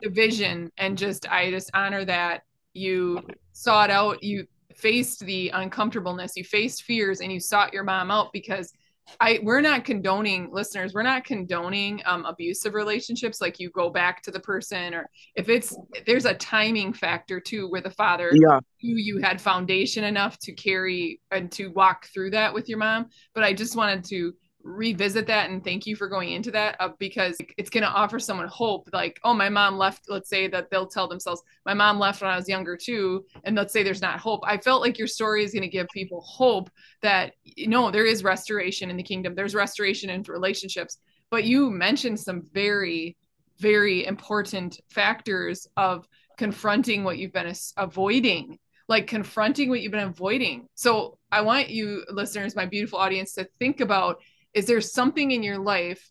division 0.00 0.70
and 0.78 0.96
just 0.96 1.30
I 1.30 1.50
just 1.50 1.70
honor 1.74 2.04
that 2.04 2.42
you 2.72 3.20
sought 3.52 3.90
out 3.90 4.22
you 4.22 4.46
faced 4.74 5.20
the 5.20 5.50
uncomfortableness 5.50 6.36
you 6.36 6.44
faced 6.44 6.84
fears 6.84 7.20
and 7.20 7.32
you 7.32 7.40
sought 7.40 7.72
your 7.72 7.84
mom 7.84 8.10
out 8.10 8.32
because 8.32 8.72
I 9.20 9.38
we're 9.42 9.60
not 9.60 9.84
condoning 9.84 10.50
listeners 10.52 10.92
we're 10.92 11.02
not 11.02 11.24
condoning 11.24 12.02
um, 12.06 12.24
abusive 12.24 12.74
relationships. 12.74 13.40
Like 13.40 13.60
you 13.60 13.70
go 13.70 13.88
back 13.88 14.22
to 14.22 14.30
the 14.30 14.40
person 14.40 14.94
or 14.94 15.08
if 15.34 15.48
it's 15.48 15.76
there's 16.06 16.24
a 16.24 16.34
timing 16.34 16.92
factor 16.92 17.38
too 17.40 17.68
where 17.68 17.80
the 17.80 17.90
father 17.90 18.32
yeah. 18.34 18.58
you 18.78 18.96
you 18.96 19.22
had 19.22 19.40
foundation 19.40 20.04
enough 20.04 20.38
to 20.40 20.52
carry 20.52 21.20
and 21.30 21.52
to 21.52 21.68
walk 21.68 22.06
through 22.12 22.30
that 22.30 22.52
with 22.52 22.68
your 22.68 22.78
mom. 22.78 23.06
But 23.34 23.44
I 23.44 23.52
just 23.52 23.76
wanted 23.76 24.04
to 24.06 24.32
revisit 24.66 25.28
that 25.28 25.48
and 25.48 25.62
thank 25.62 25.86
you 25.86 25.94
for 25.94 26.08
going 26.08 26.32
into 26.32 26.50
that 26.50 26.76
uh, 26.80 26.88
because 26.98 27.38
it's 27.56 27.70
going 27.70 27.84
to 27.84 27.88
offer 27.88 28.18
someone 28.18 28.48
hope 28.48 28.88
like 28.92 29.20
oh 29.22 29.32
my 29.32 29.48
mom 29.48 29.78
left 29.78 30.06
let's 30.08 30.28
say 30.28 30.48
that 30.48 30.68
they'll 30.70 30.88
tell 30.88 31.06
themselves 31.06 31.40
my 31.64 31.72
mom 31.72 32.00
left 32.00 32.20
when 32.20 32.30
i 32.30 32.36
was 32.36 32.48
younger 32.48 32.76
too 32.76 33.24
and 33.44 33.54
let's 33.54 33.72
say 33.72 33.82
there's 33.82 34.02
not 34.02 34.18
hope. 34.18 34.40
I 34.44 34.58
felt 34.58 34.82
like 34.82 34.98
your 34.98 35.06
story 35.06 35.44
is 35.44 35.52
going 35.52 35.62
to 35.62 35.68
give 35.68 35.86
people 35.94 36.20
hope 36.22 36.68
that 37.00 37.34
you 37.44 37.68
know 37.68 37.90
there 37.92 38.04
is 38.04 38.24
restoration 38.24 38.90
in 38.90 38.96
the 38.96 39.02
kingdom 39.02 39.34
there's 39.34 39.54
restoration 39.54 40.10
in 40.10 40.22
relationships 40.22 40.98
but 41.30 41.44
you 41.44 41.70
mentioned 41.70 42.18
some 42.18 42.42
very 42.52 43.16
very 43.58 44.04
important 44.04 44.80
factors 44.90 45.68
of 45.76 46.08
confronting 46.36 47.04
what 47.04 47.18
you've 47.18 47.32
been 47.32 47.54
avoiding 47.76 48.58
like 48.88 49.06
confronting 49.06 49.68
what 49.68 49.80
you've 49.80 49.92
been 49.92 50.08
avoiding. 50.08 50.68
So 50.74 51.18
i 51.30 51.40
want 51.40 51.70
you 51.70 52.04
listeners 52.10 52.56
my 52.56 52.66
beautiful 52.66 52.98
audience 52.98 53.34
to 53.34 53.48
think 53.60 53.80
about 53.80 54.20
is 54.56 54.64
there 54.64 54.80
something 54.80 55.32
in 55.32 55.42
your 55.42 55.58
life 55.58 56.10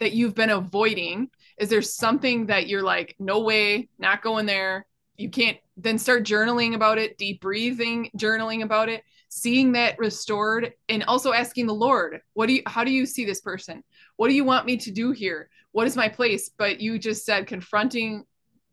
that 0.00 0.12
you've 0.12 0.34
been 0.34 0.50
avoiding? 0.50 1.30
Is 1.56 1.68
there 1.68 1.82
something 1.82 2.46
that 2.46 2.66
you're 2.66 2.82
like 2.82 3.14
no 3.20 3.40
way 3.40 3.88
not 3.96 4.22
going 4.22 4.46
there. 4.46 4.86
You 5.16 5.30
can't 5.30 5.56
then 5.76 5.96
start 5.96 6.24
journaling 6.24 6.74
about 6.74 6.98
it 6.98 7.16
deep 7.16 7.40
breathing 7.40 8.10
journaling 8.16 8.62
about 8.64 8.88
it 8.88 9.04
seeing 9.28 9.72
that 9.72 9.98
restored 9.98 10.72
and 10.88 11.04
also 11.04 11.32
asking 11.32 11.66
the 11.66 11.72
lord 11.72 12.20
what 12.32 12.48
do 12.48 12.54
you 12.54 12.62
how 12.66 12.82
do 12.82 12.90
you 12.90 13.06
see 13.06 13.24
this 13.24 13.40
person? 13.40 13.84
What 14.16 14.28
do 14.28 14.34
you 14.34 14.44
want 14.44 14.66
me 14.66 14.76
to 14.78 14.90
do 14.90 15.12
here? 15.12 15.48
What 15.70 15.86
is 15.86 15.96
my 15.96 16.08
place? 16.08 16.50
But 16.58 16.80
you 16.80 16.98
just 16.98 17.24
said 17.24 17.46
confronting 17.46 18.24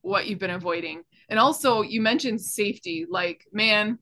what 0.01 0.25
you've 0.25 0.39
been 0.39 0.49
avoiding. 0.49 1.03
And 1.29 1.37
also 1.37 1.83
you 1.83 2.01
mentioned 2.01 2.41
safety. 2.41 3.05
Like 3.07 3.45
man 3.51 3.99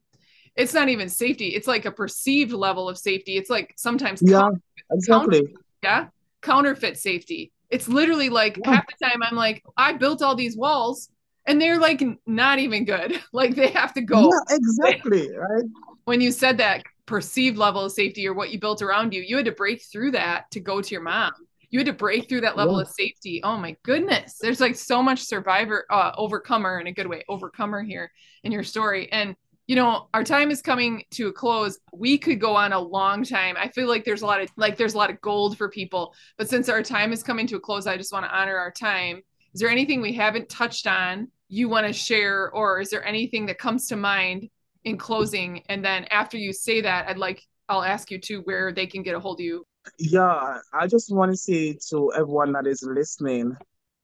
it's 0.56 0.74
not 0.74 0.88
even 0.88 1.10
safety. 1.10 1.50
It's 1.50 1.68
like 1.68 1.84
a 1.84 1.92
perceived 1.92 2.54
level 2.54 2.88
of 2.88 2.98
safety. 2.98 3.36
It's 3.36 3.50
like 3.50 3.74
sometimes 3.76 4.22
yeah 4.24 4.50
exactly. 4.92 5.56
yeah 5.84 6.08
counterfeit 6.46 6.98
safety. 6.98 7.52
It's 7.72 7.88
literally 7.88 8.30
like 8.30 8.58
yeah. 8.64 8.76
half 8.76 8.86
the 8.88 9.06
time 9.06 9.24
i'm 9.24 9.36
like 9.36 9.64
i 9.76 9.92
built 9.94 10.22
all 10.22 10.36
these 10.36 10.56
walls 10.56 11.10
and 11.48 11.62
they're 11.62 11.80
like 11.80 12.04
not 12.26 12.60
even 12.60 12.86
good. 12.86 13.20
Like 13.34 13.56
they 13.56 13.68
have 13.68 13.94
to 13.96 14.02
go. 14.02 14.32
Yeah, 14.32 14.56
exactly 14.56 15.30
right? 15.36 15.66
When 16.06 16.22
you 16.22 16.32
said 16.32 16.58
that 16.60 16.84
perceived 17.06 17.58
level 17.58 17.84
of 17.86 17.92
safety 17.92 18.28
or 18.28 18.34
what 18.34 18.52
you 18.52 18.60
built 18.60 18.82
around 18.82 19.14
you 19.14 19.22
you 19.22 19.36
had 19.36 19.46
to 19.46 19.52
break 19.52 19.84
through 19.84 20.12
that 20.12 20.50
to 20.52 20.60
go 20.60 20.82
to 20.82 20.92
your 20.92 21.02
mom. 21.02 21.34
You 21.70 21.80
had 21.80 21.88
to 21.88 21.94
break 21.94 22.30
through 22.30 22.42
that 22.42 22.56
level 22.56 22.76
yeah. 22.78 22.84
of 22.84 22.88
safety. 22.88 23.42
Oh 23.44 23.58
my 23.58 23.76
goodness. 23.84 24.38
There's 24.40 24.62
like 24.62 24.76
so 24.76 25.04
much 25.04 25.22
survivor 25.24 25.86
uh 25.90 26.12
overcomer 26.18 26.80
in 26.80 26.88
a 26.88 26.94
good 26.94 27.08
way 27.08 27.24
overcomer 27.28 27.84
here 27.84 28.12
in 28.44 28.52
your 28.52 28.64
story. 28.64 29.12
And 29.12 29.36
you 29.68 29.76
know 29.76 30.08
our 30.14 30.24
time 30.24 30.52
is 30.52 30.62
coming 30.62 31.04
to 31.12 31.28
a 31.28 31.34
close. 31.34 31.78
We 31.94 32.18
could 32.18 32.40
go 32.40 32.56
on 32.56 32.74
a 32.74 32.80
long 32.80 33.24
time. 33.24 33.56
I 33.58 33.70
feel 33.70 33.88
like 33.88 34.06
there's 34.06 34.22
a 34.22 34.26
lot 34.26 34.42
of 34.42 34.50
like 34.58 34.78
there's 34.78 34.94
a 34.94 34.98
lot 34.98 35.10
of 35.10 35.20
gold 35.22 35.58
for 35.58 35.70
people. 35.70 36.14
But 36.38 36.50
since 36.50 36.70
our 36.70 36.84
time 36.84 37.12
is 37.12 37.24
coming 37.24 37.48
to 37.48 37.56
a 37.56 37.60
close 37.60 37.88
i 37.88 37.98
just 37.98 38.14
want 38.14 38.26
to 38.26 38.36
honor 38.36 38.58
our 38.58 38.72
time. 38.72 39.22
Is 39.54 39.62
there 39.62 39.70
anything 39.70 40.02
we 40.02 40.14
haven't 40.14 40.50
touched 40.50 40.86
on 40.86 41.30
you 41.48 41.70
want 41.70 41.88
to 41.88 41.94
share 41.94 42.52
or 42.52 42.82
is 42.82 42.90
there 42.90 43.06
anything 43.06 43.46
that 43.46 43.58
comes 43.58 43.88
to 43.88 43.96
mind 43.96 44.50
in 44.84 44.98
closing? 44.98 45.64
And 45.70 45.84
then 45.84 46.06
after 46.06 46.38
you 46.38 46.54
say 46.54 46.82
that 46.82 47.08
i'd 47.08 47.18
like 47.18 47.42
i'll 47.70 47.84
ask 47.84 48.12
you 48.12 48.20
to 48.20 48.42
where 48.42 48.72
they 48.72 48.88
can 48.88 49.04
get 49.04 49.16
a 49.16 49.20
hold 49.20 49.40
of 49.40 49.46
you. 49.46 49.66
Yeah 49.98 50.60
i 50.74 50.88
just 50.88 51.14
want 51.14 51.32
to 51.32 51.38
say 51.38 51.78
to 51.90 52.12
everyone 52.14 52.54
that 52.54 52.68
is 52.68 52.84
listening 52.84 53.56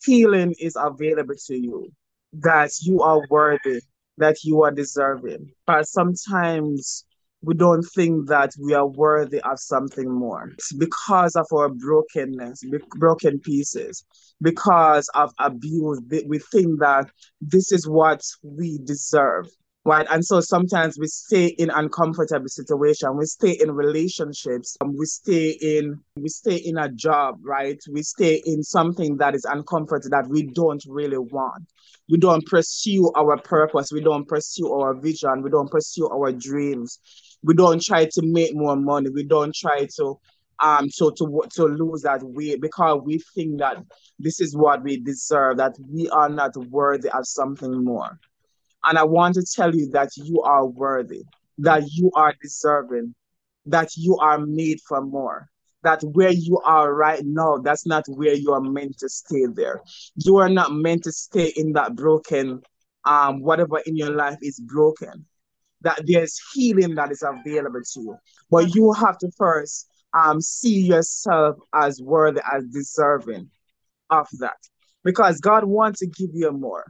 healing 0.03 0.55
is 0.59 0.75
available 0.79 1.35
to 1.47 1.55
you 1.55 1.91
that 2.33 2.71
you 2.81 3.01
are 3.01 3.21
worthy 3.29 3.81
that 4.21 4.43
you 4.43 4.63
are 4.63 4.71
deserving. 4.71 5.51
But 5.67 5.87
sometimes 5.87 7.05
we 7.43 7.55
don't 7.55 7.83
think 7.95 8.27
that 8.29 8.51
we 8.59 8.73
are 8.73 8.87
worthy 8.87 9.41
of 9.41 9.59
something 9.59 10.09
more 10.09 10.51
because 10.77 11.35
of 11.35 11.47
our 11.51 11.69
brokenness, 11.69 12.63
broken 12.97 13.39
pieces, 13.39 14.05
because 14.41 15.09
of 15.15 15.33
abuse. 15.39 16.01
We 16.27 16.39
think 16.39 16.79
that 16.79 17.09
this 17.41 17.71
is 17.71 17.87
what 17.87 18.21
we 18.43 18.79
deserve. 18.83 19.47
Right. 19.83 20.05
And 20.11 20.23
so 20.23 20.41
sometimes 20.41 20.99
we 20.99 21.07
stay 21.07 21.47
in 21.47 21.71
uncomfortable 21.71 22.47
situation. 22.47 23.17
We 23.17 23.25
stay 23.25 23.57
in 23.59 23.71
relationships. 23.71 24.77
Um, 24.79 24.95
we 24.95 25.07
stay 25.07 25.57
in 25.59 25.99
we 26.15 26.29
stay 26.29 26.57
in 26.57 26.77
a 26.77 26.87
job, 26.91 27.39
right? 27.43 27.79
We 27.91 28.03
stay 28.03 28.43
in 28.45 28.61
something 28.61 29.17
that 29.17 29.33
is 29.33 29.43
uncomfortable 29.43 30.15
that 30.15 30.29
we 30.29 30.43
don't 30.43 30.83
really 30.87 31.17
want. 31.17 31.63
We 32.09 32.19
don't 32.19 32.45
pursue 32.45 33.11
our 33.15 33.37
purpose. 33.37 33.91
We 33.91 34.01
don't 34.01 34.27
pursue 34.27 34.71
our 34.71 34.93
vision. 34.93 35.41
We 35.41 35.49
don't 35.49 35.71
pursue 35.71 36.07
our 36.09 36.31
dreams. 36.31 36.99
We 37.41 37.55
don't 37.55 37.81
try 37.81 38.05
to 38.05 38.21
make 38.23 38.53
more 38.53 38.75
money. 38.75 39.09
We 39.09 39.23
don't 39.23 39.55
try 39.55 39.87
to 39.97 40.19
um 40.63 40.91
so 40.91 41.09
to 41.09 41.41
to 41.55 41.63
lose 41.65 42.03
that 42.03 42.21
weight 42.21 42.61
because 42.61 43.01
we 43.03 43.19
think 43.33 43.57
that 43.57 43.77
this 44.19 44.41
is 44.41 44.55
what 44.55 44.83
we 44.83 44.99
deserve, 44.99 45.57
that 45.57 45.75
we 45.89 46.07
are 46.09 46.29
not 46.29 46.55
worthy 46.69 47.09
of 47.09 47.25
something 47.25 47.83
more. 47.83 48.19
And 48.83 48.97
I 48.97 49.03
want 49.03 49.35
to 49.35 49.45
tell 49.45 49.75
you 49.75 49.89
that 49.91 50.09
you 50.17 50.41
are 50.41 50.65
worthy, 50.65 51.23
that 51.59 51.83
you 51.91 52.11
are 52.15 52.33
deserving, 52.41 53.13
that 53.65 53.89
you 53.95 54.17
are 54.17 54.39
made 54.39 54.79
for 54.87 55.01
more. 55.01 55.47
That 55.83 56.01
where 56.03 56.31
you 56.31 56.59
are 56.63 56.93
right 56.93 57.23
now, 57.23 57.57
that's 57.57 57.87
not 57.87 58.03
where 58.07 58.33
you 58.33 58.53
are 58.53 58.61
meant 58.61 58.99
to 58.99 59.09
stay 59.09 59.45
there. 59.51 59.81
You 60.15 60.37
are 60.37 60.49
not 60.49 60.71
meant 60.73 61.03
to 61.03 61.11
stay 61.11 61.53
in 61.55 61.73
that 61.73 61.95
broken, 61.95 62.61
um, 63.05 63.41
whatever 63.41 63.79
in 63.85 63.97
your 63.97 64.11
life 64.11 64.37
is 64.41 64.59
broken. 64.59 65.25
That 65.81 66.03
there's 66.05 66.39
healing 66.53 66.93
that 66.95 67.11
is 67.11 67.23
available 67.23 67.81
to 67.93 68.01
you. 68.01 68.17
But 68.51 68.75
you 68.75 68.93
have 68.93 69.17
to 69.19 69.31
first 69.35 69.87
um, 70.13 70.39
see 70.39 70.81
yourself 70.81 71.57
as 71.73 71.99
worthy, 71.99 72.41
as 72.53 72.63
deserving 72.65 73.49
of 74.11 74.27
that. 74.39 74.57
Because 75.03 75.39
God 75.39 75.63
wants 75.63 75.99
to 76.01 76.07
give 76.07 76.29
you 76.33 76.51
more. 76.51 76.85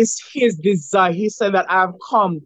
It's 0.00 0.18
his 0.32 0.56
desire. 0.56 1.12
He 1.12 1.28
said 1.28 1.52
that 1.52 1.70
I 1.70 1.80
have 1.80 1.94
come 2.08 2.40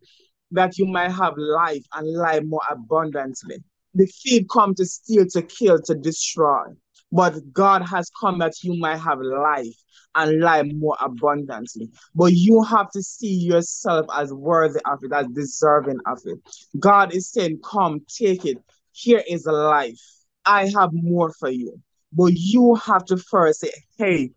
that 0.50 0.76
you 0.76 0.86
might 0.86 1.12
have 1.12 1.34
life 1.36 1.84
and 1.94 2.12
life 2.12 2.42
more 2.42 2.62
abundantly. 2.68 3.62
The 3.94 4.06
thief 4.06 4.46
come 4.52 4.74
to 4.74 4.84
steal, 4.84 5.24
to 5.26 5.42
kill, 5.42 5.80
to 5.82 5.94
destroy. 5.94 6.64
But 7.12 7.52
God 7.52 7.82
has 7.82 8.10
come 8.20 8.40
that 8.40 8.54
you 8.64 8.76
might 8.76 8.96
have 8.96 9.20
life 9.20 9.76
and 10.16 10.40
life 10.40 10.66
more 10.74 10.96
abundantly. 11.00 11.90
But 12.12 12.32
you 12.32 12.64
have 12.64 12.90
to 12.90 13.02
see 13.04 13.32
yourself 13.32 14.06
as 14.12 14.32
worthy 14.32 14.80
of 14.84 14.98
it, 15.04 15.12
as 15.12 15.28
deserving 15.28 16.00
of 16.06 16.18
it. 16.24 16.40
God 16.80 17.14
is 17.14 17.30
saying, 17.30 17.60
Come, 17.64 18.00
take 18.08 18.44
it. 18.44 18.58
Here 18.90 19.22
is 19.28 19.46
life. 19.46 20.00
I 20.44 20.70
have 20.70 20.90
more 20.92 21.32
for 21.38 21.50
you. 21.50 21.80
But 22.12 22.32
you 22.34 22.74
have 22.74 23.04
to 23.04 23.16
first 23.16 23.60
say, 23.60 23.70
Hey, 23.96 24.32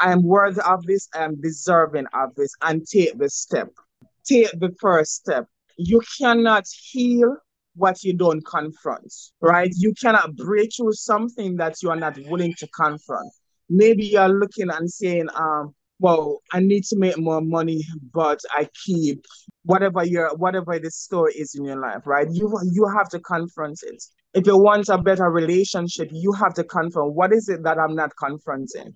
I 0.00 0.12
am 0.12 0.22
worthy 0.22 0.60
of 0.62 0.84
this, 0.86 1.08
I 1.14 1.24
am 1.24 1.40
deserving 1.40 2.06
of 2.14 2.34
this, 2.34 2.52
and 2.62 2.86
take 2.86 3.18
the 3.18 3.28
step. 3.28 3.68
Take 4.24 4.50
the 4.58 4.74
first 4.80 5.14
step. 5.14 5.46
You 5.76 6.00
cannot 6.18 6.64
heal 6.90 7.36
what 7.74 8.02
you 8.02 8.12
don't 8.12 8.44
confront, 8.44 9.12
right? 9.40 9.70
You 9.76 9.94
cannot 9.94 10.36
break 10.36 10.70
through 10.76 10.92
something 10.94 11.56
that 11.56 11.82
you 11.82 11.90
are 11.90 11.96
not 11.96 12.18
willing 12.26 12.54
to 12.58 12.66
confront. 12.68 13.30
Maybe 13.68 14.06
you're 14.06 14.28
looking 14.28 14.70
and 14.70 14.90
saying, 14.90 15.28
um, 15.34 15.74
well, 16.00 16.40
I 16.52 16.60
need 16.60 16.84
to 16.84 16.96
make 16.96 17.18
more 17.18 17.40
money, 17.40 17.84
but 18.12 18.40
I 18.50 18.68
keep 18.84 19.24
whatever 19.64 20.04
your 20.04 20.34
whatever 20.36 20.78
the 20.78 20.90
story 20.90 21.34
is 21.34 21.54
in 21.54 21.64
your 21.64 21.78
life, 21.78 22.06
right? 22.06 22.26
You 22.30 22.58
you 22.72 22.88
have 22.88 23.08
to 23.10 23.20
confront 23.20 23.80
it. 23.82 24.02
If 24.32 24.46
you 24.46 24.56
want 24.56 24.88
a 24.88 24.96
better 24.96 25.28
relationship, 25.28 26.10
you 26.12 26.32
have 26.32 26.54
to 26.54 26.64
confront 26.64 27.14
what 27.14 27.32
is 27.32 27.48
it 27.48 27.64
that 27.64 27.78
I'm 27.78 27.96
not 27.96 28.12
confronting? 28.16 28.92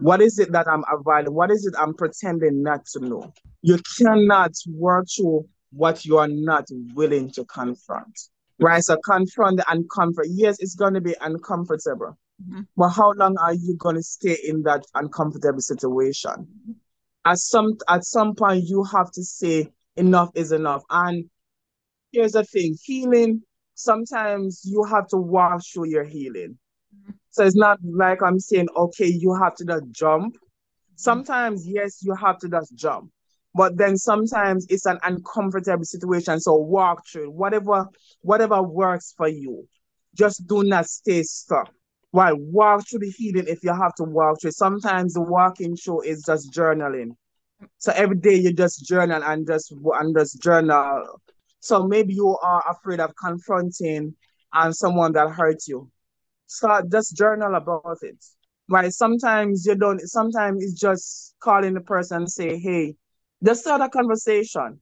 What 0.00 0.20
is 0.22 0.38
it 0.38 0.52
that 0.52 0.68
I'm 0.68 0.84
avoiding? 0.92 1.34
What 1.34 1.50
is 1.50 1.66
it 1.66 1.74
I'm 1.76 1.94
pretending 1.94 2.62
not 2.62 2.86
to 2.92 3.00
know? 3.00 3.32
You 3.62 3.78
cannot 3.98 4.52
work 4.68 5.06
through 5.16 5.48
what 5.72 6.04
you 6.04 6.18
are 6.18 6.28
not 6.28 6.66
willing 6.94 7.30
to 7.32 7.44
confront. 7.46 8.16
Right? 8.60 8.82
So 8.82 8.96
confront 9.04 9.56
the 9.56 9.64
uncomfort. 9.64 10.26
Yes, 10.28 10.58
it's 10.60 10.76
going 10.76 10.94
to 10.94 11.00
be 11.00 11.14
uncomfortable. 11.20 12.16
Mm-hmm. 12.42 12.62
But 12.76 12.90
how 12.90 13.12
long 13.12 13.36
are 13.38 13.54
you 13.54 13.76
going 13.76 13.96
to 13.96 14.02
stay 14.02 14.36
in 14.44 14.62
that 14.62 14.84
uncomfortable 14.94 15.60
situation? 15.60 16.48
At 17.24 17.38
some 17.38 17.76
at 17.88 18.04
some 18.04 18.34
point, 18.34 18.64
you 18.64 18.84
have 18.84 19.10
to 19.12 19.24
say 19.24 19.72
enough 19.96 20.30
is 20.34 20.52
enough. 20.52 20.84
And 20.90 21.28
here's 22.12 22.32
the 22.32 22.44
thing: 22.44 22.76
healing 22.84 23.42
sometimes 23.76 24.62
you 24.64 24.82
have 24.84 25.06
to 25.08 25.16
walk 25.16 25.62
through 25.72 25.88
your 25.88 26.04
healing. 26.04 26.58
So 27.30 27.44
it's 27.44 27.54
not 27.54 27.78
like 27.84 28.22
I'm 28.22 28.40
saying, 28.40 28.68
okay, 28.74 29.06
you 29.06 29.34
have 29.34 29.54
to 29.56 29.64
just 29.64 29.84
jump. 29.92 30.36
Sometimes, 30.96 31.68
yes, 31.68 32.02
you 32.02 32.14
have 32.14 32.38
to 32.38 32.48
just 32.48 32.74
jump. 32.74 33.10
But 33.54 33.76
then 33.76 33.96
sometimes 33.96 34.66
it's 34.68 34.86
an 34.86 34.98
uncomfortable 35.02 35.84
situation. 35.84 36.40
So 36.40 36.56
walk 36.56 37.02
through 37.06 37.30
whatever, 37.30 37.86
whatever 38.22 38.62
works 38.62 39.14
for 39.16 39.28
you. 39.28 39.68
Just 40.14 40.46
do 40.46 40.64
not 40.64 40.86
stay 40.86 41.22
stuck. 41.22 41.70
Why 42.10 42.32
walk 42.32 42.88
through 42.88 43.00
the 43.00 43.10
healing 43.10 43.44
if 43.46 43.62
you 43.62 43.74
have 43.74 43.94
to 43.96 44.04
walk 44.04 44.40
through. 44.40 44.52
Sometimes 44.52 45.12
the 45.12 45.20
walking 45.22 45.76
through 45.76 46.02
is 46.02 46.22
just 46.22 46.52
journaling. 46.52 47.10
So 47.78 47.92
every 47.94 48.16
day 48.16 48.34
you 48.34 48.52
just 48.52 48.86
journal 48.86 49.22
and 49.22 49.46
just 49.46 49.72
and 49.72 50.16
just 50.16 50.40
journal 50.42 51.20
so 51.66 51.86
maybe 51.86 52.14
you 52.14 52.36
are 52.42 52.64
afraid 52.70 53.00
of 53.00 53.12
confronting 53.16 54.14
and 54.54 54.66
um, 54.68 54.72
someone 54.72 55.12
that 55.12 55.30
hurt 55.30 55.66
you. 55.68 55.90
start 56.46 56.90
just 56.90 57.16
journal 57.16 57.54
about 57.54 57.98
it. 58.02 58.16
Right. 58.68 58.92
Sometimes 58.92 59.66
you 59.66 59.76
don't, 59.76 60.00
sometimes 60.00 60.62
it's 60.62 60.80
just 60.80 61.34
calling 61.40 61.74
the 61.74 61.80
person 61.80 62.18
and 62.18 62.30
say, 62.30 62.58
hey, 62.58 62.94
just 63.44 63.62
start 63.62 63.80
a 63.82 63.88
conversation. 63.88 64.80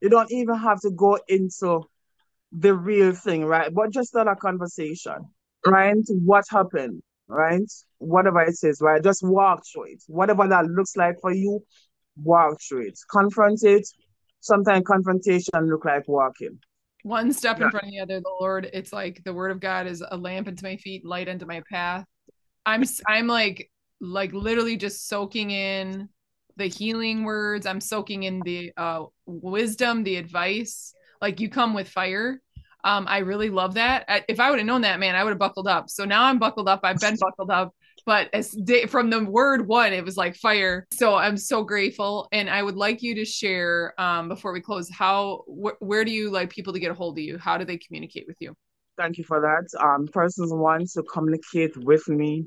You 0.00 0.10
don't 0.10 0.30
even 0.32 0.56
have 0.56 0.80
to 0.82 0.90
go 0.90 1.18
into 1.28 1.84
the 2.52 2.74
real 2.74 3.12
thing, 3.14 3.44
right? 3.44 3.72
But 3.72 3.92
just 3.92 4.08
start 4.10 4.28
a 4.28 4.36
conversation, 4.36 5.16
right? 5.66 5.96
What 6.08 6.44
happened, 6.50 7.02
right? 7.28 7.70
Whatever 7.98 8.42
it 8.42 8.56
is, 8.62 8.80
right? 8.82 9.02
Just 9.02 9.22
walk 9.24 9.62
through 9.72 9.92
it. 9.92 10.02
Whatever 10.08 10.48
that 10.48 10.66
looks 10.66 10.96
like 10.96 11.16
for 11.20 11.32
you, 11.32 11.60
walk 12.16 12.58
through 12.68 12.88
it. 12.88 12.98
Confront 13.10 13.64
it. 13.64 13.88
Sometimes 14.42 14.84
confrontation 14.84 15.70
look 15.70 15.84
like 15.84 16.06
walking. 16.08 16.58
One 17.04 17.32
step 17.32 17.60
in 17.60 17.70
front 17.70 17.86
of 17.86 17.92
the 17.92 18.00
other 18.00 18.20
the 18.20 18.36
lord 18.40 18.68
it's 18.72 18.92
like 18.92 19.22
the 19.24 19.32
word 19.34 19.50
of 19.50 19.58
god 19.58 19.88
is 19.88 20.04
a 20.08 20.16
lamp 20.16 20.46
into 20.46 20.64
my 20.64 20.76
feet 20.76 21.04
light 21.04 21.28
into 21.28 21.46
my 21.46 21.62
path. 21.70 22.04
I'm 22.66 22.84
i'm 23.08 23.26
like 23.28 23.70
like 24.00 24.32
literally 24.32 24.76
just 24.76 25.08
soaking 25.08 25.50
in 25.50 26.08
the 26.56 26.66
healing 26.66 27.24
words. 27.24 27.66
I'm 27.66 27.80
soaking 27.80 28.24
in 28.24 28.40
the 28.40 28.72
uh 28.76 29.04
wisdom 29.26 30.02
the 30.02 30.16
advice. 30.16 30.92
Like 31.20 31.40
you 31.40 31.48
come 31.48 31.72
with 31.72 31.88
fire. 31.88 32.40
Um 32.84 33.06
i 33.08 33.18
really 33.18 33.50
love 33.50 33.74
that. 33.74 34.24
If 34.28 34.40
i 34.40 34.50
would 34.50 34.58
have 34.58 34.66
known 34.66 34.82
that 34.82 34.98
man 34.98 35.14
i 35.14 35.22
would 35.22 35.30
have 35.30 35.38
buckled 35.38 35.68
up. 35.68 35.88
So 35.88 36.04
now 36.04 36.24
i'm 36.24 36.38
buckled 36.38 36.68
up. 36.68 36.80
I've 36.82 36.98
been 36.98 37.16
buckled 37.16 37.50
up 37.50 37.74
but 38.04 38.28
as 38.32 38.50
day, 38.50 38.86
from 38.86 39.10
the 39.10 39.24
word 39.24 39.66
one 39.66 39.92
it 39.92 40.04
was 40.04 40.16
like 40.16 40.36
fire. 40.36 40.86
So 40.92 41.14
i'm 41.14 41.36
so 41.36 41.62
grateful 41.62 42.28
and 42.32 42.48
i 42.50 42.62
would 42.62 42.76
like 42.76 43.02
you 43.02 43.14
to 43.14 43.24
share 43.24 43.94
um, 43.98 44.28
before 44.28 44.52
we 44.52 44.60
close 44.60 44.88
how 44.90 45.44
wh- 45.46 45.80
where 45.80 46.04
do 46.04 46.10
you 46.12 46.30
like 46.30 46.50
people 46.50 46.72
to 46.72 46.80
get 46.80 46.90
a 46.90 46.94
hold 46.94 47.18
of 47.18 47.24
you? 47.24 47.38
How 47.38 47.58
do 47.58 47.64
they 47.64 47.78
communicate 47.78 48.24
with 48.26 48.36
you? 48.40 48.54
Thank 48.96 49.18
you 49.18 49.24
for 49.24 49.40
that. 49.40 49.66
Um 49.82 50.06
persons 50.12 50.52
want 50.52 50.90
to 50.90 51.02
communicate 51.02 51.76
with 51.76 52.08
me. 52.08 52.44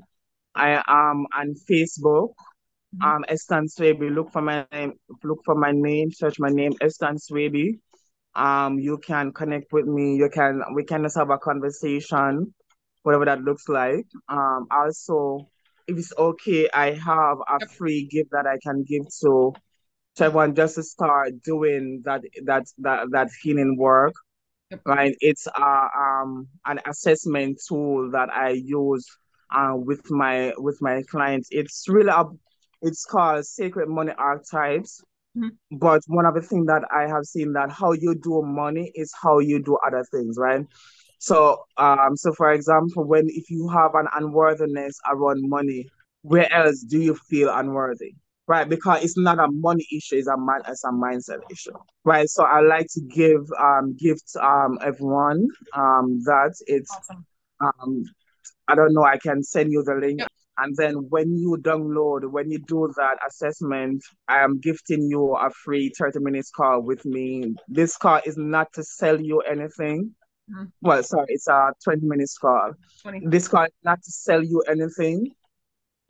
I 0.54 0.82
am 0.86 1.26
on 1.34 1.54
facebook. 1.68 2.30
Mm-hmm. 2.94 3.08
um 3.08 3.24
Eston 3.28 3.66
Swaby 3.66 4.14
look 4.14 4.30
for 4.32 4.42
my 4.42 4.64
name 4.72 4.92
look 5.24 5.40
for 5.44 5.54
my 5.54 5.72
name 5.72 6.10
search 6.12 6.38
my 6.38 6.50
name 6.50 6.72
Eston 6.80 7.16
Swaby 7.16 7.78
um 8.36 8.78
you 8.78 8.98
can 8.98 9.32
connect 9.32 9.72
with 9.72 9.86
me. 9.86 10.16
You 10.16 10.28
can 10.32 10.62
we 10.74 10.84
can 10.84 11.02
just 11.02 11.16
have 11.16 11.30
a 11.30 11.38
conversation 11.38 12.54
whatever 13.06 13.24
that 13.24 13.42
looks 13.42 13.68
like. 13.68 14.04
Um, 14.28 14.66
also, 14.70 15.48
if 15.86 15.96
it's 15.96 16.12
okay, 16.18 16.68
I 16.74 16.90
have 16.90 17.38
a 17.48 17.64
free 17.68 18.08
gift 18.10 18.30
that 18.32 18.46
I 18.46 18.58
can 18.60 18.82
give 18.82 19.04
to, 19.22 19.52
to 20.16 20.24
everyone 20.24 20.56
just 20.56 20.74
to 20.74 20.82
start 20.82 21.40
doing 21.44 22.02
that 22.04 22.22
that 22.44 22.64
that 22.78 23.06
that 23.12 23.28
healing 23.40 23.76
work. 23.78 24.12
Yep. 24.72 24.80
Right, 24.84 25.16
it's 25.20 25.46
uh, 25.46 25.88
um 25.96 26.48
an 26.66 26.80
assessment 26.84 27.60
tool 27.68 28.10
that 28.10 28.30
I 28.30 28.50
use 28.50 29.06
uh, 29.54 29.74
with 29.74 30.10
my 30.10 30.52
with 30.58 30.78
my 30.80 31.04
clients. 31.08 31.46
It's 31.52 31.84
really 31.88 32.10
a, 32.10 32.24
it's 32.82 33.04
called 33.04 33.46
Sacred 33.46 33.88
Money 33.88 34.12
Archetypes. 34.18 35.00
Mm-hmm. 35.36 35.76
But 35.78 36.02
one 36.08 36.26
of 36.26 36.34
the 36.34 36.40
things 36.40 36.66
that 36.66 36.82
I 36.92 37.06
have 37.06 37.24
seen 37.24 37.52
that 37.52 37.70
how 37.70 37.92
you 37.92 38.16
do 38.20 38.42
money 38.42 38.90
is 38.96 39.12
how 39.22 39.38
you 39.38 39.62
do 39.62 39.78
other 39.86 40.04
things, 40.10 40.36
right? 40.36 40.66
So, 41.18 41.64
um, 41.76 42.16
so 42.16 42.32
for 42.32 42.52
example, 42.52 43.04
when 43.04 43.26
if 43.28 43.50
you 43.50 43.68
have 43.68 43.94
an 43.94 44.06
unworthiness 44.14 44.98
around 45.10 45.48
money, 45.48 45.86
where 46.22 46.52
else 46.52 46.80
do 46.82 47.00
you 47.00 47.14
feel 47.14 47.50
unworthy? 47.54 48.14
Right, 48.48 48.68
because 48.68 49.02
it's 49.02 49.16
not 49.18 49.38
a 49.40 49.48
money 49.50 49.86
issue; 49.92 50.16
it's 50.16 50.28
a 50.28 50.36
man, 50.36 50.60
it's 50.68 50.84
a 50.84 50.88
mindset 50.90 51.38
issue. 51.50 51.72
Right. 52.04 52.28
So 52.28 52.44
I 52.44 52.60
like 52.60 52.86
to 52.92 53.00
give 53.00 53.40
um 53.60 53.96
gift 53.98 54.36
um 54.40 54.78
everyone 54.84 55.48
um 55.74 56.20
that 56.24 56.54
it's 56.66 56.92
awesome. 56.92 57.26
um 57.60 58.04
I 58.68 58.74
don't 58.74 58.92
know. 58.92 59.02
I 59.02 59.18
can 59.18 59.42
send 59.42 59.72
you 59.72 59.82
the 59.82 59.94
link. 59.94 60.20
Yep. 60.20 60.28
And 60.58 60.76
then 60.76 60.94
when 61.10 61.36
you 61.36 61.58
download, 61.60 62.30
when 62.30 62.50
you 62.50 62.58
do 62.58 62.90
that 62.96 63.18
assessment, 63.26 64.02
I 64.28 64.42
am 64.42 64.58
gifting 64.58 65.02
you 65.02 65.34
a 65.36 65.50
free 65.50 65.92
30 65.98 66.20
minutes 66.20 66.50
call 66.50 66.80
with 66.82 67.04
me. 67.04 67.54
This 67.68 67.96
call 67.96 68.20
is 68.24 68.36
not 68.36 68.72
to 68.74 68.82
sell 68.82 69.20
you 69.20 69.40
anything. 69.40 70.14
Mm-hmm. 70.50 70.64
Well, 70.80 71.02
sorry, 71.02 71.26
it's 71.28 71.48
a 71.48 71.72
20 71.84 72.06
minutes 72.06 72.38
call. 72.38 72.72
20. 73.02 73.26
This 73.26 73.48
call 73.48 73.64
is 73.64 73.70
not 73.84 74.02
to 74.02 74.10
sell 74.10 74.42
you 74.42 74.62
anything. 74.68 75.32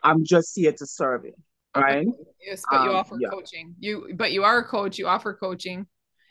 I'm 0.03 0.24
just 0.24 0.55
here 0.55 0.72
to 0.72 0.87
serve 0.87 1.24
you. 1.24 1.32
Right. 1.74 2.07
Yes, 2.41 2.62
but 2.70 2.84
you 2.84 2.91
um, 2.91 2.97
offer 2.97 3.16
yeah. 3.20 3.28
coaching. 3.28 3.74
You 3.78 4.14
but 4.14 4.32
you 4.32 4.45
are 4.45 4.59
a 4.59 4.64
coach, 4.64 4.99
you 4.99 5.07
offer 5.07 5.34
coaching 5.34 5.87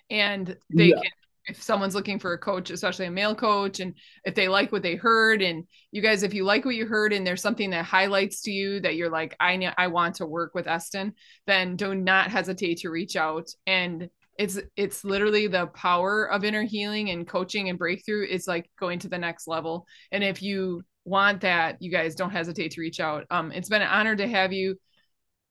and 0.09 0.57
they 0.73 0.85
yeah. 0.85 0.95
can 0.95 1.11
if 1.47 1.61
someone's 1.61 1.95
looking 1.95 2.19
for 2.19 2.33
a 2.33 2.39
coach, 2.39 2.71
especially 2.71 3.05
a 3.05 3.11
male 3.11 3.35
coach, 3.35 3.79
and 3.79 3.93
if 4.23 4.33
they 4.33 4.47
like 4.47 4.71
what 4.71 4.81
they 4.81 4.95
heard, 4.95 5.41
and 5.41 5.65
you 5.91 6.01
guys, 6.01 6.23
if 6.23 6.33
you 6.33 6.43
like 6.43 6.65
what 6.65 6.75
you 6.75 6.87
heard, 6.87 7.13
and 7.13 7.25
there's 7.25 7.41
something 7.41 7.69
that 7.69 7.85
highlights 7.85 8.41
to 8.41 8.51
you 8.51 8.79
that 8.79 8.95
you're 8.95 9.11
like, 9.11 9.35
I 9.39 9.55
know 9.57 9.71
I 9.77 9.87
want 9.87 10.15
to 10.15 10.25
work 10.25 10.55
with 10.55 10.67
Eston, 10.67 11.13
then 11.45 11.75
do 11.75 11.93
not 11.93 12.31
hesitate 12.31 12.79
to 12.79 12.89
reach 12.89 13.15
out. 13.15 13.47
And 13.67 14.09
it's 14.37 14.59
it's 14.75 15.03
literally 15.03 15.47
the 15.47 15.67
power 15.67 16.29
of 16.29 16.43
inner 16.43 16.63
healing 16.63 17.09
and 17.09 17.27
coaching 17.27 17.69
and 17.69 17.79
breakthrough 17.79 18.25
is 18.27 18.47
like 18.47 18.69
going 18.79 18.99
to 18.99 19.09
the 19.09 19.17
next 19.17 19.47
level. 19.47 19.85
And 20.11 20.23
if 20.23 20.41
you 20.41 20.83
want 21.05 21.41
that 21.41 21.77
you 21.81 21.91
guys 21.91 22.15
don't 22.15 22.31
hesitate 22.31 22.71
to 22.71 22.81
reach 22.81 22.99
out. 22.99 23.25
Um 23.29 23.51
it's 23.51 23.69
been 23.69 23.81
an 23.81 23.87
honor 23.87 24.15
to 24.15 24.27
have 24.27 24.51
you 24.51 24.75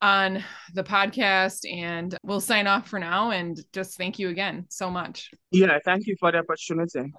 on 0.02 0.44
the 0.74 0.84
podcast 0.84 1.70
and 1.70 2.16
we'll 2.22 2.40
sign 2.40 2.66
off 2.66 2.88
for 2.88 2.98
now 2.98 3.30
and 3.30 3.58
just 3.72 3.96
thank 3.96 4.18
you 4.18 4.28
again 4.28 4.66
so 4.68 4.90
much. 4.90 5.30
Yeah 5.50 5.78
thank 5.84 6.06
you 6.06 6.16
for 6.18 6.32
the 6.32 6.38
opportunity 6.38 7.12